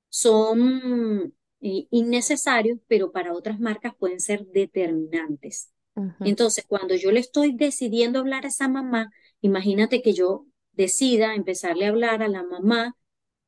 son 0.08 1.32
eh, 1.60 1.86
innecesarios, 1.92 2.80
pero 2.88 3.12
para 3.12 3.32
otras 3.32 3.60
marcas 3.60 3.94
pueden 3.94 4.18
ser 4.18 4.44
determinantes. 4.46 5.72
Entonces, 6.20 6.64
cuando 6.66 6.94
yo 6.94 7.12
le 7.12 7.20
estoy 7.20 7.52
decidiendo 7.54 8.18
hablar 8.18 8.44
a 8.44 8.48
esa 8.48 8.68
mamá, 8.68 9.10
imagínate 9.40 10.02
que 10.02 10.12
yo 10.12 10.46
decida 10.72 11.34
empezarle 11.34 11.86
a 11.86 11.90
hablar 11.90 12.22
a 12.22 12.28
la 12.28 12.42
mamá, 12.42 12.96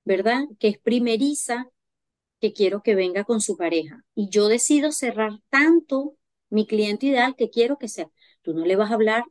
¿verdad? 0.04 0.44
Que 0.59 0.68
es 0.68 0.78
primeriza, 0.78 1.70
que 2.40 2.52
quiero 2.52 2.82
que 2.82 2.94
venga 2.94 3.24
con 3.24 3.40
su 3.40 3.56
pareja. 3.56 4.04
Y 4.14 4.28
yo 4.28 4.48
decido 4.48 4.92
cerrar 4.92 5.32
tanto 5.50 6.16
mi 6.50 6.66
cliente 6.66 7.06
ideal 7.06 7.35
que 7.37 7.50
quiero 7.50 7.78
que 7.78 7.88
sea. 7.88 8.11
Tú 8.42 8.54
no 8.54 8.64
le 8.64 8.76
vas 8.76 8.90
a 8.90 8.94
hablar 8.94 9.24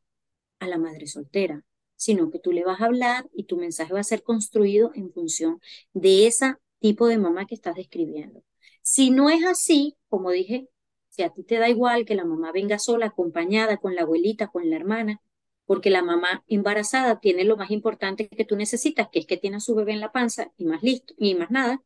a 0.59 0.67
la 0.67 0.77
madre 0.77 1.07
soltera, 1.07 1.63
sino 1.95 2.29
que 2.31 2.39
tú 2.39 2.51
le 2.51 2.63
vas 2.63 2.81
a 2.81 2.85
hablar 2.85 3.29
y 3.33 3.45
tu 3.45 3.57
mensaje 3.57 3.93
va 3.93 3.99
a 4.01 4.03
ser 4.03 4.23
construido 4.23 4.91
en 4.95 5.11
función 5.11 5.61
de 5.93 6.27
ese 6.27 6.55
tipo 6.79 7.07
de 7.07 7.17
mamá 7.17 7.45
que 7.45 7.55
estás 7.55 7.75
describiendo. 7.75 8.43
Si 8.81 9.09
no 9.11 9.29
es 9.29 9.45
así, 9.45 9.95
como 10.09 10.31
dije 10.31 10.67
si 11.15 11.23
a 11.23 11.29
ti 11.29 11.43
te 11.43 11.57
da 11.57 11.69
igual 11.69 12.03
que 12.03 12.13
la 12.13 12.25
mamá 12.25 12.51
venga 12.51 12.77
sola, 12.77 13.05
acompañada 13.05 13.77
con 13.77 13.95
la 13.95 14.01
abuelita, 14.01 14.47
con 14.47 14.69
la 14.69 14.75
hermana, 14.75 15.21
porque 15.65 15.89
la 15.89 16.01
mamá 16.01 16.43
embarazada 16.47 17.21
tiene 17.21 17.45
lo 17.45 17.55
más 17.55 17.71
importante 17.71 18.27
que 18.27 18.43
tú 18.43 18.57
necesitas, 18.57 19.07
que 19.09 19.19
es 19.19 19.25
que 19.25 19.37
tiene 19.37 19.57
a 19.57 19.59
su 19.61 19.75
bebé 19.75 19.93
en 19.93 20.01
la 20.01 20.11
panza 20.11 20.51
y 20.57 20.65
más 20.65 20.83
listo, 20.83 21.13
y 21.17 21.35
más 21.35 21.51
nada, 21.51 21.81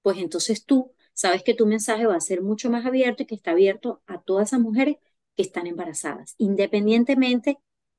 pues 0.00 0.16
entonces 0.16 0.64
tú 0.64 0.94
sabes 1.12 1.42
que 1.42 1.52
tu 1.52 1.66
mensaje 1.66 2.06
va 2.06 2.16
a 2.16 2.20
ser 2.20 2.40
mucho 2.40 2.70
más 2.70 2.86
abierto 2.86 3.22
y 3.22 3.26
que 3.26 3.34
está 3.34 3.50
abierto 3.50 4.00
a 4.06 4.22
todas 4.22 4.48
esas 4.48 4.60
mujeres 4.60 4.96
que 5.36 5.42
están 5.42 5.66
embarazadas, 5.66 6.34
independientemente 6.38 7.58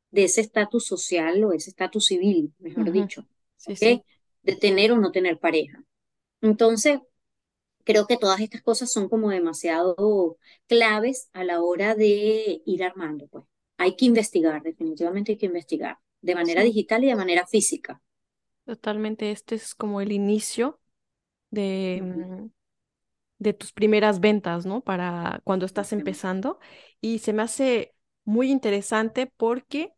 de 0.10 0.24
ese 0.24 0.42
estatus 0.42 0.86
social 0.88 1.44
o 1.44 1.54
ese 1.54 1.70
estatus 1.70 2.08
civil, 2.08 2.54
mejor 2.58 2.92
dicho, 2.92 3.28
de 3.68 4.04
tener 4.60 4.92
o 4.94 4.98
no 4.98 5.12
tener 5.12 5.38
pareja. 5.38 5.84
Entonces, 6.42 7.00
creo 7.84 8.08
que 8.08 8.18
todas 8.18 8.40
estas 8.40 8.62
cosas 8.62 8.92
son 8.92 9.10
como 9.10 9.30
demasiado 9.30 10.38
claves 10.68 11.30
a 11.34 11.44
la 11.44 11.62
hora 11.62 11.96
de 11.96 12.62
ir 12.66 12.84
armando, 12.84 13.28
pues. 13.28 13.46
Hay 13.78 13.96
que 13.96 14.06
investigar, 14.06 14.62
definitivamente 14.62 15.34
hay 15.34 15.38
que 15.38 15.48
investigar, 15.48 15.98
de 16.22 16.36
manera 16.36 16.62
digital 16.62 17.04
y 17.04 17.08
de 17.08 17.16
manera 17.16 17.48
física. 17.48 18.02
Totalmente, 18.66 19.32
este 19.32 19.56
es 19.56 19.74
como 19.74 20.02
el 20.02 20.12
inicio 20.12 20.80
de, 21.50 22.02
mm, 22.04 22.50
de 23.40 23.54
tus 23.54 23.74
primeras 23.74 24.20
ventas, 24.20 24.66
¿no? 24.66 24.82
Para 24.82 25.42
cuando 25.44 25.66
estás 25.66 25.94
empezando. 25.94 26.60
Y 27.02 27.20
se 27.20 27.34
me 27.34 27.42
hace 27.42 27.96
muy 28.24 28.52
interesante 28.52 29.26
porque 29.36 29.94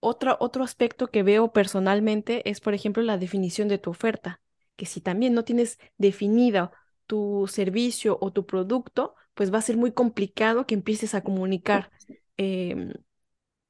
otro, 0.00 0.36
otro 0.40 0.62
aspecto 0.64 1.08
que 1.08 1.22
veo 1.22 1.52
personalmente 1.52 2.48
es, 2.50 2.60
por 2.60 2.74
ejemplo, 2.74 3.02
la 3.02 3.18
definición 3.18 3.68
de 3.68 3.78
tu 3.78 3.90
oferta 3.90 4.40
que 4.76 4.86
si 4.86 5.00
también 5.00 5.34
no 5.34 5.44
tienes 5.44 5.78
definida 5.98 6.72
tu 7.06 7.46
servicio 7.48 8.18
o 8.20 8.32
tu 8.32 8.46
producto, 8.46 9.14
pues 9.34 9.52
va 9.52 9.58
a 9.58 9.62
ser 9.62 9.76
muy 9.76 9.92
complicado 9.92 10.66
que 10.66 10.74
empieces 10.74 11.14
a 11.14 11.22
comunicar 11.22 11.90
em, 12.36 12.92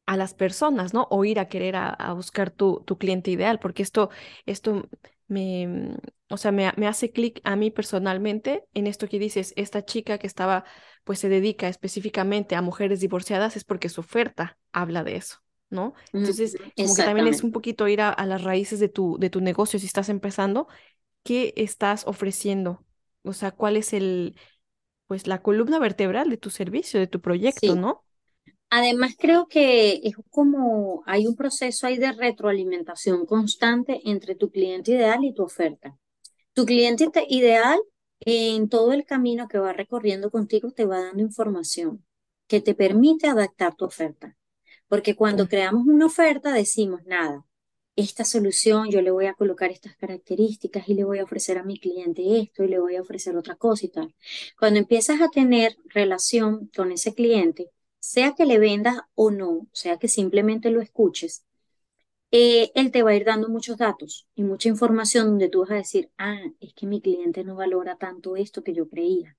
a 0.07 0.17
las 0.17 0.35
personas, 0.35 0.93
¿no? 0.95 1.07
O 1.11 1.25
ir 1.25 1.38
a 1.40 1.49
querer 1.49 1.77
a, 1.77 2.12
buscar 2.12 2.51
tu, 2.51 2.83
tu, 2.87 2.99
cliente 2.99 3.31
ideal, 3.31 3.59
porque 3.59 3.83
esto, 3.83 4.11
esto 4.47 4.88
me, 5.27 5.97
o 6.29 6.37
sea, 6.37 6.53
me, 6.53 6.71
me 6.77 6.87
hace 6.87 7.11
clic 7.11 7.40
a 7.45 7.57
mí 7.57 7.71
personalmente 7.71 8.64
en 8.75 8.87
esto 8.87 9.09
que 9.09 9.19
dices, 9.19 9.55
esta 9.57 9.85
chica 9.85 10.19
que 10.19 10.27
estaba, 10.27 10.64
pues 11.05 11.19
se 11.19 11.29
dedica 11.29 11.69
específicamente 11.69 12.55
a 12.55 12.62
mujeres 12.62 13.01
divorciadas 13.01 13.57
es 13.57 13.64
porque 13.64 13.88
su 13.88 14.03
oferta 14.03 14.59
habla 14.73 15.05
de 15.05 15.17
eso. 15.17 15.38
¿no? 15.71 15.95
Entonces, 16.12 16.57
como 16.77 16.95
que 16.95 17.03
también 17.03 17.27
es 17.27 17.43
un 17.43 17.51
poquito 17.51 17.88
ir 17.88 18.01
a, 18.01 18.11
a, 18.11 18.27
las 18.27 18.45
raíces 18.45 18.79
de 18.79 18.88
tu, 18.88 19.19
de 19.19 19.29
tu 19.29 19.40
negocio 19.40 19.81
si 19.81 19.87
estás 19.87 20.09
empezando 20.09 20.69
qué 21.25 21.55
estás 21.57 22.07
ofreciendo, 22.07 22.85
o 23.25 23.35
sea, 23.35 23.53
cuál 23.53 23.77
es 23.79 23.93
el, 23.95 24.37
pues 25.07 25.27
la 25.27 25.43
columna 25.43 25.79
vertebral 25.81 26.31
de 26.31 26.39
tu 26.39 26.51
servicio, 26.51 27.01
de 27.01 27.09
tu 27.09 27.21
proyecto, 27.21 27.77
¿no? 27.77 28.05
Además, 28.71 29.15
creo 29.19 29.47
que 29.49 30.01
es 30.03 30.15
como 30.31 31.03
hay 31.07 31.27
un 31.27 31.37
proceso 31.37 31.87
ahí 31.87 31.97
de 31.99 32.13
retroalimentación 32.13 33.25
constante 33.27 34.01
entre 34.05 34.35
tu 34.35 34.51
cliente 34.51 34.93
ideal 34.93 35.25
y 35.25 35.33
tu 35.33 35.45
oferta. 35.45 35.97
Tu 36.55 36.67
cliente 36.67 37.09
ideal, 37.29 37.81
en 38.21 38.69
todo 38.69 38.93
el 38.93 39.05
camino 39.05 39.49
que 39.49 39.59
va 39.59 39.73
recorriendo 39.73 40.31
contigo, 40.31 40.73
te 40.73 40.87
va 40.87 41.01
dando 41.01 41.23
información 41.23 42.05
que 42.49 42.61
te 42.61 42.75
permite 42.75 43.29
adaptar 43.29 43.75
tu 43.77 43.85
oferta. 43.87 44.37
Porque 44.88 45.17
cuando 45.17 45.48
creamos 45.48 45.87
una 45.87 46.07
oferta 46.07 46.53
decimos, 46.53 47.03
nada, 47.07 47.44
esta 47.97 48.25
solución, 48.25 48.90
yo 48.90 49.01
le 49.03 49.11
voy 49.11 49.27
a 49.27 49.35
colocar 49.35 49.71
estas 49.71 49.97
características 49.97 50.88
y 50.88 50.95
le 50.95 51.05
voy 51.05 51.19
a 51.21 51.25
ofrecer 51.25 51.59
a 51.59 51.63
mi 51.65 51.79
cliente 51.79 52.40
esto 52.40 52.65
y 52.65 52.69
le 52.69 52.79
voy 52.81 52.97
a 52.97 53.03
ofrecer 53.03 53.37
otra 53.37 53.57
cosa 53.57 53.87
y 53.87 53.90
tal. 53.90 54.15
Cuando 54.59 54.81
empiezas 54.81 55.21
a 55.21 55.29
tener 55.31 55.77
relación 55.87 56.71
con 56.77 56.92
ese 56.92 57.15
cliente, 57.15 57.71
sea 58.01 58.35
que 58.35 58.47
le 58.47 58.59
vendas 58.59 58.99
o 59.15 59.31
no, 59.31 59.69
sea 59.73 59.99
que 59.99 60.09
simplemente 60.09 60.71
lo 60.71 60.81
escuches, 60.83 61.45
eh, 62.31 62.73
él 62.75 62.90
te 62.90 63.03
va 63.03 63.11
a 63.11 63.15
ir 63.17 63.25
dando 63.25 63.49
muchos 63.49 63.77
datos 63.79 64.27
y 64.35 64.42
mucha 64.45 64.69
información 64.69 65.27
donde 65.29 65.49
tú 65.49 65.61
vas 65.61 65.71
a 65.71 65.75
decir, 65.77 66.11
ah, 66.19 66.40
es 66.61 66.75
que 66.75 66.87
mi 66.87 67.01
cliente 67.01 67.45
no 67.45 67.55
valora 67.57 67.97
tanto 67.97 68.37
esto 68.37 68.63
que 68.65 68.75
yo 68.75 68.88
creía. 68.88 69.37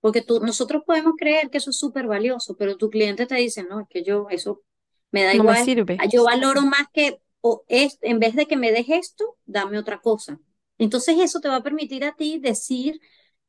Porque 0.00 0.22
tú, 0.22 0.40
nosotros 0.40 0.82
podemos 0.86 1.14
creer 1.18 1.50
que 1.50 1.58
eso 1.58 1.70
es 1.70 1.78
súper 1.78 2.06
valioso, 2.06 2.56
pero 2.56 2.76
tu 2.76 2.88
cliente 2.90 3.26
te 3.26 3.34
dice, 3.36 3.64
no, 3.64 3.80
es 3.80 3.88
que 3.88 4.02
yo, 4.02 4.28
eso 4.30 4.62
me 5.10 5.24
da 5.24 5.34
No 5.34 5.44
me 5.44 5.54
igual, 5.54 5.56
sirve. 5.56 5.98
ah, 5.98 6.06
yo 6.06 6.24
valoro 6.24 6.62
más 6.62 6.86
que, 6.92 7.20
o 7.40 7.64
es, 7.68 7.98
en 8.02 8.18
vez 8.20 8.34
de 8.36 8.46
que 8.46 8.56
me 8.56 8.72
des 8.72 8.88
esto, 8.88 9.36
dame 9.46 9.78
otra 9.78 10.00
cosa. 10.00 10.40
Entonces 10.78 11.16
eso 11.20 11.40
te 11.40 11.48
va 11.48 11.56
a 11.56 11.62
permitir 11.62 12.04
a 12.04 12.14
ti 12.16 12.38
decir 12.38 13.00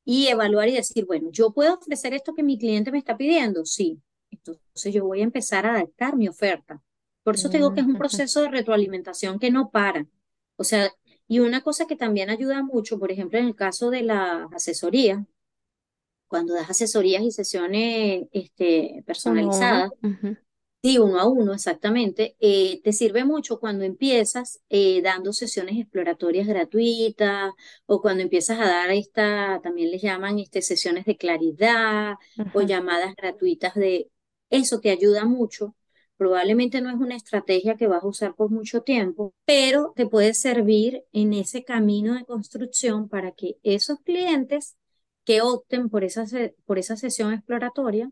y 0.06 0.28
evaluar 0.28 0.70
y 0.70 0.74
decir, 0.76 1.06
bueno, 1.06 1.30
yo 1.32 1.52
puedo 1.54 1.76
ofrecer 1.76 2.14
esto 2.14 2.34
que 2.34 2.44
mi 2.44 2.58
cliente 2.58 2.92
me 2.92 2.98
está 3.00 3.18
pidiendo, 3.18 3.66
sí. 3.66 4.02
Entonces 4.32 4.94
yo 4.94 5.06
voy 5.06 5.22
a 5.22 5.24
empezar 5.24 5.66
a 5.66 5.72
adaptar 5.76 6.16
mi 6.16 6.28
oferta. 6.28 6.82
Por 7.24 7.36
eso 7.36 7.50
te 7.50 7.58
digo 7.58 7.74
que 7.74 7.82
es 7.82 7.88
un 7.88 7.98
Ujú. 7.98 7.98
proceso 7.98 8.42
de 8.42 8.50
retroalimentación 8.50 9.40
que 9.40 9.52
no 9.52 9.70
para. 9.72 10.08
O 10.58 10.64
sea, 10.64 10.92
y 11.28 11.40
una 11.40 11.62
cosa 11.62 11.86
que 11.88 11.96
también 11.96 12.30
ayuda 12.30 12.64
mucho, 12.64 13.00
por 13.00 13.12
ejemplo, 13.12 13.38
en 13.40 13.46
el 13.48 13.56
caso 13.56 13.90
de 13.92 14.04
la 14.04 14.46
asesoría, 14.56 15.26
cuando 16.28 16.54
das 16.54 16.70
asesorías 16.70 17.24
y 17.24 17.32
sesiones 17.32 18.28
este, 18.32 19.04
personalizadas, 19.06 19.92
Ujú. 20.04 20.36
Sí, 20.82 20.98
uno 20.98 21.20
a 21.20 21.28
uno, 21.28 21.54
exactamente. 21.54 22.38
Eh, 22.40 22.80
te 22.84 22.94
sirve 22.94 23.26
mucho 23.26 23.60
cuando 23.60 23.84
empiezas 23.84 24.62
eh, 24.70 25.02
dando 25.02 25.34
sesiones 25.34 25.78
exploratorias 25.78 26.48
gratuitas 26.48 27.52
o 27.86 28.02
cuando 28.02 28.24
empiezas 28.24 28.60
a 28.60 28.66
dar 28.66 28.90
esta, 28.92 29.60
también 29.62 29.92
les 29.92 30.02
llaman 30.02 30.40
este, 30.40 30.62
sesiones 30.62 31.04
de 31.04 31.18
claridad 31.18 32.14
o 32.54 32.62
llamadas 32.62 33.14
gratuitas 33.16 33.76
de... 33.76 34.10
Eso 34.50 34.80
te 34.80 34.90
ayuda 34.90 35.26
mucho. 35.26 35.76
Probablemente 36.16 36.80
no 36.80 36.90
es 36.90 36.96
una 36.96 37.16
estrategia 37.18 37.76
que 37.76 37.88
vas 37.88 38.04
a 38.04 38.08
usar 38.08 38.36
por 38.36 38.50
mucho 38.50 38.82
tiempo, 38.82 39.34
pero 39.46 39.92
te 39.98 40.08
puede 40.08 40.34
servir 40.34 41.04
en 41.12 41.34
ese 41.34 41.66
camino 41.66 42.14
de 42.16 42.24
construcción 42.26 43.10
para 43.10 43.34
que 43.34 43.58
esos 43.64 44.00
clientes 44.00 44.78
que 45.26 45.42
opten 45.42 45.90
por 45.90 46.06
esa, 46.06 46.26
por 46.66 46.80
esa 46.80 46.96
sesión 46.96 47.34
exploratoria 47.34 48.12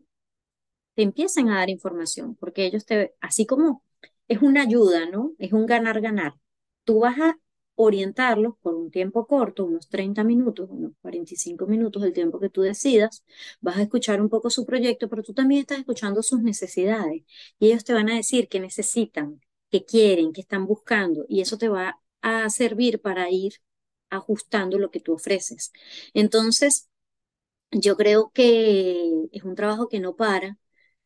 te 0.98 1.04
empiecen 1.04 1.48
a 1.48 1.58
dar 1.58 1.70
información, 1.70 2.34
porque 2.36 2.66
ellos 2.66 2.84
te, 2.84 3.14
así 3.20 3.46
como 3.46 3.84
es 4.28 4.42
una 4.42 4.62
ayuda, 4.62 5.08
¿no? 5.10 5.34
Es 5.38 5.52
un 5.52 5.64
ganar-ganar. 5.66 6.34
Tú 6.84 7.00
vas 7.00 7.18
a 7.20 7.38
orientarlos 7.76 8.54
por 8.60 8.74
un 8.74 8.90
tiempo 8.90 9.26
corto, 9.28 9.64
unos 9.64 9.88
30 9.88 10.24
minutos, 10.24 10.68
unos 10.70 10.92
45 11.00 11.66
minutos, 11.68 12.02
el 12.02 12.12
tiempo 12.12 12.40
que 12.40 12.50
tú 12.50 12.62
decidas, 12.62 13.24
vas 13.60 13.76
a 13.78 13.82
escuchar 13.82 14.20
un 14.20 14.28
poco 14.28 14.50
su 14.50 14.66
proyecto, 14.66 15.08
pero 15.08 15.22
tú 15.22 15.32
también 15.34 15.60
estás 15.60 15.78
escuchando 15.78 16.22
sus 16.24 16.42
necesidades 16.42 17.22
y 17.60 17.68
ellos 17.68 17.84
te 17.84 17.94
van 17.94 18.10
a 18.10 18.16
decir 18.16 18.48
qué 18.48 18.58
necesitan, 18.60 19.40
qué 19.70 19.84
quieren, 19.84 20.32
qué 20.32 20.40
están 20.40 20.66
buscando 20.66 21.24
y 21.28 21.40
eso 21.40 21.56
te 21.58 21.68
va 21.68 22.00
a 22.22 22.50
servir 22.50 23.00
para 23.00 23.30
ir 23.30 23.54
ajustando 24.10 24.78
lo 24.78 24.90
que 24.90 24.98
tú 25.00 25.12
ofreces. 25.14 25.72
Entonces, 26.14 26.88
yo 27.70 27.96
creo 27.96 28.30
que 28.34 29.28
es 29.32 29.42
un 29.44 29.54
trabajo 29.54 29.88
que 29.88 30.00
no 30.00 30.16
para. 30.16 30.58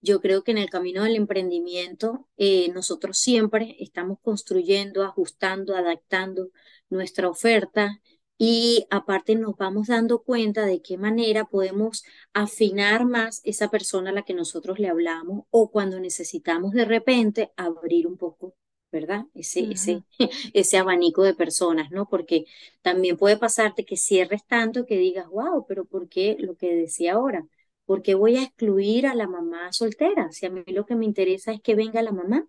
Yo 0.02 0.20
creo 0.20 0.42
que 0.44 0.50
en 0.52 0.58
el 0.58 0.70
camino 0.70 1.04
del 1.04 1.16
emprendimiento 1.16 2.28
eh, 2.36 2.70
nosotros 2.74 3.18
siempre 3.18 3.76
estamos 3.80 4.18
construyendo, 4.22 5.04
ajustando, 5.04 5.76
adaptando 5.76 6.50
nuestra 6.90 7.28
oferta 7.28 8.00
y 8.38 8.86
aparte 8.90 9.36
nos 9.36 9.56
vamos 9.56 9.86
dando 9.88 10.22
cuenta 10.22 10.66
de 10.66 10.82
qué 10.82 10.98
manera 10.98 11.44
podemos 11.44 12.02
afinar 12.32 13.04
más 13.06 13.40
esa 13.44 13.70
persona 13.70 14.10
a 14.10 14.12
la 14.12 14.22
que 14.22 14.34
nosotros 14.34 14.78
le 14.80 14.88
hablamos 14.88 15.44
o 15.50 15.70
cuando 15.70 16.00
necesitamos 16.00 16.72
de 16.72 16.84
repente 16.84 17.52
abrir 17.56 18.06
un 18.08 18.16
poco, 18.18 18.56
¿verdad? 18.90 19.26
Ese, 19.34 19.70
ese, 19.72 20.02
ese 20.54 20.78
abanico 20.78 21.22
de 21.22 21.34
personas, 21.34 21.90
¿no? 21.92 22.08
Porque 22.08 22.44
también 22.82 23.16
puede 23.16 23.36
pasarte 23.36 23.84
que 23.84 23.96
cierres 23.96 24.44
tanto 24.46 24.84
que 24.86 24.96
digas, 24.98 25.28
wow, 25.28 25.64
pero 25.68 25.84
¿por 25.84 26.08
qué 26.08 26.36
lo 26.40 26.56
que 26.56 26.74
decía 26.74 27.14
ahora? 27.14 27.46
¿Por 27.92 28.02
qué 28.02 28.14
voy 28.14 28.36
a 28.38 28.42
excluir 28.44 29.06
a 29.06 29.14
la 29.14 29.28
mamá 29.28 29.70
soltera? 29.72 30.32
Si 30.32 30.46
a 30.46 30.50
mí 30.50 30.62
lo 30.68 30.86
que 30.86 30.96
me 30.96 31.04
interesa 31.04 31.52
es 31.52 31.60
que 31.60 31.74
venga 31.74 32.00
la 32.02 32.12
mamá 32.12 32.46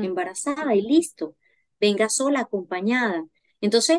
embarazada 0.00 0.74
y 0.74 0.82
listo, 0.82 1.36
venga 1.80 2.08
sola, 2.08 2.40
acompañada. 2.40 3.26
Entonces, 3.60 3.98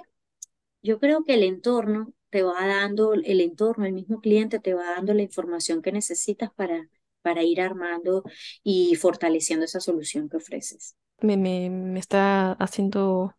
yo 0.82 1.00
creo 1.00 1.24
que 1.24 1.36
el 1.36 1.44
entorno 1.44 2.14
te 2.30 2.44
va 2.44 2.66
dando, 2.68 3.14
el 3.14 3.42
entorno, 3.42 3.86
el 3.86 3.94
mismo 3.94 4.20
cliente 4.20 4.60
te 4.60 4.74
va 4.74 4.86
dando 4.96 5.14
la 5.14 5.22
información 5.24 5.82
que 5.82 5.92
necesitas 5.92 6.52
para, 6.54 6.90
para 7.22 7.44
ir 7.44 7.62
armando 7.62 8.24
y 8.64 8.96
fortaleciendo 8.96 9.66
esa 9.66 9.80
solución 9.80 10.30
que 10.30 10.38
ofreces. 10.38 10.96
Me, 11.22 11.38
me, 11.38 11.70
me 11.70 12.00
está 12.00 12.54
haciendo 12.54 13.36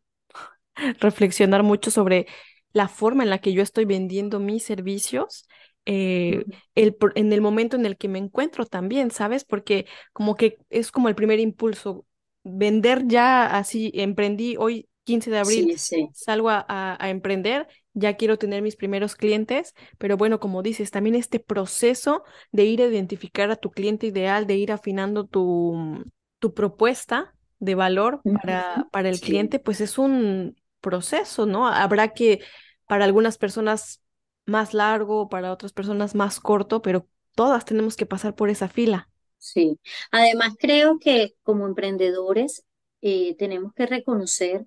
reflexionar 1.00 1.62
mucho 1.62 1.90
sobre 1.90 2.26
la 2.72 2.88
forma 2.88 3.22
en 3.22 3.30
la 3.30 3.38
que 3.40 3.52
yo 3.52 3.62
estoy 3.62 3.84
vendiendo 3.84 4.40
mis 4.40 4.64
servicios, 4.64 5.48
eh, 5.86 6.46
el, 6.74 6.96
en 7.14 7.32
el 7.32 7.40
momento 7.40 7.76
en 7.76 7.86
el 7.86 7.96
que 7.96 8.08
me 8.08 8.18
encuentro 8.18 8.66
también, 8.66 9.10
¿sabes? 9.10 9.44
Porque 9.44 9.86
como 10.12 10.36
que 10.36 10.58
es 10.70 10.90
como 10.92 11.08
el 11.08 11.14
primer 11.14 11.40
impulso, 11.40 12.06
vender 12.42 13.06
ya 13.06 13.46
así, 13.58 13.90
emprendí 13.94 14.56
hoy 14.58 14.88
15 15.04 15.30
de 15.30 15.38
abril, 15.38 15.70
Sí, 15.70 15.78
sí, 15.78 16.12
salgo 16.12 16.50
a, 16.50 16.64
a- 16.68 16.96
a 17.04 17.10
emprender, 17.10 17.68
ya 17.92 18.16
quiero 18.16 18.38
tener 18.38 18.62
mis 18.62 18.76
primeros 18.76 19.16
clientes, 19.16 19.74
pero 19.98 20.16
bueno, 20.16 20.40
como 20.40 20.62
dices, 20.62 20.90
también 20.90 21.14
este 21.16 21.40
proceso 21.40 22.24
de 22.52 22.64
ir 22.64 22.82
a 22.82 22.86
identificar 22.86 23.50
a 23.50 23.56
tu 23.56 23.70
cliente 23.70 24.06
ideal, 24.06 24.46
de 24.46 24.56
ir 24.56 24.72
afinando 24.72 25.26
tu, 25.26 26.04
tu 26.38 26.54
propuesta 26.54 27.34
de 27.58 27.74
valor 27.74 28.24
para, 28.32 28.88
para 28.90 29.08
el 29.08 29.20
sí. 29.20 29.20
cliente, 29.20 29.58
pues 29.58 29.80
es 29.80 29.98
un 29.98 30.56
proceso, 30.80 31.46
¿no? 31.46 31.66
Habrá 31.68 32.08
que, 32.14 32.40
para 32.86 33.04
algunas 33.04 33.38
personas 33.38 34.02
más 34.46 34.74
largo, 34.74 35.28
para 35.28 35.52
otras 35.52 35.72
personas 35.72 36.14
más 36.14 36.40
corto, 36.40 36.82
pero 36.82 37.08
todas 37.34 37.64
tenemos 37.64 37.96
que 37.96 38.06
pasar 38.06 38.34
por 38.34 38.50
esa 38.50 38.68
fila. 38.68 39.10
Sí, 39.38 39.78
además 40.10 40.54
creo 40.58 40.98
que 40.98 41.34
como 41.42 41.66
emprendedores 41.66 42.64
eh, 43.02 43.36
tenemos 43.36 43.74
que 43.74 43.86
reconocer 43.86 44.66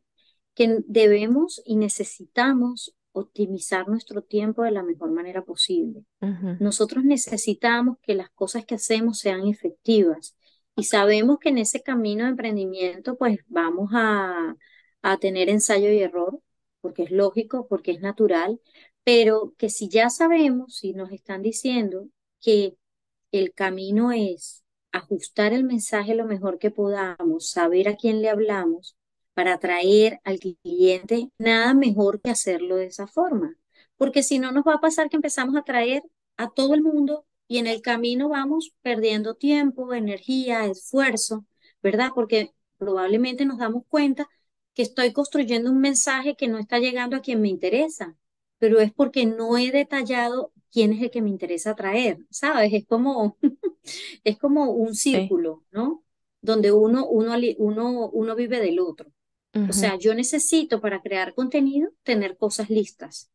que 0.55 0.79
debemos 0.87 1.61
y 1.65 1.77
necesitamos 1.77 2.95
optimizar 3.13 3.87
nuestro 3.87 4.23
tiempo 4.23 4.63
de 4.63 4.71
la 4.71 4.83
mejor 4.83 5.11
manera 5.11 5.43
posible. 5.43 6.05
Ujú, 6.21 6.59
Nosotros 6.59 7.03
necesitamos 7.05 7.97
que 8.01 8.15
las 8.15 8.29
cosas 8.31 8.65
que 8.65 8.75
hacemos 8.75 9.19
sean 9.19 9.47
efectivas 9.47 10.37
y 10.75 10.85
sabemos 10.85 11.39
que 11.39 11.49
en 11.49 11.59
ese 11.59 11.83
camino 11.83 12.25
de 12.25 12.31
emprendimiento 12.31 13.17
pues 13.17 13.39
vamos 13.47 13.91
a, 13.93 14.55
a 15.03 15.17
tener 15.17 15.49
ensayo 15.49 15.89
y 15.91 15.99
error, 16.01 16.41
porque 16.81 17.03
es 17.03 17.11
lógico, 17.11 17.67
porque 17.67 17.91
es 17.91 18.01
natural, 18.01 18.61
pero 19.07 19.53
que 19.57 19.69
si 19.69 19.87
ya 19.87 20.09
sabemos, 20.09 20.75
si 20.75 20.91
nos 20.91 21.13
están 21.13 21.41
diciendo 21.41 22.09
que 22.41 22.75
el 23.31 23.53
camino 23.53 24.11
es 24.11 24.65
ajustar 24.91 25.53
el 25.53 25.63
mensaje 25.63 26.13
lo 26.13 26.25
mejor 26.25 26.59
que 26.59 26.71
podamos, 26.71 27.49
saber 27.49 27.87
a 27.87 27.95
quién 27.95 28.21
le 28.21 28.29
hablamos 28.29 28.97
para 29.33 29.53
atraer 29.53 30.19
al 30.25 30.39
cliente, 30.39 31.31
nada 31.37 31.73
mejor 31.73 32.19
que 32.19 32.31
hacerlo 32.31 32.75
de 32.75 32.87
esa 32.87 33.07
forma. 33.07 33.55
Porque 33.95 34.23
si 34.23 34.39
no, 34.39 34.51
nos 34.51 34.65
va 34.65 34.73
a 34.73 34.81
pasar 34.81 35.07
que 35.09 35.15
empezamos 35.15 35.55
a 35.55 35.59
atraer 35.59 36.03
a 36.35 36.49
todo 36.49 36.73
el 36.73 36.81
mundo 36.81 37.25
y 37.47 37.59
en 37.59 37.67
el 37.67 37.81
camino 37.81 38.27
vamos 38.27 38.73
perdiendo 38.81 39.35
tiempo, 39.35 39.93
energía, 39.93 40.65
esfuerzo, 40.65 41.45
¿verdad? 41.81 42.11
Porque 42.13 42.51
probablemente 42.77 43.45
nos 43.45 43.57
damos 43.57 43.83
cuenta 43.87 44.27
que 44.73 44.81
estoy 44.81 45.13
construyendo 45.13 45.71
un 45.71 45.79
mensaje 45.79 46.35
que 46.35 46.49
no 46.49 46.57
está 46.57 46.79
llegando 46.79 47.15
a 47.15 47.21
quien 47.21 47.39
me 47.39 47.47
interesa, 47.47 48.17
pero 48.59 48.79
es 48.79 48.93
porque 48.93 49.25
no 49.25 49.57
he 49.57 49.71
detallado 49.71 50.53
quién 50.71 50.93
es 50.93 51.01
el 51.01 51.11
que 51.11 51.21
me 51.21 51.29
interesa 51.29 51.71
atraer, 51.71 52.19
¿sabes? 52.31 52.73
Es 52.73 52.85
como, 52.85 53.37
es 54.23 54.37
como 54.39 54.71
un 54.71 54.95
Sí. 55.03 55.35
círculo, 55.35 55.65
¿no? 55.71 56.03
Donde 56.41 56.71
uno, 56.71 57.07
uno, 57.07 57.35
uno, 57.57 58.09
uno 58.09 58.35
vive 58.35 58.59
del 58.59 58.79
otro. 58.79 59.11
O 59.67 59.73
ujú. 59.73 59.73
sea, 59.73 59.97
yo 59.97 60.15
necesito 60.15 60.81
para 60.81 61.01
crear 61.01 61.33
contenido 61.35 61.91
tener 62.03 62.37
cosas 62.37 62.69
listas. 62.69 63.31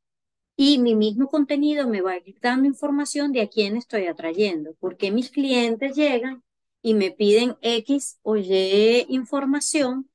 Y 0.57 0.79
mi 0.79 0.95
mismo 0.95 1.29
contenido 1.29 1.89
me 1.89 2.01
va 2.03 2.15
dando 2.41 2.69
información 2.69 3.33
de 3.33 3.43
a 3.43 3.49
quién 3.49 3.77
estoy 3.77 4.07
atrayendo, 4.07 4.75
porque 4.81 5.11
mis 5.11 5.31
clientes 5.31 5.95
llegan 5.97 6.43
y 6.83 6.95
me 6.95 7.11
piden 7.11 7.57
X 7.63 8.19
o 8.23 8.37
Y 8.37 9.07
información 9.09 10.11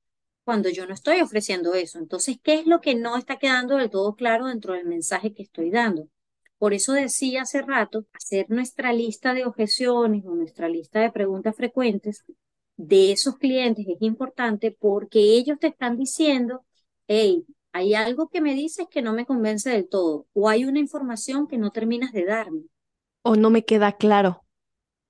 cuando 0.48 0.70
yo 0.72 0.88
no 0.88 0.96
estoy 0.96 1.22
ofreciendo 1.22 1.76
eso. 1.76 2.00
Entonces, 2.00 2.40
¿qué 2.44 2.56
es 2.56 2.68
lo 2.68 2.82
que 2.82 2.96
no 2.96 3.18
está 3.18 3.38
quedando 3.40 3.78
del 3.78 3.92
todo 3.92 4.16
claro 4.16 4.48
dentro 4.48 4.74
del 4.76 4.88
mensaje 4.88 5.34
que 5.36 5.44
estoy 5.44 5.72
dando? 5.72 6.10
Por 6.60 6.74
eso 6.74 6.94
decía 6.94 7.44
hace 7.44 7.62
rato, 7.64 8.06
hacer 8.14 8.48
nuestra 8.50 8.94
lista 8.94 9.34
de 9.36 9.46
objeciones 9.46 10.26
o 10.26 10.36
nuestra 10.36 10.70
lista 10.70 11.02
de 11.02 11.12
preguntas 11.12 11.56
frecuentes 11.58 12.24
de 12.78 13.12
esos 13.12 13.38
clientes 13.38 13.86
es 13.90 13.98
importante 14.02 14.72
porque 14.72 15.20
ellos 15.20 15.60
te 15.60 15.68
están 15.68 15.98
diciendo, 15.98 16.66
hey, 17.08 17.46
hay 17.74 17.94
algo 17.96 18.30
que 18.30 18.42
me 18.42 18.56
dices 18.56 18.88
que 18.90 19.02
no 19.04 19.14
me 19.14 19.26
convence 19.26 19.70
del 19.70 19.90
todo, 19.90 20.28
o 20.34 20.50
hay 20.50 20.66
una 20.66 20.80
información 20.80 21.48
que 21.48 21.58
no 21.60 21.72
terminas 21.72 22.14
de 22.14 22.26
darme, 22.26 22.64
O 23.30 23.32
no 23.42 23.50
me 23.52 23.62
queda 23.70 23.92
claro, 24.02 24.32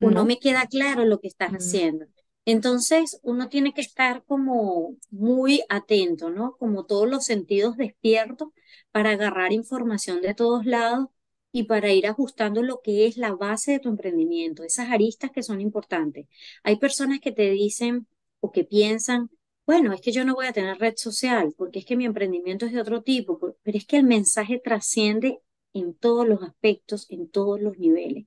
o 0.02 0.10
no 0.12 0.24
¿no? 0.24 0.26
me 0.26 0.40
queda 0.40 0.66
claro 0.68 1.06
lo 1.06 1.20
que 1.20 1.28
estás 1.28 1.52
Mm. 1.52 1.54
haciendo. 1.54 2.08
Entonces, 2.48 3.20
uno 3.24 3.50
tiene 3.50 3.74
que 3.74 3.82
estar 3.82 4.24
como 4.26 4.96
muy 5.12 5.64
atento, 5.68 6.30
¿no? 6.30 6.56
Como 6.58 6.86
todos 6.86 7.10
los 7.10 7.26
sentidos 7.26 7.76
despiertos 7.76 8.50
para 8.92 9.12
agarrar 9.12 9.52
información 9.52 10.22
de 10.22 10.34
todos 10.34 10.66
lados 10.66 11.08
y 11.52 11.64
para 11.64 11.92
ir 11.92 12.08
ajustando 12.08 12.64
lo 12.64 12.80
que 12.82 13.06
es 13.06 13.18
la 13.18 13.34
base 13.36 13.74
de 13.74 13.80
tu 13.80 13.90
emprendimiento, 13.90 14.64
esas 14.64 14.90
aristas 14.92 15.32
que 15.32 15.44
son 15.44 15.60
importantes. 15.60 16.28
Hay 16.64 16.78
personas 16.78 17.20
que 17.20 17.34
te 17.34 17.50
dicen 17.52 18.08
o 18.40 18.52
que 18.54 18.64
piensan, 18.64 19.30
bueno, 19.66 19.92
es 19.94 20.00
que 20.00 20.14
yo 20.14 20.24
no 20.24 20.34
voy 20.36 20.48
a 20.48 20.54
tener 20.54 20.78
red 20.78 20.94
social 20.96 21.54
porque 21.58 21.80
es 21.80 21.86
que 21.86 21.98
mi 21.98 22.06
emprendimiento 22.06 22.66
es 22.66 22.72
de 22.72 22.80
otro 22.82 23.04
tipo, 23.04 23.40
pero 23.62 23.78
es 23.78 23.86
que 23.86 23.98
el 23.98 24.06
mensaje 24.06 24.62
trasciende 24.64 25.40
en 25.74 25.94
todos 25.96 26.26
los 26.26 26.42
aspectos, 26.44 27.08
en 27.10 27.30
todos 27.30 27.60
los 27.62 27.78
niveles. 27.78 28.26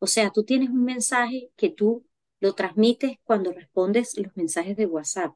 O 0.00 0.06
sea, 0.06 0.30
tú 0.30 0.44
tienes 0.44 0.68
un 0.70 0.84
mensaje 0.84 1.50
que 1.56 1.70
tú 1.70 2.04
lo 2.40 2.54
transmites 2.54 3.18
cuando 3.24 3.52
respondes 3.52 4.18
los 4.18 4.36
mensajes 4.36 4.76
de 4.76 4.86
WhatsApp, 4.86 5.34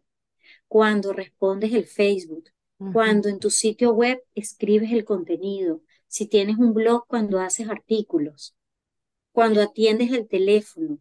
cuando 0.66 1.12
respondes 1.12 1.72
el 1.72 1.86
Facebook, 1.86 2.50
cuando 2.92 3.28
en 3.28 3.38
tu 3.38 3.50
sitio 3.50 3.92
web 3.92 4.22
escribes 4.34 4.92
el 4.92 5.04
contenido, 5.04 5.82
si 6.06 6.26
tienes 6.26 6.58
un 6.58 6.74
blog 6.74 7.06
cuando 7.06 7.40
haces 7.40 7.68
artículos, 7.68 8.54
cuando 9.32 9.60
atiendes 9.62 10.12
el 10.12 10.28
teléfono, 10.28 10.98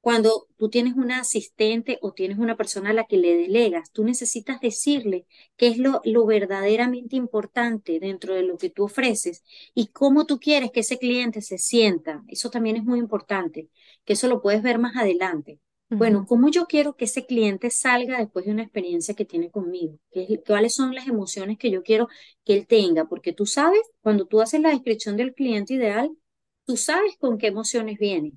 cuando 0.00 0.46
tú 0.56 0.70
tienes 0.70 0.94
una 0.94 1.20
asistente 1.20 1.98
o 2.00 2.12
tienes 2.12 2.38
una 2.38 2.56
persona 2.56 2.90
a 2.90 2.94
la 2.94 3.04
que 3.04 3.18
le 3.18 3.36
delegas, 3.36 3.90
tú 3.92 4.04
necesitas 4.04 4.60
decirle 4.60 5.26
qué 5.56 5.68
es 5.68 5.78
lo, 5.78 6.00
lo, 6.04 6.24
verdaderamente 6.26 7.16
importante 7.16 8.00
dentro 8.00 8.34
de 8.34 8.42
lo 8.42 8.56
que 8.56 8.70
tú 8.70 8.84
ofreces 8.84 9.44
y 9.74 9.88
cómo 9.88 10.26
tú 10.26 10.38
quieres 10.38 10.70
que 10.70 10.80
ese 10.80 10.98
cliente 10.98 11.42
se 11.42 11.58
sienta. 11.58 12.22
Eso 12.28 12.50
también 12.50 12.76
es 12.76 12.84
muy 12.84 12.98
importante, 12.98 13.68
que 14.04 14.14
eso 14.14 14.28
lo 14.28 14.40
puedes 14.40 14.62
ver 14.62 14.78
más 14.78 14.96
adelante. 14.96 15.60
Bueno, 15.92 16.24
¿cómo 16.24 16.48
yo 16.50 16.66
quiero 16.66 16.94
que 16.94 17.06
ese 17.06 17.26
cliente 17.26 17.68
salga 17.68 18.18
después 18.18 18.44
de 18.44 18.52
una 18.52 18.62
experiencia 18.62 19.14
que 19.14 19.24
tiene 19.24 19.50
conmigo? 19.50 19.98
¿Cuáles 20.46 20.72
son 20.76 20.94
las 20.94 21.08
emociones 21.08 21.58
que 21.58 21.68
yo 21.68 21.82
quiero 21.82 22.06
que 22.44 22.54
él 22.54 22.68
tenga? 22.68 23.06
Porque 23.06 23.32
tú 23.32 23.44
sabes, 23.44 23.80
cuando 24.00 24.26
tú 24.26 24.40
haces 24.40 24.60
la 24.60 24.70
descripción 24.70 25.16
del 25.16 25.34
cliente 25.34 25.74
ideal, 25.74 26.16
tú 26.64 26.76
sabes 26.76 27.16
con 27.18 27.38
qué 27.38 27.48
emociones 27.48 27.98
viene. 27.98 28.34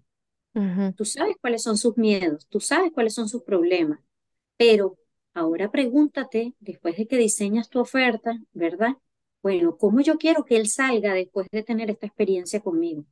Tú 0.95 1.05
sabes 1.05 1.35
cuáles 1.41 1.63
son 1.63 1.77
sus 1.77 1.97
miedos, 1.97 2.47
tú 2.47 2.59
sabes 2.59 2.91
cuáles 2.93 3.13
son 3.15 3.29
sus 3.29 3.43
problemas. 3.43 3.99
Pero 4.57 4.97
ahora 5.33 5.71
pregúntate, 5.71 6.55
después 6.59 6.97
de 6.97 7.07
que 7.07 7.17
diseñas 7.17 7.69
tu 7.69 7.79
oferta, 7.79 8.37
¿verdad? 8.53 8.93
Bueno, 9.43 9.77
¿cómo 9.77 10.01
yo 10.01 10.17
quiero 10.17 10.45
que 10.45 10.57
él 10.57 10.69
salga 10.69 11.13
después 11.13 11.47
de 11.51 11.63
tener 11.63 11.89
esta 11.91 12.07
experiencia 12.07 12.61
conmigo? 12.61 13.05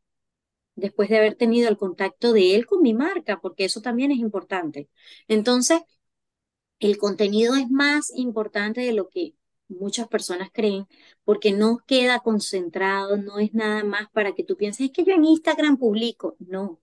después 0.75 1.09
de 1.09 1.17
haber 1.17 1.35
tenido 1.35 1.69
el 1.69 1.77
contacto 1.77 2.33
de 2.33 2.55
él 2.55 2.65
con 2.65 2.81
mi 2.81 2.93
marca, 2.93 3.39
porque 3.41 3.65
eso 3.65 3.81
también 3.81 4.11
es 4.11 4.19
importante. 4.19 4.89
Entonces, 5.27 5.81
el 6.79 6.97
contenido 6.97 7.55
es 7.55 7.69
más 7.69 8.11
importante 8.15 8.81
de 8.81 8.93
lo 8.93 9.07
que 9.09 9.35
muchas 9.69 10.07
personas 10.07 10.49
creen, 10.51 10.85
porque 11.23 11.53
no 11.53 11.79
queda 11.87 12.19
concentrado, 12.19 13.15
no 13.17 13.39
es 13.39 13.53
nada 13.53 13.83
más 13.83 14.09
para 14.11 14.33
que 14.35 14.43
tú 14.43 14.57
pienses, 14.57 14.87
es 14.87 14.91
que 14.91 15.05
yo 15.05 15.13
en 15.13 15.23
Instagram 15.25 15.77
publico. 15.77 16.35
No, 16.39 16.81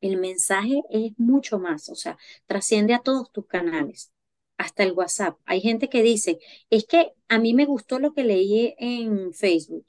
el 0.00 0.16
mensaje 0.18 0.82
es 0.90 1.12
mucho 1.18 1.58
más, 1.58 1.88
o 1.88 1.94
sea, 1.94 2.16
trasciende 2.46 2.94
a 2.94 3.00
todos 3.00 3.32
tus 3.32 3.46
canales, 3.46 4.12
hasta 4.56 4.82
el 4.82 4.92
WhatsApp. 4.92 5.38
Hay 5.44 5.60
gente 5.60 5.88
que 5.88 6.02
dice, 6.02 6.38
es 6.70 6.86
que 6.86 7.12
a 7.28 7.38
mí 7.38 7.54
me 7.54 7.64
gustó 7.64 7.98
lo 7.98 8.12
que 8.12 8.24
leí 8.24 8.74
en 8.78 9.32
Facebook, 9.32 9.86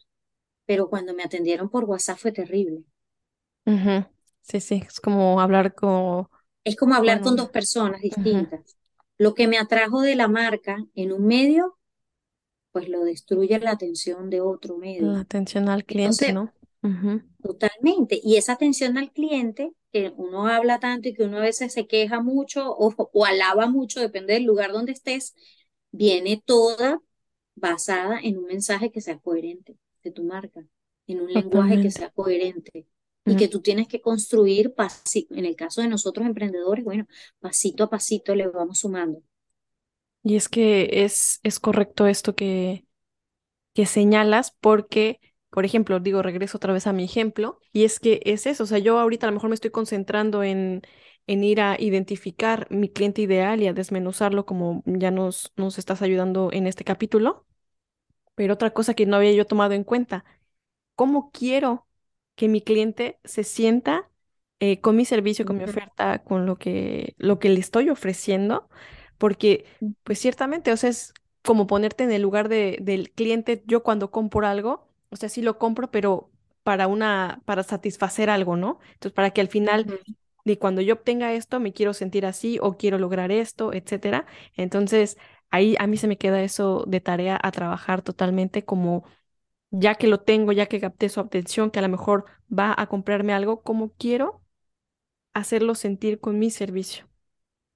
pero 0.66 0.89
cuando 0.89 1.14
me 1.14 1.24
atendieron 1.24 1.70
por 1.70 1.86
WhatsApp 1.86 2.18
fue 2.18 2.32
terrible. 2.32 2.84
Sí, 4.41 4.60
sí, 4.60 4.84
es 4.86 4.99
como 4.99 5.39
hablar 5.41 5.76
con... 5.76 6.28
Es 6.64 6.76
como 6.76 6.95
hablar 6.95 7.22
con 7.22 7.36
dos 7.36 7.49
personas 7.49 8.01
distintas. 8.01 8.78
Lo 9.18 9.34
que 9.34 9.47
me 9.47 9.57
atrajo 9.57 10.01
de 10.01 10.16
la 10.16 10.28
marca 10.28 10.78
en 10.95 11.12
un 11.12 11.26
medio, 11.26 11.78
pues 12.72 12.89
lo 12.89 13.03
destruye 13.03 13.60
la 13.60 13.72
atención 13.72 14.30
de 14.30 14.41
otro 14.41 14.78
medio. 14.78 15.12
La 15.12 15.22
atención 15.22 15.70
al 15.70 15.86
cliente, 15.86 16.34
¿no? 16.34 16.53
Totalmente. 17.41 18.20
Y 18.24 18.38
esa 18.38 18.53
atención 18.53 18.97
al 18.97 19.12
cliente, 19.12 19.72
que 19.92 20.14
uno 20.18 20.48
habla 20.48 20.80
tanto 20.80 21.10
y 21.10 21.14
que 21.14 21.24
uno 21.24 21.38
a 21.38 21.42
veces 21.42 21.74
se 21.74 21.88
queja 21.88 22.22
mucho 22.22 22.72
o, 22.72 22.94
o 23.14 23.26
alaba 23.26 23.68
mucho, 23.68 24.00
depende 24.02 24.34
del 24.34 24.44
lugar 24.46 24.72
donde 24.72 24.92
estés, 24.94 25.36
viene 25.92 26.42
toda 26.46 27.02
basada 27.56 28.20
en 28.22 28.38
un 28.38 28.46
mensaje 28.46 28.92
que 28.92 29.02
sea 29.02 29.20
coherente 29.20 29.78
de 30.04 30.12
tu 30.12 30.24
marca, 30.24 30.62
en 31.08 31.22
un 31.22 31.34
lenguaje 31.34 31.80
que 31.80 31.92
sea 31.92 32.10
coherente 32.12 32.88
y 33.26 33.36
que 33.36 33.48
tú 33.48 33.62
tienes 33.62 33.88
que 33.88 34.02
construir 34.02 34.74
pasito. 34.74 35.36
En 35.36 35.46
el 35.46 35.56
caso 35.56 35.82
de 35.82 35.88
nosotros 35.90 36.26
emprendedores, 36.28 36.84
bueno, 36.86 37.08
pasito 37.40 37.84
a 37.86 37.90
pasito 37.90 38.36
le 38.36 38.48
vamos 38.48 38.80
sumando. 38.80 39.22
Y 40.24 40.36
es 40.36 40.50
que 40.50 41.04
es, 41.06 41.40
es 41.44 41.60
correcto 41.60 42.08
esto 42.08 42.36
que, 42.36 42.86
que 43.74 43.86
señalas 43.86 44.52
porque, 44.62 45.20
por 45.50 45.66
ejemplo, 45.66 46.00
digo, 46.00 46.22
regreso 46.22 46.58
otra 46.58 46.74
vez 46.74 46.88
a 46.88 46.93
mi 46.93 47.04
ejemplo, 47.06 47.60
y 47.74 47.84
es 47.86 48.00
que 48.00 48.22
es 48.26 48.45
eso, 48.47 48.64
o 48.64 48.68
sea, 48.68 48.80
yo 48.80 49.00
ahorita 49.00 49.28
a 49.28 49.30
lo 49.32 49.36
mejor 49.36 49.50
me 49.50 49.56
estoy 49.56 49.72
concentrando 49.72 50.43
en, 50.43 50.82
en 51.28 51.43
ir 51.43 51.62
a 51.62 51.76
identificar 51.80 52.68
mi 52.72 52.89
cliente 52.89 53.22
ideal 53.22 53.62
y 53.62 53.68
a 53.68 53.74
desmenuzarlo 53.74 54.45
como 54.45 54.84
ya 54.86 55.12
nos, 55.12 55.54
nos 55.58 55.78
estás 55.80 56.02
ayudando 56.02 56.50
en 56.54 56.68
este 56.68 56.84
capítulo, 56.84 57.45
pero 58.36 58.54
otra 58.56 58.72
cosa 58.74 58.93
que 58.93 59.06
no 59.06 59.18
había 59.18 59.34
yo 59.34 59.45
tomado 59.47 59.74
en 59.74 59.84
cuenta, 59.84 60.26
¿cómo 60.95 61.32
quiero 61.32 61.88
que 62.36 62.50
mi 62.50 62.62
cliente 62.64 63.20
se 63.26 63.45
sienta 63.45 64.10
eh, 64.62 64.82
con 64.82 64.97
mi 64.97 65.06
servicio, 65.06 65.45
con 65.45 65.58
mi 65.58 65.66
oferta, 65.66 66.24
con 66.24 66.47
lo 66.47 66.58
que, 66.58 67.16
lo 67.20 67.39
que 67.39 67.50
le 67.50 67.62
estoy 67.62 67.89
ofreciendo, 67.91 68.70
porque 69.20 69.66
pues 70.04 70.20
ciertamente, 70.20 70.74
o 70.74 70.78
sea, 70.78 70.91
es 70.91 71.14
como 71.43 71.68
ponerte 71.68 72.06
en 72.06 72.12
el 72.14 72.24
lugar 72.24 72.50
de, 72.50 72.80
del 72.82 73.12
cliente, 73.12 73.64
yo 73.68 73.84
cuando 73.84 74.12
compro 74.12 74.47
algo, 74.47 74.89
o 75.10 75.16
sea, 75.16 75.30
sí 75.30 75.41
lo 75.41 75.57
compro, 75.57 75.91
pero 75.91 76.32
para 76.64 76.88
una, 76.88 77.41
para 77.45 77.64
satisfacer 77.64 78.30
algo, 78.30 78.57
¿no? 78.57 78.80
Entonces, 78.93 79.14
para 79.14 79.32
que 79.32 79.41
al 79.41 79.47
final 79.49 79.88
de 80.45 80.57
cuando 80.60 80.82
yo 80.82 80.95
obtenga 80.95 81.34
esto, 81.34 81.60
me 81.60 81.74
quiero 81.74 81.93
sentir 81.93 82.26
así 82.26 82.60
o 82.62 82.78
quiero 82.78 82.97
lograr 82.97 83.32
esto, 83.32 83.74
etcétera. 83.74 84.26
Entonces, 84.55 85.18
ahí 85.51 85.76
a 85.80 85.88
mí 85.88 85.97
se 85.97 86.07
me 86.07 86.18
queda 86.18 86.41
eso 86.43 86.86
de 86.88 87.01
tarea 87.01 87.39
a 87.41 87.51
trabajar 87.51 88.01
totalmente 88.01 88.66
como 88.66 89.03
ya 89.72 89.95
que 89.95 90.07
lo 90.07 90.22
tengo, 90.22 90.51
ya 90.53 90.68
que 90.68 90.80
capté 90.82 91.10
su 91.10 91.20
atención, 91.22 91.72
que 91.72 91.80
a 91.80 91.82
lo 91.84 91.89
mejor 91.89 92.26
va 92.57 92.74
a 92.78 92.88
comprarme 92.88 93.34
algo, 93.34 93.62
¿cómo 93.64 93.93
quiero 93.97 94.41
hacerlo 95.36 95.76
sentir 95.76 96.22
con 96.22 96.39
mi 96.39 96.51
servicio, 96.51 97.10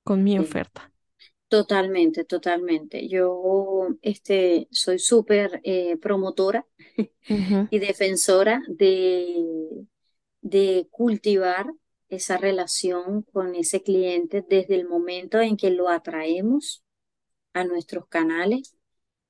con 0.05 0.23
mi 0.25 0.39
oferta? 0.39 0.92
Totalmente, 1.53 2.23
totalmente. 2.23 3.07
Yo 3.07 3.89
este, 4.01 4.67
soy 4.71 4.97
súper 4.97 5.61
eh, 5.63 5.97
promotora 5.97 6.65
y 7.69 7.77
defensora 7.77 8.63
de, 8.67 9.85
de 10.41 10.87
cultivar 10.89 11.71
esa 12.09 12.37
relación 12.37 13.21
con 13.21 13.53
ese 13.53 13.83
cliente 13.83 14.43
desde 14.49 14.73
el 14.73 14.87
momento 14.87 15.41
en 15.41 15.55
que 15.55 15.69
lo 15.69 15.89
atraemos 15.89 16.83
a 17.53 17.65
nuestros 17.65 18.07
canales 18.07 18.75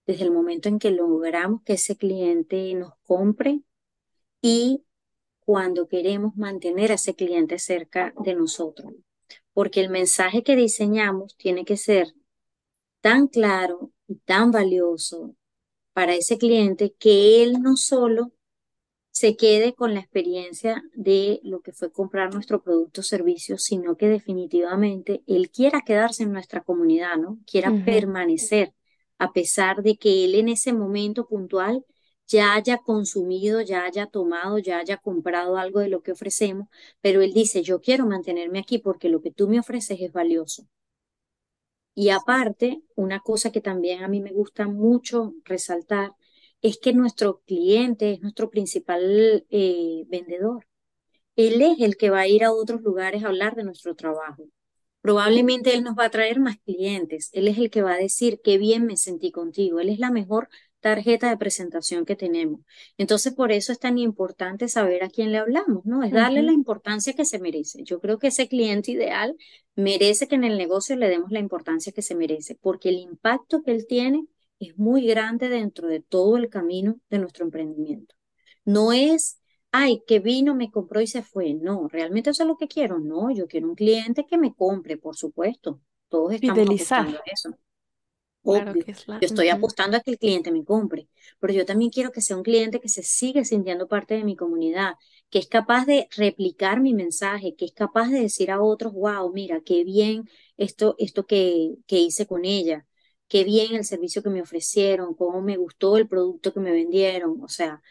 desde 0.05 0.23
el 0.23 0.31
momento 0.31 0.69
en 0.69 0.79
que 0.79 0.91
logramos 0.91 1.61
que 1.63 1.73
ese 1.73 1.97
cliente 1.97 2.73
nos 2.73 2.93
compre 3.03 3.59
y 4.41 4.85
cuando 5.41 5.89
queremos 5.89 6.37
mantener 6.37 6.91
a 6.91 6.95
ese 6.95 7.15
cliente 7.15 7.59
cerca 7.59 8.13
de 8.23 8.33
nosotros. 8.33 8.93
Porque 9.53 9.81
el 9.81 9.89
mensaje 9.89 10.43
que 10.43 10.55
diseñamos 10.55 11.35
tiene 11.37 11.65
que 11.65 11.77
ser 11.77 12.13
tan 13.01 13.27
claro 13.27 13.91
y 14.07 14.15
tan 14.17 14.51
valioso 14.51 15.35
para 15.93 16.15
ese 16.15 16.37
cliente 16.37 16.95
que 16.97 17.43
él 17.43 17.61
no 17.61 17.77
solo 17.77 18.31
se 19.11 19.35
quede 19.37 19.75
con 19.75 19.93
la 19.93 19.99
experiencia 19.99 20.83
de 20.95 21.39
lo 21.43 21.61
que 21.61 21.71
fue 21.71 21.91
comprar 21.91 22.33
nuestro 22.33 22.63
producto 22.63 23.01
o 23.01 23.03
servicio, 23.03 23.59
sino 23.59 23.95
que 23.95 24.07
definitivamente 24.07 25.21
él 25.27 25.51
quiera 25.51 25.81
quedarse 25.85 26.23
en 26.23 26.31
nuestra 26.31 26.61
comunidad, 26.61 27.17
¿no? 27.17 27.37
Quiera 27.45 27.71
permanecer 27.85 28.73
a 29.19 29.31
pesar 29.31 29.83
de 29.83 29.97
que 29.97 30.25
él 30.25 30.35
en 30.35 30.49
ese 30.49 30.73
momento 30.73 31.27
puntual 31.27 31.85
ya 32.27 32.53
haya 32.55 32.77
consumido, 32.79 33.61
ya 33.61 33.85
haya 33.85 34.07
tomado, 34.07 34.57
ya 34.59 34.79
haya 34.79 34.97
comprado 34.97 35.57
algo 35.57 35.79
de 35.79 35.89
lo 35.89 36.01
que 36.03 36.11
ofrecemos, 36.13 36.67
pero 37.01 37.21
él 37.21 37.33
dice, 37.33 37.63
yo 37.63 37.81
quiero 37.81 38.05
mantenerme 38.05 38.59
aquí 38.59 38.79
porque 38.79 39.09
lo 39.09 39.21
que 39.21 39.31
tú 39.31 39.47
me 39.47 39.59
ofreces 39.59 39.99
es 40.01 40.11
valioso. 40.11 40.67
Y 41.95 42.09
aparte, 42.09 42.81
una 42.95 43.19
cosa 43.19 43.51
que 43.51 43.61
también 43.61 44.03
a 44.03 44.07
mí 44.07 44.19
me 44.21 44.31
gusta 44.31 44.67
mucho 44.67 45.33
resaltar 45.45 46.13
es 46.61 46.77
que 46.79 46.93
nuestro 46.93 47.41
cliente 47.45 48.11
es 48.13 48.21
nuestro 48.21 48.49
principal 48.49 49.45
eh, 49.49 50.03
vendedor. 50.07 50.65
Él 51.35 51.61
es 51.61 51.79
el 51.81 51.97
que 51.97 52.09
va 52.09 52.21
a 52.21 52.27
ir 52.27 52.43
a 52.43 52.53
otros 52.53 52.81
lugares 52.81 53.23
a 53.23 53.27
hablar 53.27 53.55
de 53.55 53.63
nuestro 53.63 53.95
trabajo. 53.95 54.45
Probablemente 55.01 55.73
Él 55.75 55.83
nos 55.83 55.95
va 55.97 56.05
a 56.05 56.11
traer 56.11 56.39
más 56.39 56.57
clientes. 56.59 57.29
Él 57.33 57.47
es 57.47 57.57
el 57.57 57.69
que 57.69 57.81
va 57.83 57.93
a 57.93 57.97
decir 57.97 58.41
qué 58.43 58.57
bien 58.57 58.85
me 58.85 58.97
sentí 58.97 59.31
contigo. 59.31 59.79
Él 59.79 59.89
es 59.89 59.99
la 59.99 60.11
mejor 60.11 60.49
tarjeta 60.83 61.29
de 61.29 61.37
presentación 61.37 62.05
que 62.05 62.15
tenemos. 62.15 62.59
Entonces, 62.97 63.33
por 63.33 63.51
eso 63.51 63.71
es 63.71 63.79
tan 63.79 63.97
importante 63.97 64.67
saber 64.67 65.03
a 65.03 65.09
quién 65.09 65.31
le 65.31 65.39
hablamos, 65.39 65.85
¿no? 65.85 66.03
Es 66.03 66.11
darle 66.11 66.43
la 66.43 66.51
importancia 66.51 67.13
que 67.13 67.25
se 67.25 67.39
merece. 67.39 67.83
Yo 67.83 67.99
creo 67.99 68.19
que 68.19 68.27
ese 68.27 68.47
cliente 68.47 68.91
ideal 68.91 69.35
merece 69.75 70.27
que 70.27 70.35
en 70.35 70.43
el 70.43 70.57
negocio 70.57 70.95
le 70.95 71.09
demos 71.09 71.31
la 71.31 71.39
importancia 71.39 71.93
que 71.93 72.01
se 72.01 72.15
merece, 72.15 72.55
porque 72.61 72.89
el 72.89 72.97
impacto 72.97 73.63
que 73.63 73.71
él 73.71 73.87
tiene 73.87 74.27
es 74.59 74.77
muy 74.77 75.07
grande 75.07 75.49
dentro 75.49 75.87
de 75.87 76.01
todo 76.01 76.37
el 76.37 76.49
camino 76.49 76.99
de 77.09 77.19
nuestro 77.19 77.45
emprendimiento. 77.45 78.13
No 78.65 78.91
es 78.93 79.39
ay, 79.73 80.03
que 80.05 80.19
vino, 80.19 80.53
me 80.53 80.69
compró 80.69 81.01
y 81.01 81.07
se 81.07 81.23
fue. 81.23 81.55
No, 81.55 81.87
realmente 81.87 82.29
eso 82.29 82.43
es 82.43 82.47
lo 82.47 82.57
que 82.57 82.67
quiero. 82.67 82.99
No, 82.99 83.31
yo 83.31 83.47
quiero 83.47 83.67
un 83.67 83.75
cliente 83.75 84.25
que 84.25 84.37
me 84.37 84.53
compre, 84.53 84.97
por 84.97 85.15
supuesto. 85.15 85.81
Todos 86.09 86.33
estamos 86.33 86.59
apostando 86.59 87.17
a 87.17 87.62
Obvio. 88.43 88.85
Yo 89.19 89.27
estoy 89.27 89.49
apostando 89.49 89.95
a 89.97 90.01
que 90.01 90.11
el 90.11 90.17
cliente 90.19 90.51
me 90.51 90.65
compre, 90.65 91.07
pero 91.39 91.53
yo 91.53 91.65
también 91.65 91.91
quiero 91.91 92.11
que 92.11 92.21
sea 92.21 92.35
un 92.37 92.43
cliente 92.43 92.79
que 92.81 92.89
se 92.89 93.03
sigue 93.03 93.45
sintiendo 93.45 93.87
parte 93.87 94.15
de 94.15 94.23
mi 94.25 94.35
comunidad, 94.35 94.95
que 95.29 95.39
es 95.39 95.47
capaz 95.47 95.85
de 95.85 96.07
replicar 96.17 96.81
mi 96.81 96.93
mensaje, 96.93 97.55
que 97.55 97.65
es 97.65 97.71
capaz 97.73 98.09
de 98.09 98.19
decir 98.21 98.51
a 98.51 98.61
otros, 98.61 98.93
wow, 98.93 99.31
mira, 99.33 99.61
qué 99.61 99.83
bien 99.85 100.29
esto, 100.57 100.95
esto 100.99 101.25
que, 101.25 101.75
que 101.87 101.99
hice 101.99 102.27
con 102.27 102.43
ella, 102.45 102.85
qué 103.29 103.43
bien 103.45 103.75
el 103.75 103.85
servicio 103.85 104.21
que 104.23 104.29
me 104.29 104.41
ofrecieron, 104.41 105.13
cómo 105.15 105.41
me 105.41 105.55
gustó 105.57 105.97
el 105.97 106.07
producto 106.07 106.53
que 106.53 106.59
me 106.59 106.71
vendieron. 106.71 107.41
O 107.41 107.47
sea, 107.47 107.81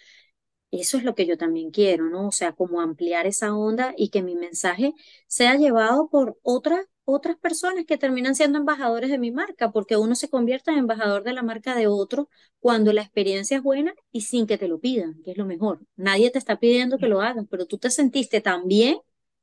eso 0.70 0.96
es 0.96 1.05
lo 1.05 1.14
que 1.14 1.26
yo 1.26 1.36
también 1.38 1.70
quiero, 1.70 2.09
¿no? 2.09 2.28
O 2.28 2.32
sea, 2.32 2.53
como 2.55 2.80
ampliar 2.80 3.26
esa 3.26 3.55
onda 3.55 3.94
y 3.96 4.11
que 4.11 4.22
mi 4.22 4.34
mensaje 4.36 4.94
sea 5.26 5.57
llevado 5.57 6.09
por 6.09 6.38
otras 6.42 6.86
otras 7.05 7.36
personas 7.38 7.84
que 7.86 7.98
terminan 7.98 8.34
siendo 8.34 8.59
embajadores 8.59 9.11
de 9.11 9.18
mi 9.18 9.30
marca, 9.32 9.70
porque 9.72 9.96
uno 9.96 10.14
se 10.14 10.28
convierte 10.30 10.70
en 10.70 10.78
embajador 10.78 11.24
de 11.24 11.32
la 11.32 11.42
marca 11.42 11.74
de 11.74 11.86
otro 11.88 12.28
cuando 12.61 12.92
la 12.92 13.03
experiencia 13.03 13.57
es 13.59 13.62
buena 13.62 13.94
y 14.12 14.22
sin 14.22 14.46
que 14.46 14.59
te 14.59 14.68
lo 14.68 14.78
pidan, 14.80 15.20
que 15.24 15.32
es 15.32 15.38
lo 15.38 15.44
mejor. 15.46 15.80
Nadie 15.96 16.30
te 16.30 16.38
está 16.38 16.59
pidiendo 16.61 16.98
que 16.98 17.09
lo 17.09 17.20
hagas, 17.22 17.46
pero 17.50 17.66
tú 17.66 17.78
te 17.78 17.90
sentiste 17.90 18.40
tan 18.40 18.68
bien 18.68 18.98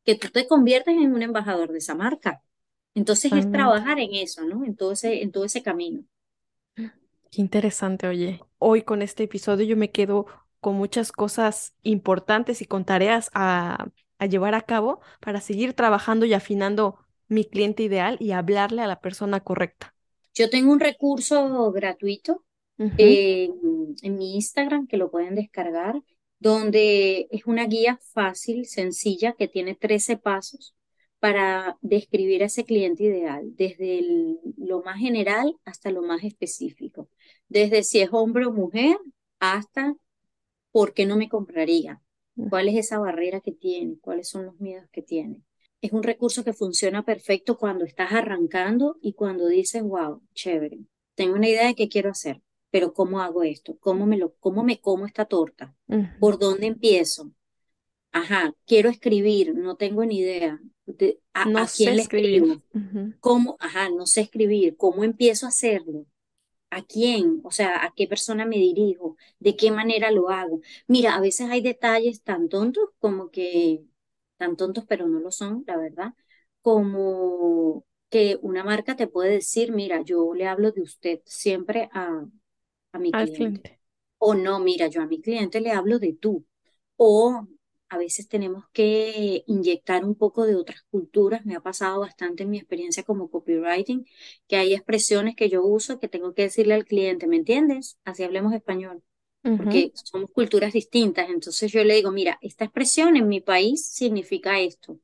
que 0.05 0.15
tú 0.15 0.29
te 0.29 0.47
conviertes 0.47 0.95
en 0.97 1.13
un 1.13 1.21
embajador 1.23 1.71
de 1.71 1.79
esa 1.79 1.95
marca. 1.95 2.41
Entonces 2.95 3.33
es 3.35 3.49
trabajar 3.49 3.99
en 3.99 4.13
eso, 4.15 4.43
¿no? 4.45 4.65
En 4.65 4.75
todo 4.75 4.93
ese, 4.93 5.21
en 5.23 5.31
todo 5.31 5.45
ese 5.45 5.63
camino. 5.63 6.03
Qué 7.31 7.41
interesante, 7.41 8.07
oye. 8.07 8.41
Hoy 8.57 8.81
con 8.83 9.01
este 9.01 9.23
episodio 9.23 9.65
yo 9.65 9.77
me 9.77 9.91
quedo 9.91 10.25
con 10.59 10.75
muchas 10.75 11.11
cosas 11.11 11.75
importantes 11.83 12.61
y 12.61 12.65
con 12.65 12.85
tareas 12.85 13.29
a, 13.33 13.87
a 14.17 14.25
llevar 14.25 14.55
a 14.55 14.61
cabo 14.63 14.99
para 15.21 15.39
seguir 15.41 15.73
trabajando 15.73 16.25
y 16.25 16.33
afinando 16.33 16.99
mi 17.29 17.45
cliente 17.45 17.83
ideal 17.83 18.17
y 18.19 18.31
hablarle 18.31 18.81
a 18.81 18.87
la 18.87 18.99
persona 18.99 19.39
correcta. 19.39 19.95
Yo 20.33 20.49
tengo 20.49 20.71
un 20.71 20.79
recurso 20.79 21.71
gratuito 21.71 22.43
en 22.77 24.17
mi 24.17 24.35
Instagram 24.35 24.87
que 24.87 24.97
lo 24.97 25.11
pueden 25.11 25.35
descargar, 25.35 26.01
donde 26.39 27.27
es 27.31 27.45
una 27.45 27.65
guía 27.65 27.99
fácil, 28.13 28.65
sencilla, 28.65 29.33
que 29.33 29.47
tiene 29.47 29.75
13 29.75 30.17
pasos 30.17 30.75
para 31.19 31.77
describir 31.81 32.43
a 32.43 32.45
ese 32.45 32.63
cliente 32.63 33.03
ideal, 33.03 33.43
desde 33.55 34.01
lo 34.57 34.81
más 34.81 34.99
general 34.99 35.53
hasta 35.65 35.91
lo 35.91 36.01
más 36.01 36.23
específico, 36.23 37.09
desde 37.49 37.83
si 37.83 37.99
es 37.99 38.09
hombre 38.13 38.45
o 38.45 38.53
mujer 38.53 38.97
hasta 39.39 39.95
por 40.71 40.93
qué 40.93 41.05
no 41.05 41.17
me 41.17 41.27
compraría, 41.27 42.01
cuál 42.49 42.69
es 42.69 42.77
esa 42.77 42.99
barrera 42.99 43.41
que 43.41 43.51
tiene, 43.51 43.97
cuáles 43.99 44.29
son 44.29 44.45
los 44.45 44.57
miedos 44.61 44.87
que 44.93 45.01
tiene. 45.01 45.41
Es 45.81 45.93
un 45.93 46.03
recurso 46.03 46.43
que 46.43 46.53
funciona 46.53 47.03
perfecto 47.05 47.57
cuando 47.57 47.85
estás 47.85 48.11
arrancando 48.11 48.97
y 49.01 49.13
cuando 49.13 49.47
dices, 49.47 49.81
wow, 49.81 50.21
chévere, 50.33 50.79
tengo 51.15 51.35
una 51.35 51.47
idea 51.47 51.67
de 51.67 51.75
qué 51.75 51.87
quiero 51.87 52.09
hacer, 52.11 52.41
pero 52.69 52.93
¿cómo 52.93 53.21
hago 53.21 53.43
esto? 53.43 53.77
¿Cómo 53.79 54.05
me, 54.05 54.17
lo, 54.17 54.33
cómo 54.39 54.63
me 54.63 54.81
como 54.81 55.05
esta 55.05 55.25
torta? 55.25 55.75
¿Por 56.17 56.37
dónde 56.37 56.67
empiezo? 56.67 57.31
Ajá, 58.11 58.53
quiero 58.65 58.89
escribir, 58.89 59.55
no 59.55 59.75
tengo 59.77 60.03
ni 60.05 60.19
idea 60.19 60.59
a, 61.33 61.45
no 61.45 61.65
quién 61.75 61.95
le 61.95 62.01
escribo, 62.03 62.61
cómo, 63.19 63.57
ajá, 63.59 63.89
no 63.89 64.05
sé 64.07 64.21
escribir, 64.21 64.77
cómo 64.77 65.03
empiezo 65.03 65.45
a 65.45 65.49
hacerlo, 65.49 66.07
a 66.71 66.83
quién, 66.83 67.41
o 67.43 67.51
sea, 67.51 67.85
a 67.85 67.93
qué 67.95 68.07
persona 68.07 68.45
me 68.45 68.57
dirijo, 68.57 69.17
de 69.39 69.55
qué 69.55 69.71
manera 69.71 70.11
lo 70.11 70.29
hago. 70.29 70.61
Mira, 70.87 71.15
a 71.15 71.21
veces 71.21 71.49
hay 71.49 71.61
detalles 71.61 72.23
tan 72.23 72.49
tontos 72.49 72.89
como 72.99 73.31
que, 73.31 73.85
tan 74.39 74.57
tontos, 74.57 74.85
pero 74.87 75.07
no 75.07 75.21
lo 75.21 75.31
son, 75.31 75.65
la 75.67 75.77
verdad, 75.77 76.13
como 76.63 77.85
que 78.11 78.39
una 78.43 78.65
marca 78.65 78.97
te 78.97 79.07
puede 79.07 79.31
decir, 79.33 79.73
mira, 79.73 80.01
yo 80.03 80.33
le 80.35 80.47
hablo 80.47 80.73
de 80.73 80.83
usted 80.83 81.21
siempre 81.25 81.89
a, 81.93 82.25
a 82.93 82.99
mi 82.99 83.15
cliente. 83.15 83.61
cliente. 83.61 83.79
O 84.19 84.33
no, 84.35 84.59
mira, 84.59 84.87
yo 84.87 85.01
a 85.01 85.07
mi 85.07 85.21
cliente 85.21 85.61
le 85.61 85.71
hablo 85.71 85.99
de 85.99 86.13
tú. 86.13 86.45
O 86.97 87.47
a 87.89 87.97
veces 87.97 88.27
tenemos 88.27 88.65
que 88.73 89.43
inyectar 89.47 90.05
un 90.05 90.15
poco 90.15 90.45
de 90.45 90.55
otras 90.55 90.83
culturas. 90.91 91.45
Me 91.45 91.55
ha 91.55 91.61
pasado 91.61 92.01
bastante 92.01 92.43
en 92.43 92.49
mi 92.51 92.57
experiencia 92.59 93.03
como 93.03 93.29
copywriting, 93.31 94.05
que 94.47 94.57
hay 94.57 94.73
expresiones 94.73 95.35
que 95.35 95.49
yo 95.49 95.63
uso 95.65 95.99
que 95.99 96.07
tengo 96.09 96.33
que 96.33 96.43
decirle 96.43 96.73
al 96.75 96.85
cliente, 96.85 97.27
¿me 97.27 97.37
entiendes? 97.37 97.97
Así 98.05 98.23
hablemos 98.23 98.53
español, 98.53 99.03
porque 99.41 99.91
somos 99.95 100.31
culturas 100.31 100.73
distintas. 100.73 101.29
Entonces 101.29 101.71
yo 101.71 101.83
le 101.83 101.95
digo, 101.95 102.11
mira, 102.11 102.37
esta 102.41 102.65
expresión 102.65 103.15
en 103.15 103.27
mi 103.27 103.41
país 103.41 103.85
significa 103.85 104.59
esto. 104.59 104.99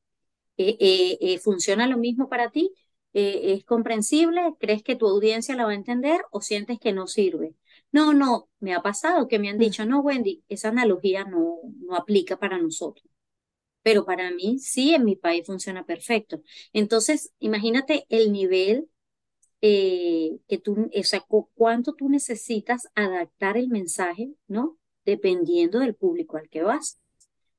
Eh, 0.58 0.78
eh, 0.80 1.18
eh, 1.22 1.40
¿Funciona 1.40 1.88
lo 1.88 1.98
mismo 1.98 2.30
para 2.30 2.52
ti? 2.52 2.72
¿Es 3.14 3.64
comprensible? 3.64 4.42
¿Crees 4.60 4.84
que 4.84 4.98
tu 4.98 5.08
audiencia 5.08 5.56
la 5.56 5.64
va 5.64 5.72
a 5.72 5.76
entender 5.76 6.22
o 6.32 6.42
sientes 6.42 6.80
que 6.80 6.92
no 6.92 7.08
sirve? 7.08 7.56
No, 7.94 8.14
no, 8.14 8.50
me 8.60 8.74
ha 8.74 8.82
pasado 8.82 9.30
que 9.30 9.40
me 9.40 9.48
han 9.48 9.56
mm. 9.56 9.60
dicho, 9.60 9.86
no, 9.86 10.02
Wendy, 10.02 10.44
esa 10.50 10.68
analogía 10.68 11.24
no, 11.24 11.60
no 11.80 11.96
aplica 11.96 12.38
para 12.38 12.58
nosotros. 12.58 13.10
Pero 13.84 14.06
para 14.06 14.32
mí 14.32 14.60
sí, 14.60 14.94
en 14.94 15.06
mi 15.06 15.16
país 15.16 15.46
funciona 15.46 15.86
perfecto. 15.86 16.42
Entonces, 16.74 17.32
imagínate 17.40 18.06
el 18.10 18.34
nivel 18.34 18.90
eh, 19.68 20.38
que 20.47 20.59
tú, 20.59 20.91
o 20.95 21.03
sea, 21.03 21.26
cuánto 21.55 21.93
tú 21.93 22.07
necesitas 22.07 22.88
adaptar 22.93 23.57
el 23.57 23.70
mensaje, 23.70 24.32
¿no? 24.45 24.78
Dependiendo 25.05 25.80
del 25.80 25.95
público 25.95 26.38
al 26.38 26.49
que 26.49 26.61
vas. 26.61 26.99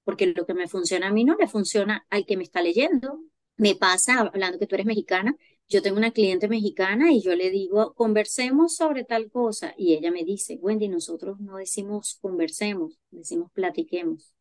Porque 0.04 0.28
lo 0.28 0.46
que 0.46 0.54
me 0.54 0.68
funciona 0.68 1.08
a 1.08 1.12
mí 1.12 1.24
no 1.24 1.34
le 1.34 1.48
funciona 1.48 2.06
al 2.08 2.24
que 2.24 2.36
me 2.36 2.44
está 2.44 2.62
leyendo. 2.62 3.18
Me 3.56 3.74
pasa, 3.74 4.20
hablando 4.20 4.60
que 4.60 4.68
tú 4.68 4.76
eres 4.76 4.86
mexicana, 4.86 5.34
yo 5.66 5.82
tengo 5.82 5.96
una 5.96 6.12
cliente 6.12 6.46
mexicana 6.46 7.10
y 7.10 7.20
yo 7.22 7.34
le 7.34 7.50
digo, 7.50 7.92
conversemos 7.94 8.76
sobre 8.76 9.02
tal 9.02 9.28
cosa. 9.28 9.74
Y 9.76 9.94
ella 9.94 10.12
me 10.12 10.22
dice, 10.22 10.60
Wendy, 10.62 10.86
nosotros 10.86 11.40
no 11.40 11.56
decimos 11.56 12.18
conversemos, 12.22 13.00
decimos 13.10 13.50
platiquemos. 13.50 14.32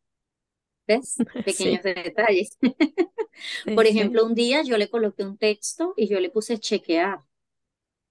¿Ves? 0.86 1.16
Pequeños 1.44 1.82
detalles. 1.82 2.58
Por 3.74 3.86
ejemplo, 3.86 4.24
un 4.24 4.36
día 4.36 4.62
yo 4.62 4.78
le 4.78 4.88
coloqué 4.88 5.24
un 5.24 5.36
texto 5.36 5.94
y 5.96 6.06
yo 6.06 6.20
le 6.20 6.30
puse 6.30 6.58
chequear. 6.58 7.24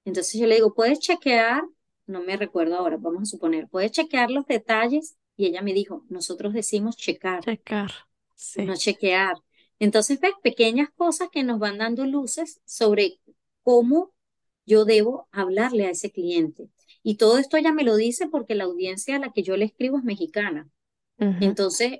Entonces 0.06 0.39
yo 0.39 0.47
le 0.47 0.56
digo, 0.56 0.74
¿puedes 0.74 0.99
chequear? 0.99 1.64
No 2.08 2.22
me 2.22 2.38
recuerdo 2.38 2.78
ahora, 2.78 2.97
vamos 2.97 3.24
a 3.24 3.26
suponer, 3.26 3.68
¿puedes 3.68 3.91
chequear 3.91 4.32
los 4.32 4.45
detalles? 4.45 5.18
Y 5.36 5.47
ella 5.47 5.62
me 5.62 5.74
dijo, 5.74 6.06
nosotros 6.10 6.53
decimos 6.53 6.95
checar. 6.95 7.43
Checar, 7.43 7.91
sí. 8.36 8.64
No 8.64 8.76
chequear. 8.76 9.36
Entonces, 9.80 10.20
ves 10.20 10.32
pequeñas 10.41 10.89
cosas 10.95 11.30
que 11.32 11.43
nos 11.43 11.60
van 11.60 11.80
dando 11.80 12.06
luces 12.06 12.62
sobre 12.66 13.20
cómo 13.64 14.14
yo 14.66 14.86
debo 14.86 15.28
hablarle 15.32 15.88
a 15.88 15.89
ese 15.91 16.12
cliente. 16.12 16.70
Y 17.03 17.16
todo 17.16 17.38
esto 17.38 17.58
ella 17.58 17.74
me 17.74 17.84
lo 17.84 17.95
dice 17.95 18.28
porque 18.28 18.56
la 18.56 18.64
audiencia 18.64 19.18
a 19.18 19.20
la 19.20 19.32
que 19.32 19.43
yo 19.43 19.58
le 19.58 19.66
escribo 19.66 19.97
es 19.97 20.03
mexicana. 20.03 20.70
Entonces, 21.18 21.99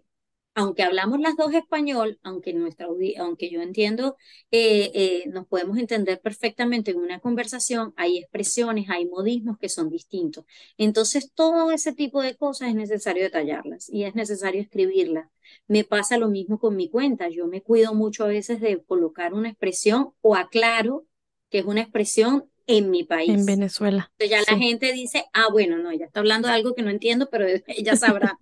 aunque 0.56 0.84
hablamos 0.84 1.20
las 1.20 1.36
dos 1.36 1.54
español, 1.54 2.18
aunque, 2.24 2.54
nuestra, 2.54 2.88
aunque 3.20 3.50
yo 3.50 3.62
entiendo, 3.62 4.16
eh, 4.52 4.90
eh, 4.94 5.24
nos 5.28 5.46
podemos 5.48 5.78
entender 5.78 6.22
perfectamente 6.22 6.92
en 6.92 6.98
una 6.98 7.20
conversación, 7.20 7.94
hay 7.98 8.20
expresiones, 8.20 8.90
hay 8.90 9.06
modismos 9.06 9.58
que 9.60 9.68
son 9.68 9.90
distintos. 9.90 10.46
Entonces, 10.78 11.32
todo 11.34 11.72
ese 11.72 11.94
tipo 11.94 12.22
de 12.22 12.36
cosas 12.36 12.70
es 12.70 12.76
necesario 12.76 13.24
detallarlas 13.24 13.90
y 13.90 14.06
es 14.06 14.16
necesario 14.16 14.62
escribirlas. 14.62 15.30
Me 15.68 15.84
pasa 15.84 16.18
lo 16.18 16.30
mismo 16.30 16.58
con 16.58 16.76
mi 16.78 16.90
cuenta. 16.90 17.28
Yo 17.28 17.48
me 17.48 17.62
cuido 17.62 17.94
mucho 17.94 18.24
a 18.24 18.28
veces 18.28 18.62
de 18.62 18.82
colocar 18.82 19.34
una 19.34 19.50
expresión 19.50 20.14
o 20.22 20.36
aclaro 20.36 21.06
que 21.50 21.60
es 21.60 21.66
una 21.66 21.82
expresión 21.82 22.50
en 22.68 22.90
mi 22.90 23.04
país. 23.04 23.30
En 23.30 23.46
Venezuela. 23.46 24.12
Entonces 24.18 24.46
ya 24.48 24.52
la 24.52 24.58
gente 24.58 24.92
dice, 24.94 25.26
ah, 25.34 25.48
bueno, 25.52 25.78
no, 25.78 25.92
ella 25.92 26.06
está 26.06 26.22
hablando 26.22 26.48
de 26.48 26.54
algo 26.54 26.74
que 26.74 26.82
no 26.82 26.90
entiendo, 26.90 27.30
pero 27.30 27.46
ella 27.68 27.96
sabrá. 27.96 28.38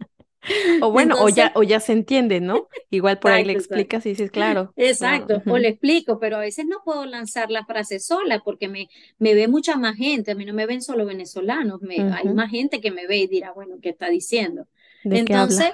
O 0.82 0.92
bueno, 0.92 1.16
o, 1.20 1.30
ya, 1.30 1.52
o 1.56 1.64
ya 1.64 1.80
se 1.80 1.94
entiende, 1.94 2.42
¿no? 2.42 2.68
Igual 2.90 3.20
por 3.20 3.32
ahí 3.32 3.46
le 3.46 3.54
explicas 3.54 4.06
y 4.06 4.10
dices, 4.10 4.32
claro. 4.32 4.74
Exacto, 4.76 5.42
o 5.48 5.58
le 5.58 5.70
explico, 5.70 6.20
pero 6.20 6.38
a 6.38 6.40
veces 6.40 6.66
no 6.68 6.82
puedo 6.84 7.06
lanzar 7.06 7.50
la 7.50 7.66
frase 7.66 8.00
sola 8.00 8.42
porque 8.44 8.68
me, 8.68 8.90
me 9.20 9.34
ve 9.34 9.48
mucha 9.48 9.78
más 9.78 9.96
gente, 9.96 10.32
a 10.32 10.36
mí 10.36 10.46
no 10.46 10.54
me 10.54 10.66
ven 10.66 10.82
solo 10.82 11.06
venezolanos, 11.06 11.82
me, 11.82 11.96
hay 12.12 12.28
más 12.30 12.52
gente 12.52 12.82
que 12.82 12.92
me 12.92 13.08
ve 13.08 13.18
y 13.20 13.28
dirá, 13.28 13.54
bueno, 13.54 13.78
¿qué 13.82 13.90
está 13.90 14.10
diciendo? 14.10 14.68
Entonces, 15.04 15.72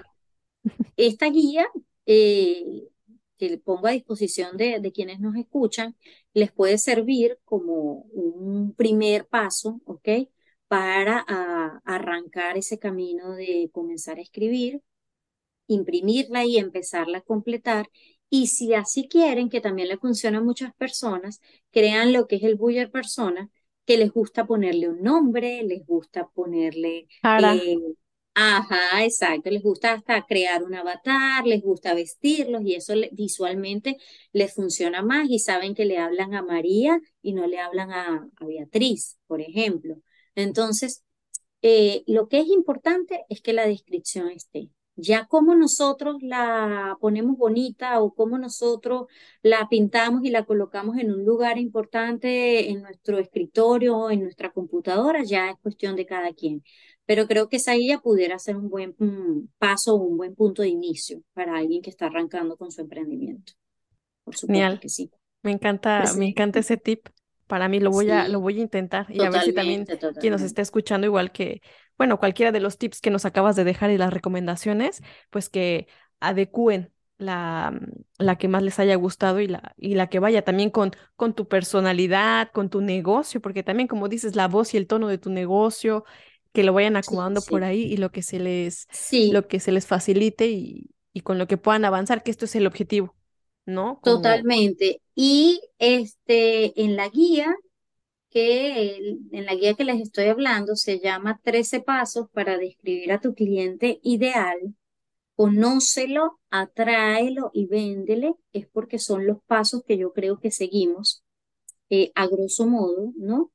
esta 0.98 1.30
guía 1.30 1.68
eh, 2.06 2.90
que 3.38 3.58
pongo 3.58 3.88
a 3.88 3.92
disposición 3.92 4.58
de, 4.58 4.80
de 4.80 4.92
quienes 4.92 5.20
nos 5.20 5.36
escuchan 5.36 5.96
les 6.34 6.52
puede 6.52 6.78
servir 6.78 7.40
como 7.46 8.04
un 8.14 8.74
primer 8.76 9.28
paso, 9.28 9.82
¿ok? 9.86 10.10
Para 10.70 11.26
ah, 11.28 11.82
arrancar 11.84 12.58
ese 12.58 12.80
camino 12.80 13.34
de 13.34 13.70
comenzar 13.74 14.20
a 14.20 14.22
escribir, 14.22 14.82
imprimirla 15.68 16.46
y 16.46 16.58
empezarla 16.58 17.20
a 17.20 17.22
completar. 17.22 17.90
Y 18.30 18.48
si 18.48 18.74
así 18.74 19.10
quieren, 19.10 19.50
que 19.50 19.62
también 19.62 19.90
le 19.90 19.98
funciona 19.98 20.38
a 20.38 20.44
muchas 20.44 20.74
personas, 20.76 21.42
crean 21.72 22.14
lo 22.14 22.28
que 22.28 22.38
es 22.38 22.44
el 22.44 22.56
buyer 22.56 22.92
persona, 22.92 23.50
que 23.86 23.98
les 23.98 24.12
gusta 24.12 24.46
ponerle 24.46 24.88
un 24.90 25.02
nombre, 25.02 25.64
les 25.64 25.86
gusta 25.86 26.30
ponerle... 26.30 27.08
Eh, 27.24 27.78
Ajá, 28.42 29.04
exacto. 29.04 29.50
Les 29.50 29.62
gusta 29.62 29.92
hasta 29.94 30.26
crear 30.26 30.64
un 30.64 30.74
avatar, 30.74 31.46
les 31.46 31.62
gusta 31.62 31.94
vestirlos 31.94 32.62
y 32.64 32.76
eso 32.76 32.94
visualmente 33.12 33.98
les 34.32 34.54
funciona 34.54 35.02
más 35.02 35.30
y 35.30 35.40
saben 35.40 35.76
que 35.76 35.84
le 35.84 35.98
hablan 35.98 36.34
a 36.34 36.42
María 36.42 37.02
y 37.22 37.34
no 37.34 37.48
le 37.48 37.60
hablan 37.60 37.92
a, 37.92 38.30
Beatriz, 38.40 39.18
por 39.28 39.42
ejemplo. 39.42 39.98
Entonces, 40.40 41.04
eh, 41.62 42.04
lo 42.08 42.28
que 42.28 42.40
es 42.40 42.48
importante 42.48 43.26
es 43.30 43.42
que 43.42 43.54
la 43.54 43.68
descripción 43.68 44.30
esté. 44.30 44.70
Ya 44.96 45.28
como 45.28 45.56
nosotros 45.56 46.18
la 46.22 46.98
ponemos 47.00 47.38
bonita 47.38 48.02
o 48.02 48.14
como 48.14 48.38
nosotros 48.38 49.08
la 49.42 49.68
pintamos 49.70 50.26
y 50.26 50.30
la 50.30 50.46
colocamos 50.46 50.98
en 50.98 51.14
un 51.14 51.24
lugar 51.26 51.58
importante 51.58 52.70
en 52.70 52.82
nuestro 52.82 53.18
escritorio 53.18 53.98
o 53.98 54.12
en 54.12 54.22
nuestra 54.24 54.52
computadora, 54.52 55.24
ya 55.24 55.52
es 55.52 55.58
cuestión 55.62 55.96
de 55.96 56.06
cada 56.06 56.34
quien 56.34 56.64
pero 57.10 57.26
creo 57.26 57.50
que 57.50 57.56
esa 57.56 57.74
guía 57.74 57.98
pudiera 57.98 58.38
ser 58.38 58.56
un 58.56 58.70
buen 58.70 58.94
mm, 59.00 59.48
paso 59.58 59.96
o 59.96 59.98
un 59.98 60.16
buen 60.16 60.36
punto 60.36 60.62
de 60.62 60.68
inicio 60.68 61.24
para 61.34 61.58
alguien 61.58 61.82
que 61.82 61.90
está 61.90 62.06
arrancando 62.06 62.56
con 62.56 62.72
su 62.72 62.82
emprendimiento. 62.82 63.54
Por 64.24 64.38
supuesto 64.38 64.80
que 64.80 64.90
sí. 64.90 65.10
Me 65.42 65.52
encanta, 65.52 66.04
me 66.20 66.28
encanta 66.28 66.60
ese 66.60 66.78
tip. 66.78 67.08
Para 67.50 67.68
mí 67.68 67.80
lo 67.80 67.92
voy 67.92 68.12
a, 68.12 68.28
lo 68.28 68.40
voy 68.42 68.60
a 68.60 68.62
intentar 68.62 69.08
y 69.10 69.24
a 69.24 69.32
ver 69.32 69.42
si 69.42 69.54
también 69.54 69.90
quien 70.20 70.32
nos 70.34 70.44
esté 70.44 70.62
escuchando, 70.62 71.08
igual 71.08 71.32
que, 71.32 71.64
bueno, 71.98 72.20
cualquiera 72.20 72.52
de 72.52 72.60
los 72.60 72.78
tips 72.78 73.02
que 73.02 73.10
nos 73.10 73.26
acabas 73.26 73.56
de 73.56 73.64
dejar 73.64 73.90
y 73.90 73.98
las 73.98 74.14
recomendaciones, 74.14 75.02
pues 75.32 75.50
que 75.50 75.88
adecúen 76.20 76.94
la, 77.18 77.74
la 78.20 78.38
que 78.38 78.48
más 78.48 78.62
les 78.64 78.78
haya 78.80 78.96
gustado 78.96 79.40
y 79.40 79.48
la, 79.48 79.74
y 79.78 79.96
la 79.96 80.08
que 80.10 80.20
vaya 80.20 80.44
también 80.44 80.70
con, 80.70 80.92
con 81.16 81.34
tu 81.34 81.48
personalidad, 81.48 82.52
con 82.52 82.70
tu 82.70 82.82
negocio, 82.82 83.42
porque 83.42 83.64
también 83.64 83.88
como 83.88 84.10
dices, 84.10 84.36
la 84.36 84.48
voz 84.48 84.74
y 84.76 84.78
el 84.78 84.88
tono 84.88 85.08
de 85.08 85.18
tu 85.18 85.32
negocio, 85.32 86.06
que 86.54 86.64
lo 86.64 86.74
vayan 86.74 86.98
acomodando 86.98 87.44
por 87.44 87.64
ahí 87.64 87.82
y 87.84 87.98
lo 87.98 88.12
que 88.12 88.22
se 88.22 88.40
les, 88.40 88.88
lo 89.28 89.48
que 89.48 89.60
se 89.60 89.72
les 89.72 89.88
facilite 89.88 90.48
y, 90.50 90.92
y, 91.14 91.22
con 91.22 91.40
lo 91.40 91.48
que 91.48 91.58
puedan 91.58 91.86
avanzar, 91.86 92.24
que 92.24 92.32
esto 92.32 92.46
es 92.46 92.56
el 92.56 92.68
objetivo, 92.68 93.16
Totalmente. 94.04 95.02
Y 95.16 95.62
este, 95.78 96.82
en 96.82 96.96
la 96.96 97.10
guía, 97.10 97.56
que 98.30 98.98
en 99.32 99.46
la 99.46 99.56
guía 99.56 99.74
que 99.74 99.84
les 99.84 100.02
estoy 100.02 100.26
hablando, 100.26 100.76
se 100.76 101.00
llama 101.00 101.40
13 101.44 101.82
pasos 101.82 102.30
para 102.32 102.58
describir 102.58 103.12
a 103.12 103.20
tu 103.20 103.34
cliente 103.34 104.00
ideal. 104.04 104.76
Conócelo, 105.36 106.40
atráelo 106.50 107.50
y 107.54 107.66
véndele, 107.68 108.36
es 108.54 108.68
porque 108.68 109.00
son 109.00 109.26
los 109.26 109.42
pasos 109.46 109.84
que 109.86 109.98
yo 109.98 110.14
creo 110.14 110.40
que 110.40 110.52
seguimos, 110.52 111.24
eh, 111.90 112.12
a 112.16 112.28
grosso 112.28 112.68
modo, 112.68 113.14
¿no? 113.16 113.52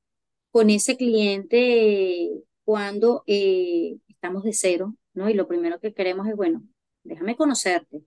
Con 0.50 0.70
ese 0.70 0.96
cliente 0.96 2.30
cuando 2.64 3.22
eh, 3.26 3.98
estamos 4.08 4.44
de 4.44 4.54
cero, 4.54 4.96
¿no? 5.12 5.28
Y 5.28 5.34
lo 5.34 5.46
primero 5.46 5.78
que 5.78 5.92
queremos 5.92 6.26
es, 6.26 6.36
bueno, 6.36 6.62
déjame 7.04 7.36
conocerte. 7.36 8.02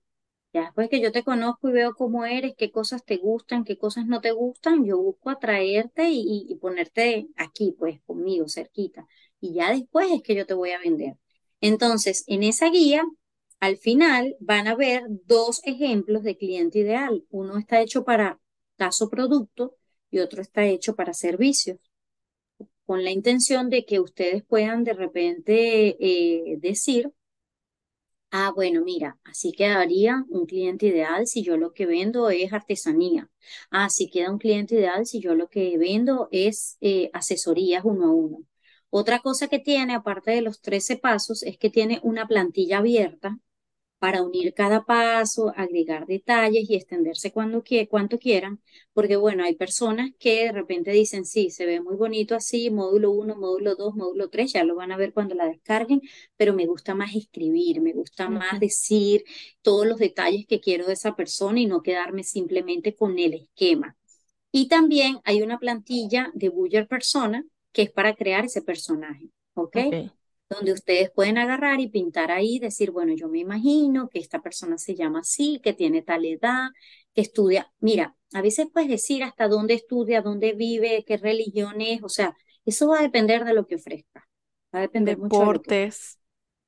Ya 0.53 0.61
después 0.61 0.89
que 0.89 1.01
yo 1.01 1.11
te 1.11 1.23
conozco 1.23 1.69
y 1.69 1.73
veo 1.73 1.93
cómo 1.93 2.25
eres, 2.25 2.53
qué 2.57 2.71
cosas 2.71 3.03
te 3.05 3.17
gustan, 3.17 3.63
qué 3.63 3.77
cosas 3.77 4.07
no 4.07 4.21
te 4.21 4.31
gustan, 4.31 4.85
yo 4.85 4.97
busco 4.97 5.29
atraerte 5.29 6.09
y, 6.11 6.55
ponerte 6.61 7.27
aquí, 7.35 7.75
pues, 7.77 8.01
conmigo, 8.05 8.47
cerquita. 8.47 9.05
Y 9.39 9.53
ya 9.53 9.71
después 9.71 10.11
es 10.11 10.23
que 10.23 10.35
yo 10.35 10.45
te 10.45 10.53
voy 10.53 10.71
a 10.71 10.79
vender. 10.79 11.17
Entonces, 11.61 12.23
en 12.27 12.43
esa 12.43 12.69
guía, 12.69 13.03
al 13.59 13.77
final 13.77 14.35
van 14.39 14.67
a 14.67 14.75
ver 14.75 15.03
dos 15.25 15.61
ejemplos 15.65 16.23
de 16.23 16.37
cliente 16.37 16.79
ideal. 16.79 17.25
Uno 17.29 17.57
está 17.57 17.81
hecho 17.81 18.03
para 18.03 18.39
caso 18.77 19.09
producto 19.09 19.75
y 20.11 20.19
otro 20.19 20.41
está 20.41 20.65
hecho 20.65 20.95
para 20.95 21.13
servicios 21.13 21.79
con 22.87 23.03
la 23.03 23.11
intención 23.11 23.69
de 23.69 23.85
que 23.85 23.99
ustedes 23.99 24.43
puedan 24.45 24.85
de 24.85 24.93
repente 24.93 25.97
eh, 25.99 26.57
decir, 26.59 27.11
ah, 28.45 28.51
bueno, 28.55 28.81
mira, 28.83 29.17
así 29.23 29.51
quedaría 29.51 30.23
un 30.29 30.45
cliente 30.45 30.87
ideal 30.87 31.27
si 31.27 31.43
yo 31.43 31.57
lo 31.57 31.73
que 31.73 31.85
vendo 31.85 32.29
es 32.29 32.53
artesanía. 32.53 33.29
Ah, 33.71 33.85
así 33.85 34.09
queda 34.09 34.31
un 34.31 34.37
cliente 34.39 34.75
ideal 34.75 35.05
si 35.05 35.19
yo 35.19 35.35
lo 35.35 35.49
que 35.49 35.77
vendo 35.77 36.27
es 36.31 36.77
eh, 36.81 37.09
asesorías 37.13 37.83
uno 37.85 38.05
a 38.05 38.11
uno. 38.11 38.37
Otra 38.89 39.19
cosa 39.19 39.47
que 39.47 39.59
tiene, 39.59 39.95
aparte 39.95 40.31
de 40.31 40.41
los 40.41 40.61
13 40.61 40.97
pasos, 40.97 41.43
es 41.43 41.57
que 41.57 41.69
tiene 41.69 41.99
una 42.03 42.27
plantilla 42.27 42.77
abierta 42.79 43.39
para 43.99 44.21
unir 44.21 44.53
cada 44.53 44.85
paso, 44.85 45.51
agregar 45.55 46.05
detalles 46.05 46.69
y 46.69 46.75
extenderse 46.75 47.31
cuando 47.31 47.63
cuanto 47.89 48.19
quieran, 48.19 48.61
porque 48.93 49.15
bueno, 49.15 49.43
hay 49.43 49.55
personas 49.55 50.11
que 50.19 50.45
de 50.45 50.51
repente 50.51 50.91
dicen, 50.91 51.25
sí, 51.25 51.49
se 51.49 51.65
ve 51.65 51.81
muy 51.81 51.95
bonito 51.95 52.35
así, 52.35 52.69
módulo 52.69 53.11
1, 53.11 53.35
módulo 53.35 53.75
2, 53.75 53.95
módulo 53.95 54.29
3, 54.29 54.53
ya 54.53 54.63
lo 54.63 54.75
van 54.75 54.91
a 54.91 54.97
ver 54.97 55.13
cuando 55.13 55.35
la 55.35 55.45
descarguen, 55.47 56.01
pero 56.35 56.53
me 56.53 56.65
gusta 56.65 56.95
más 56.95 57.15
escribir, 57.15 57.81
me 57.81 57.93
gusta 57.93 58.29
más 58.29 58.59
decir 58.59 59.23
todos 59.61 59.87
los 59.87 59.97
detalles 59.99 60.45
que 60.47 60.59
quiero 60.59 60.85
de 60.85 60.93
esa 60.93 61.15
persona 61.15 61.59
y 61.59 61.65
no 61.65 61.81
quedarme 61.81 62.23
simplemente 62.23 62.95
con 62.95 63.17
el 63.19 63.33
esquema. 63.33 63.97
Y 64.51 64.67
también 64.67 65.19
hay 65.23 65.41
una 65.41 65.59
plantilla 65.59 66.31
de 66.33 66.49
Buyer 66.49 66.87
Persona 66.87 67.45
que 67.71 67.83
es 67.83 67.91
para 67.91 68.15
crear 68.15 68.45
ese 68.45 68.61
personaje, 68.61 69.29
¿ok? 69.53 69.77
okay 69.77 70.11
donde 70.49 70.73
ustedes 70.73 71.11
pueden 71.11 71.37
agarrar 71.37 71.79
y 71.79 71.89
pintar 71.89 72.31
ahí, 72.31 72.59
decir, 72.59 72.91
bueno, 72.91 73.13
yo 73.15 73.27
me 73.27 73.39
imagino 73.39 74.09
que 74.09 74.19
esta 74.19 74.41
persona 74.41 74.77
se 74.77 74.95
llama 74.95 75.19
así, 75.19 75.59
que 75.61 75.73
tiene 75.73 76.01
tal 76.01 76.25
edad, 76.25 76.69
que 77.13 77.21
estudia. 77.21 77.71
Mira, 77.79 78.15
a 78.33 78.41
veces 78.41 78.67
puedes 78.71 78.89
decir 78.89 79.23
hasta 79.23 79.47
dónde 79.47 79.73
estudia, 79.73 80.21
dónde 80.21 80.53
vive, 80.53 81.03
qué 81.05 81.17
religión 81.17 81.81
es, 81.81 82.01
o 82.03 82.09
sea, 82.09 82.35
eso 82.65 82.87
va 82.87 82.99
a 82.99 83.03
depender 83.03 83.45
de 83.45 83.53
lo 83.53 83.65
que 83.65 83.75
ofrezca. 83.75 84.27
Va 84.73 84.79
a 84.79 84.81
depender 84.81 85.17
Deportes, 85.17 86.19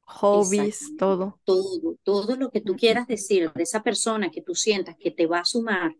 hobbies, 0.01 0.95
todo. 0.97 1.39
Todo, 1.43 1.97
todo 2.03 2.35
lo 2.35 2.49
que 2.51 2.61
tú 2.61 2.75
quieras 2.75 3.07
decir 3.07 3.51
de 3.53 3.63
esa 3.63 3.83
persona 3.83 4.29
que 4.31 4.41
tú 4.41 4.55
sientas 4.55 4.95
que 4.97 5.11
te 5.11 5.25
va 5.27 5.39
a 5.39 5.45
sumar 5.45 5.95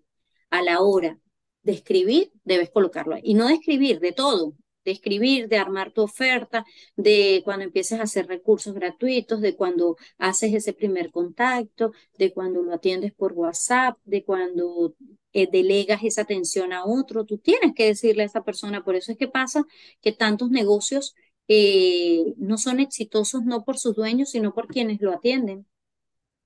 a 0.50 0.62
la 0.62 0.82
hora 0.82 1.20
de 1.64 1.74
escribir, 1.74 2.32
debes 2.44 2.70
colocarlo 2.72 3.16
ahí. 3.16 3.22
Y 3.24 3.34
no 3.34 3.48
de 3.48 3.56
escribir, 3.56 4.00
de 4.00 4.12
todo, 4.12 4.54
de 4.86 4.92
escribir, 4.92 5.48
de 5.50 5.58
armar 5.58 5.92
tu 5.92 6.02
oferta, 6.02 6.66
de 6.96 7.42
cuando 7.46 7.66
empieces 7.66 8.00
a 8.00 8.04
hacer 8.04 8.28
recursos 8.28 8.74
gratuitos, 8.74 9.42
de 9.42 9.56
cuando 9.56 9.98
haces 10.18 10.54
ese 10.54 10.74
primer 10.74 11.12
contacto, 11.12 11.92
de 12.18 12.34
cuando 12.34 12.62
lo 12.62 12.74
atiendes 12.74 13.14
por 13.14 13.34
WhatsApp, 13.34 13.98
de 14.06 14.24
cuando 14.24 14.96
eh, 15.34 15.48
delegas 15.52 16.04
esa 16.04 16.22
atención 16.22 16.74
a 16.74 16.86
otro. 16.86 17.26
Tú 17.26 17.38
tienes 17.38 17.74
que 17.76 17.86
decirle 17.86 18.24
a 18.24 18.26
esa 18.28 18.44
persona, 18.44 18.84
por 18.84 18.96
eso 18.96 19.12
es 19.12 19.18
que 19.18 19.28
pasa 19.28 19.64
que 20.02 20.12
tantos 20.12 20.50
negocios 20.50 21.16
eh, 21.48 22.34
no 22.38 22.58
son 22.58 22.80
exitosos 22.80 23.44
no 23.44 23.64
por 23.66 23.78
sus 23.80 23.96
dueños, 23.96 24.30
sino 24.32 24.54
por 24.54 24.68
quienes 24.68 25.02
lo 25.02 25.12
atienden. 25.12 25.68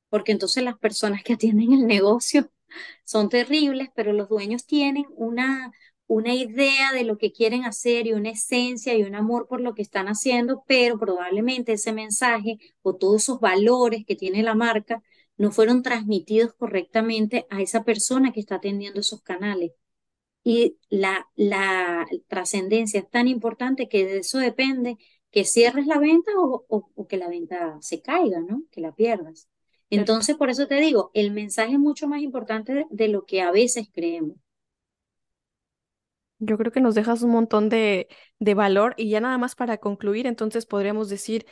Porque 0.09 0.31
entonces 0.31 0.63
las 0.63 0.77
personas 0.77 1.23
que 1.23 1.33
atienden 1.33 1.73
el 1.73 1.87
negocio 1.87 2.51
son 3.05 3.29
terribles, 3.29 3.89
pero 3.95 4.13
los 4.13 4.29
dueños 4.29 4.65
tienen 4.65 5.05
una, 5.15 5.71
una 6.07 6.33
idea 6.33 6.91
de 6.93 7.03
lo 7.03 7.17
que 7.17 7.31
quieren 7.31 7.65
hacer 7.65 8.07
y 8.07 8.13
una 8.13 8.31
esencia 8.31 8.95
y 8.95 9.03
un 9.03 9.15
amor 9.15 9.47
por 9.47 9.61
lo 9.61 9.73
que 9.73 9.81
están 9.81 10.07
haciendo, 10.07 10.63
pero 10.67 10.99
probablemente 10.99 11.73
ese 11.73 11.93
mensaje 11.93 12.57
o 12.81 12.95
todos 12.95 13.23
esos 13.23 13.39
valores 13.39 14.05
que 14.05 14.15
tiene 14.15 14.43
la 14.43 14.55
marca 14.55 15.01
no 15.37 15.51
fueron 15.51 15.81
transmitidos 15.81 16.53
correctamente 16.53 17.47
a 17.49 17.61
esa 17.61 17.83
persona 17.83 18.31
que 18.31 18.39
está 18.39 18.55
atendiendo 18.55 18.99
esos 18.99 19.21
canales. 19.21 19.71
Y 20.43 20.77
la, 20.89 21.27
la 21.35 22.05
trascendencia 22.27 22.99
es 22.99 23.09
tan 23.09 23.27
importante 23.27 23.87
que 23.87 24.05
de 24.05 24.17
eso 24.19 24.39
depende 24.39 24.97
que 25.31 25.45
cierres 25.45 25.87
la 25.87 25.99
venta 25.99 26.31
o, 26.37 27.07
que 27.09 27.17
la 27.17 27.27
venta 27.27 27.77
se 27.81 28.01
caiga, 28.01 28.39
¿no? 28.41 28.63
Que 28.71 28.81
la 28.81 28.93
pierdas. 28.93 29.49
Entonces, 29.89 30.35
por 30.37 30.49
eso 30.49 30.67
te 30.67 30.75
digo, 30.75 31.11
el 31.13 31.31
mensaje 31.31 31.73
es 31.73 31.79
mucho 31.79 32.07
más 32.07 32.21
importante 32.21 32.85
de 32.89 33.07
lo 33.07 33.25
que 33.25 33.41
a 33.41 33.51
veces 33.51 33.89
creemos. 33.91 34.37
Yo 36.39 36.57
creo 36.57 36.71
que 36.71 36.81
nos 36.81 36.95
dejas 36.95 37.21
un 37.21 37.31
montón 37.31 37.69
de, 37.69 38.07
de 38.39 38.53
valor 38.53 38.95
y 38.97 39.09
ya 39.09 39.21
nada 39.21 39.37
más 39.37 39.55
para 39.55 39.77
concluir, 39.77 40.27
entonces 40.27 40.65
podríamos 40.65 41.09
decir 41.09 41.45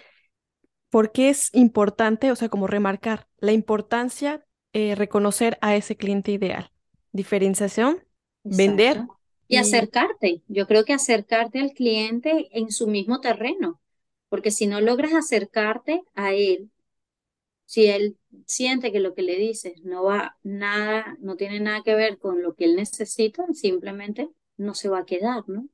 por 0.90 1.12
qué 1.12 1.30
es 1.30 1.50
importante, 1.54 2.32
o 2.32 2.36
sea, 2.36 2.50
como 2.50 2.68
remarcar 2.68 3.28
la 3.40 3.54
importancia 3.54 4.46
eh, 4.74 4.96
reconocer 4.96 5.58
a 5.62 5.76
ese 5.76 5.98
cliente 5.98 6.32
ideal. 6.32 6.72
Diferenciación, 7.12 8.04
vender. 8.44 9.04
Y, 9.50 9.58
acercarte. 9.58 10.44
Yo 10.48 10.66
creo 10.66 10.86
que 10.86 10.94
acercarte 10.94 11.60
al 11.60 11.72
cliente 11.72 12.48
en 12.52 12.72
su 12.72 12.88
mismo 12.88 13.20
terreno, 13.20 13.82
porque 14.30 14.50
si 14.50 14.68
no 14.68 14.80
logras 14.80 15.14
acercarte 15.14 16.04
a 16.16 16.34
él, 16.34 16.72
si 17.66 17.88
él 17.88 18.18
siente 18.46 18.94
que 18.94 19.02
lo 19.02 19.14
que 19.14 19.24
le 19.24 19.36
dices 19.36 19.82
no 19.84 20.04
va 20.04 20.38
nada, 20.42 21.18
no 21.20 21.36
tiene 21.36 21.60
nada 21.60 21.84
que 21.84 21.96
ver 21.96 22.18
con 22.18 22.42
lo 22.42 22.56
que 22.56 22.64
él 22.64 22.78
necesita, 22.78 23.46
simplemente 23.52 24.30
no 24.58 24.74
se 24.74 24.90
va 24.90 25.00
a 25.00 25.06
quedar, 25.06 25.48
¿no? 25.48 25.68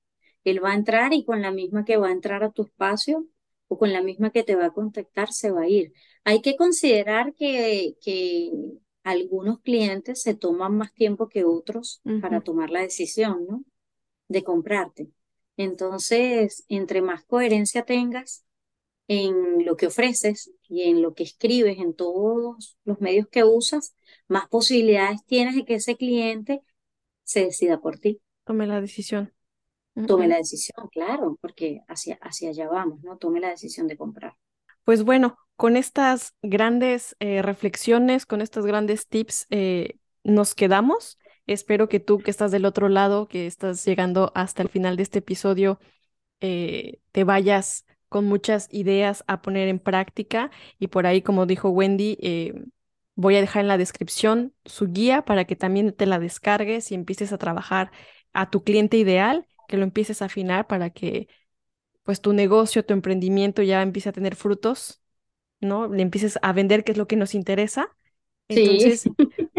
Él 0.44 0.64
va 0.64 0.72
a 0.72 0.76
entrar 0.76 1.14
y 1.14 1.26
con 1.26 1.42
la 1.42 1.52
misma 1.52 1.86
que 1.86 1.98
va 1.98 2.08
a 2.10 2.12
entrar 2.12 2.44
a 2.44 2.52
tu 2.52 2.64
espacio 2.64 3.28
o 3.68 3.78
con 3.78 3.92
la 3.92 4.02
misma 4.02 4.32
que 4.32 4.44
te 4.44 4.56
va 4.56 4.68
a 4.68 4.74
contactar, 4.74 5.32
se 5.34 5.52
va 5.52 5.64
a 5.64 5.68
ir. 5.68 5.94
Hay 6.24 6.42
que 6.42 6.56
considerar 6.56 7.34
que, 7.34 7.96
que 8.02 8.52
algunos 9.04 9.60
clientes 9.62 10.22
se 10.22 10.36
toman 10.36 10.78
más 10.78 10.94
tiempo 10.94 11.30
que 11.30 11.44
otros 11.44 12.02
para 12.22 12.42
tomar 12.42 12.70
la 12.70 12.82
decisión, 12.82 13.46
¿no? 13.48 13.64
De 14.28 14.44
comprarte. 14.44 15.10
Entonces, 15.58 16.66
entre 16.68 17.02
más 17.02 17.26
coherencia 17.26 17.84
tengas 17.84 18.46
en 19.08 19.66
lo 19.66 19.78
que 19.78 19.88
ofreces 19.88 20.52
y 20.68 20.84
en 20.84 21.02
lo 21.02 21.14
que 21.14 21.24
escribes, 21.24 21.78
en 21.80 21.94
todos 21.96 22.78
los 22.84 23.00
medios 23.00 23.28
que 23.30 23.44
usas, 23.44 23.96
más 24.28 24.48
posibilidades 24.50 25.26
tienes 25.26 25.56
de 25.56 25.66
que 25.66 25.76
ese 25.76 25.96
cliente 25.96 26.62
se 27.24 27.46
decida 27.46 27.80
por 27.80 28.00
ti. 28.00 28.22
Tome 28.48 28.66
la 28.66 28.82
decisión. 28.82 29.34
Tome 30.08 30.28
la 30.28 30.38
decisión, 30.38 30.88
claro, 30.92 31.38
porque 31.42 31.82
hacia, 31.88 32.18
hacia 32.22 32.50
allá 32.50 32.70
vamos, 32.70 33.04
¿no? 33.04 33.18
Tome 33.18 33.40
la 33.40 33.50
decisión 33.50 33.88
de 33.88 33.98
comprar. 33.98 34.36
Pues 34.86 35.04
bueno, 35.04 35.38
con 35.58 35.76
estas 35.76 36.34
grandes 36.42 37.16
eh, 37.20 37.42
reflexiones, 37.42 38.26
con 38.26 38.42
estos 38.42 38.66
grandes 38.66 39.08
tips, 39.08 39.48
eh, 39.50 40.00
nos 40.24 40.56
quedamos. 40.56 41.20
Espero 41.46 41.90
que 41.90 42.00
tú 42.00 42.20
que 42.20 42.32
estás 42.32 42.52
del 42.52 42.66
otro 42.66 42.88
lado, 42.88 43.28
que 43.28 43.48
estás 43.48 43.84
llegando 43.86 44.32
hasta 44.34 44.62
el 44.62 44.70
final 44.70 44.96
de 44.96 45.04
este 45.04 45.20
episodio, 45.20 45.80
eh, 46.40 47.00
te 47.12 47.26
vayas 47.26 47.86
con 48.08 48.26
muchas 48.26 48.70
ideas 48.72 49.24
a 49.28 49.42
poner 49.42 49.68
en 49.68 49.80
práctica 49.80 50.52
y 50.80 50.88
por 50.88 51.06
ahí, 51.06 51.22
como 51.22 51.46
dijo 51.46 51.70
Wendy, 51.70 52.18
eh, 52.22 52.54
voy 53.16 53.36
a 53.36 53.42
dejar 53.42 53.62
en 53.62 53.68
la 53.68 53.78
descripción 53.78 54.54
su 54.66 54.88
guía 54.92 55.24
para 55.24 55.46
que 55.46 55.56
también 55.56 55.92
te 55.94 56.06
la 56.06 56.20
descargues 56.20 56.92
y 56.92 56.96
empieces 56.96 57.34
a 57.34 57.38
trabajar 57.38 57.92
a 58.38 58.50
tu 58.50 58.64
cliente 58.64 58.98
ideal, 58.98 59.48
que 59.68 59.78
lo 59.78 59.84
empieces 59.84 60.22
a 60.22 60.26
afinar 60.26 60.68
para 60.68 60.90
que 60.90 61.28
pues 62.04 62.22
tu 62.22 62.34
negocio, 62.34 62.86
tu 62.86 62.94
emprendimiento 62.94 63.64
ya 63.64 63.82
empiece 63.82 64.10
a 64.10 64.14
tener 64.14 64.36
frutos, 64.36 65.02
¿no? 65.60 65.88
Le 65.88 66.02
empieces 66.02 66.40
a 66.42 66.54
vender, 66.54 66.84
qué 66.84 66.94
es 66.94 66.98
lo 66.98 67.08
que 67.08 67.18
nos 67.18 67.36
interesa. 67.36 67.90
Entonces, 68.48 69.10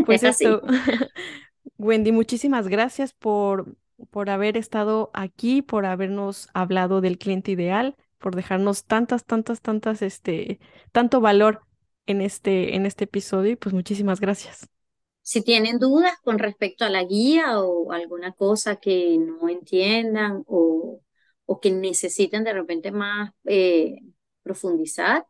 pues 0.07 0.22
esto, 0.22 0.62
Wendy, 1.79 2.12
muchísimas 2.12 2.68
gracias 2.68 3.12
por, 3.12 3.76
por 4.11 4.31
haber 4.31 4.57
estado 4.57 5.11
aquí, 5.12 5.61
por 5.61 5.85
habernos 5.85 6.49
hablado 6.55 7.03
del 7.03 7.18
cliente 7.18 7.51
ideal 7.53 7.97
por 8.18 8.35
dejarnos 8.35 8.85
tantas, 8.85 9.24
tantas, 9.24 9.61
tantas, 9.61 10.03
este, 10.03 10.61
tanto 10.93 11.20
valor 11.20 11.62
en 12.07 12.20
este, 12.20 12.74
en 12.76 12.87
este 12.87 13.05
episodio 13.05 13.53
y 13.53 13.57
pues 13.57 13.74
muchísimas 13.74 14.20
gracias. 14.20 14.68
Si 15.29 15.43
tienen 15.43 15.79
dudas 15.79 16.14
con 16.22 16.39
respecto 16.39 16.87
a 16.87 16.89
la 16.89 17.05
guía 17.05 17.61
o 17.61 17.93
alguna 17.93 18.33
cosa 18.33 18.76
que 18.76 19.18
no 19.18 19.51
entiendan 19.51 20.43
o, 20.47 21.03
o 21.45 21.61
que 21.61 21.70
necesiten 21.70 22.45
de 22.45 22.55
repente 22.55 22.93
más 22.93 23.33
eh, 23.45 23.99
profundizar, 24.43 25.26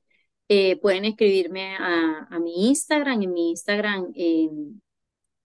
eh, 0.46 0.76
pueden 0.76 1.04
escribirme 1.04 1.74
a, 1.74 2.28
a, 2.30 2.38
mi 2.38 2.68
Instagram. 2.68 3.20
En 3.22 3.32
mi 3.32 3.50
Instagram 3.50 4.12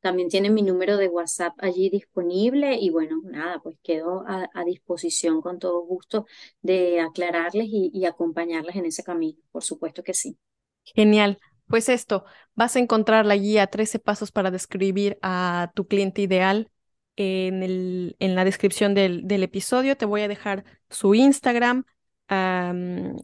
también 0.02 0.30
tienen 0.30 0.54
mi 0.54 0.62
número 0.62 0.98
de 0.98 1.08
WhatsApp 1.08 1.56
allí 1.58 1.90
disponible 1.90 2.78
y 2.80 2.92
bueno, 2.92 3.22
nada, 3.24 3.60
pues 3.60 3.76
quedo 3.82 4.24
a, 4.28 4.64
disposición 4.66 5.42
con 5.42 5.58
todo 5.58 5.82
gusto 5.82 6.28
de 6.62 7.00
aclararles 7.00 7.70
y 7.70 8.06
acompañarles 8.06 8.76
en 8.76 8.86
ese 8.86 9.02
camino, 9.02 9.40
por 9.52 9.64
supuesto 9.64 10.04
que 10.04 10.14
sí. 10.14 10.38
Genial. 10.84 11.40
Pues 11.74 11.90
esto, 11.90 12.24
vas 12.54 12.76
a 12.76 12.80
encontrar 12.80 13.26
la 13.26 13.36
guía 13.36 13.66
13 13.66 13.98
pasos 13.98 14.32
para 14.32 14.52
describir 14.52 15.18
a 15.24 15.72
tu 15.74 15.88
cliente 15.88 16.22
ideal 16.22 16.70
en, 17.16 18.14
la 18.20 18.46
descripción 18.46 18.94
del, 18.94 19.26
episodio. 19.42 19.98
Te 19.98 20.06
voy 20.06 20.22
a 20.22 20.28
dejar 20.28 20.66
su 20.92 21.16
Instagram, 21.16 21.86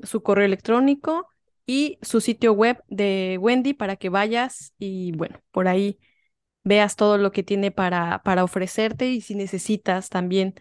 su 0.02 0.24
correo 0.24 0.46
electrónico 0.46 1.28
y 1.68 2.00
su 2.02 2.22
sitio 2.22 2.54
web 2.54 2.84
de 2.88 3.38
Wendy 3.40 3.76
para 3.76 3.98
que 3.98 4.10
vayas 4.10 4.74
y 4.80 5.12
bueno, 5.12 5.40
por 5.52 5.68
ahí 5.68 6.00
veas 6.64 6.96
todo 6.96 7.20
lo 7.20 7.32
que 7.32 7.44
tiene 7.44 7.70
para, 7.70 8.20
ofrecerte 8.44 9.12
y 9.12 9.22
si 9.22 9.36
necesitas 9.36 10.10
también 10.10 10.56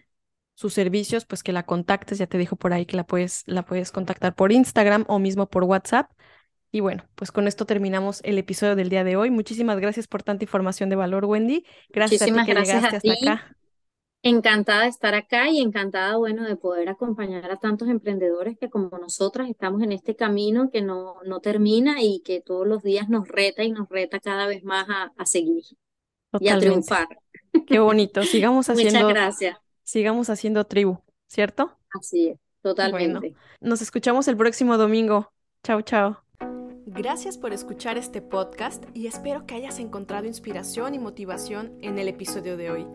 sus 0.53 0.75
servicios, 0.75 1.25
pues 1.25 1.41
que 1.41 1.53
la 1.53 1.65
contactes. 1.65 2.19
Ya 2.19 2.27
te 2.27 2.37
dijo 2.37 2.55
por 2.55 2.71
ahí 2.71 2.85
que 2.85 2.97
la 2.97 3.07
puedes 3.07 3.91
contactar 3.91 4.35
por 4.35 4.51
Instagram 4.51 5.05
o 5.07 5.17
mismo 5.17 5.49
por 5.49 5.63
WhatsApp. 5.63 6.11
Y 6.71 6.81
bueno, 6.81 7.03
pues 7.15 7.31
con 7.31 7.47
esto 7.47 7.65
terminamos 7.65 8.21
el 8.23 8.37
episodio 8.37 8.75
del 8.75 8.89
día 8.89 9.03
de 9.03 9.15
hoy. 9.15 9.31
Muchísimas 9.31 9.79
gracias 9.79 10.07
por 10.07 10.23
tanta 10.23 10.43
información 10.43 10.89
de 10.89 10.95
valor, 10.95 11.25
Wendy. 11.25 11.65
Gracias 11.89 12.21
a 12.21 12.25
ti 12.25 12.31
que 12.31 12.53
llegaste 12.53 12.95
hasta 12.97 13.13
acá. 13.13 13.55
Encantada 14.21 14.83
de 14.83 14.89
estar 14.89 15.15
acá 15.15 15.49
y 15.49 15.59
encantada, 15.59 16.17
bueno, 16.17 16.43
de 16.45 16.57
poder 16.57 16.89
acompañar 16.89 17.49
a 17.49 17.55
tantos 17.55 17.87
emprendedores 17.87 18.57
que 18.59 18.69
como 18.69 18.89
nosotras 18.99 19.49
estamos 19.49 19.81
en 19.81 19.93
este 19.93 20.15
camino 20.15 20.69
que 20.69 20.81
no, 20.81 21.15
no 21.25 21.39
termina 21.39 22.01
y 22.01 22.19
que 22.19 22.41
todos 22.41 22.67
los 22.67 22.83
días 22.83 23.07
nos 23.07 23.27
reta 23.29 23.63
y 23.63 23.71
nos 23.71 23.87
reta 23.87 24.19
cada 24.19 24.45
vez 24.45 24.63
más 24.63 24.85
a 24.89 25.25
seguir 25.25 25.63
y 26.39 26.49
a 26.49 26.59
triunfar. 26.59 27.07
Qué 27.65 27.79
bonito. 27.79 28.23
Sigamos 28.23 28.69
haciendo. 28.69 28.99
Muchas 28.99 29.13
gracias. 29.13 29.57
Sigamos 29.83 30.29
haciendo 30.29 30.65
tribu, 30.65 30.99
¿cierto? 31.27 31.71
Así 31.91 32.29
es, 32.29 32.39
totalmente. 32.61 33.33
nos 33.59 33.81
escuchamos 33.81 34.27
el 34.27 34.37
próximo 34.37 34.77
domingo. 34.77 35.31
Chao, 35.63 35.81
chao. 35.81 36.28
Gracias 36.91 37.37
por 37.37 37.53
escuchar 37.53 37.99
este 37.99 38.19
podcast 38.19 38.83
y 38.95 39.05
espero 39.05 39.45
que 39.45 39.53
hayas 39.53 39.77
encontrado 39.77 40.25
inspiración 40.25 40.95
y 40.95 40.99
motivación 40.99 41.71
en 41.83 41.99
el 41.99 42.07
episodio 42.07 42.57
de 42.57 42.71
hoy. 42.71 42.87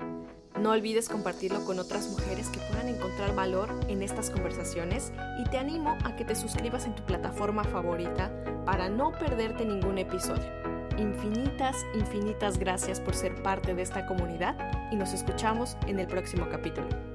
No 0.61 0.73
olvides 0.73 1.09
compartirlo 1.09 1.65
con 1.65 1.79
otras 1.79 2.09
mujeres 2.09 2.49
que 2.49 2.59
puedan 2.59 2.89
encontrar 2.89 3.37
valor 3.37 3.69
en 3.87 4.03
estas 4.03 4.31
conversaciones 4.31 5.13
y 5.39 5.49
te 5.49 5.59
animo 5.59 5.97
a 6.03 6.17
que 6.17 6.25
te 6.25 6.35
suscribas 6.35 6.87
en 6.87 6.97
tu 6.97 7.05
plataforma 7.05 7.63
favorita 7.63 8.33
para 8.67 8.89
no 8.89 9.13
perderte 9.13 9.65
ningún 9.65 9.99
episodio. 9.99 10.51
Infinitas, 10.99 11.77
infinitas 11.95 12.59
gracias 12.59 13.01
por 13.01 13.15
ser 13.15 13.41
parte 13.45 13.75
de 13.75 13.83
esta 13.83 14.07
comunidad 14.07 14.57
y 14.91 14.97
nos 14.97 15.13
escuchamos 15.13 15.77
en 15.87 16.01
el 16.01 16.09
próximo 16.09 16.49
capítulo. 16.51 17.14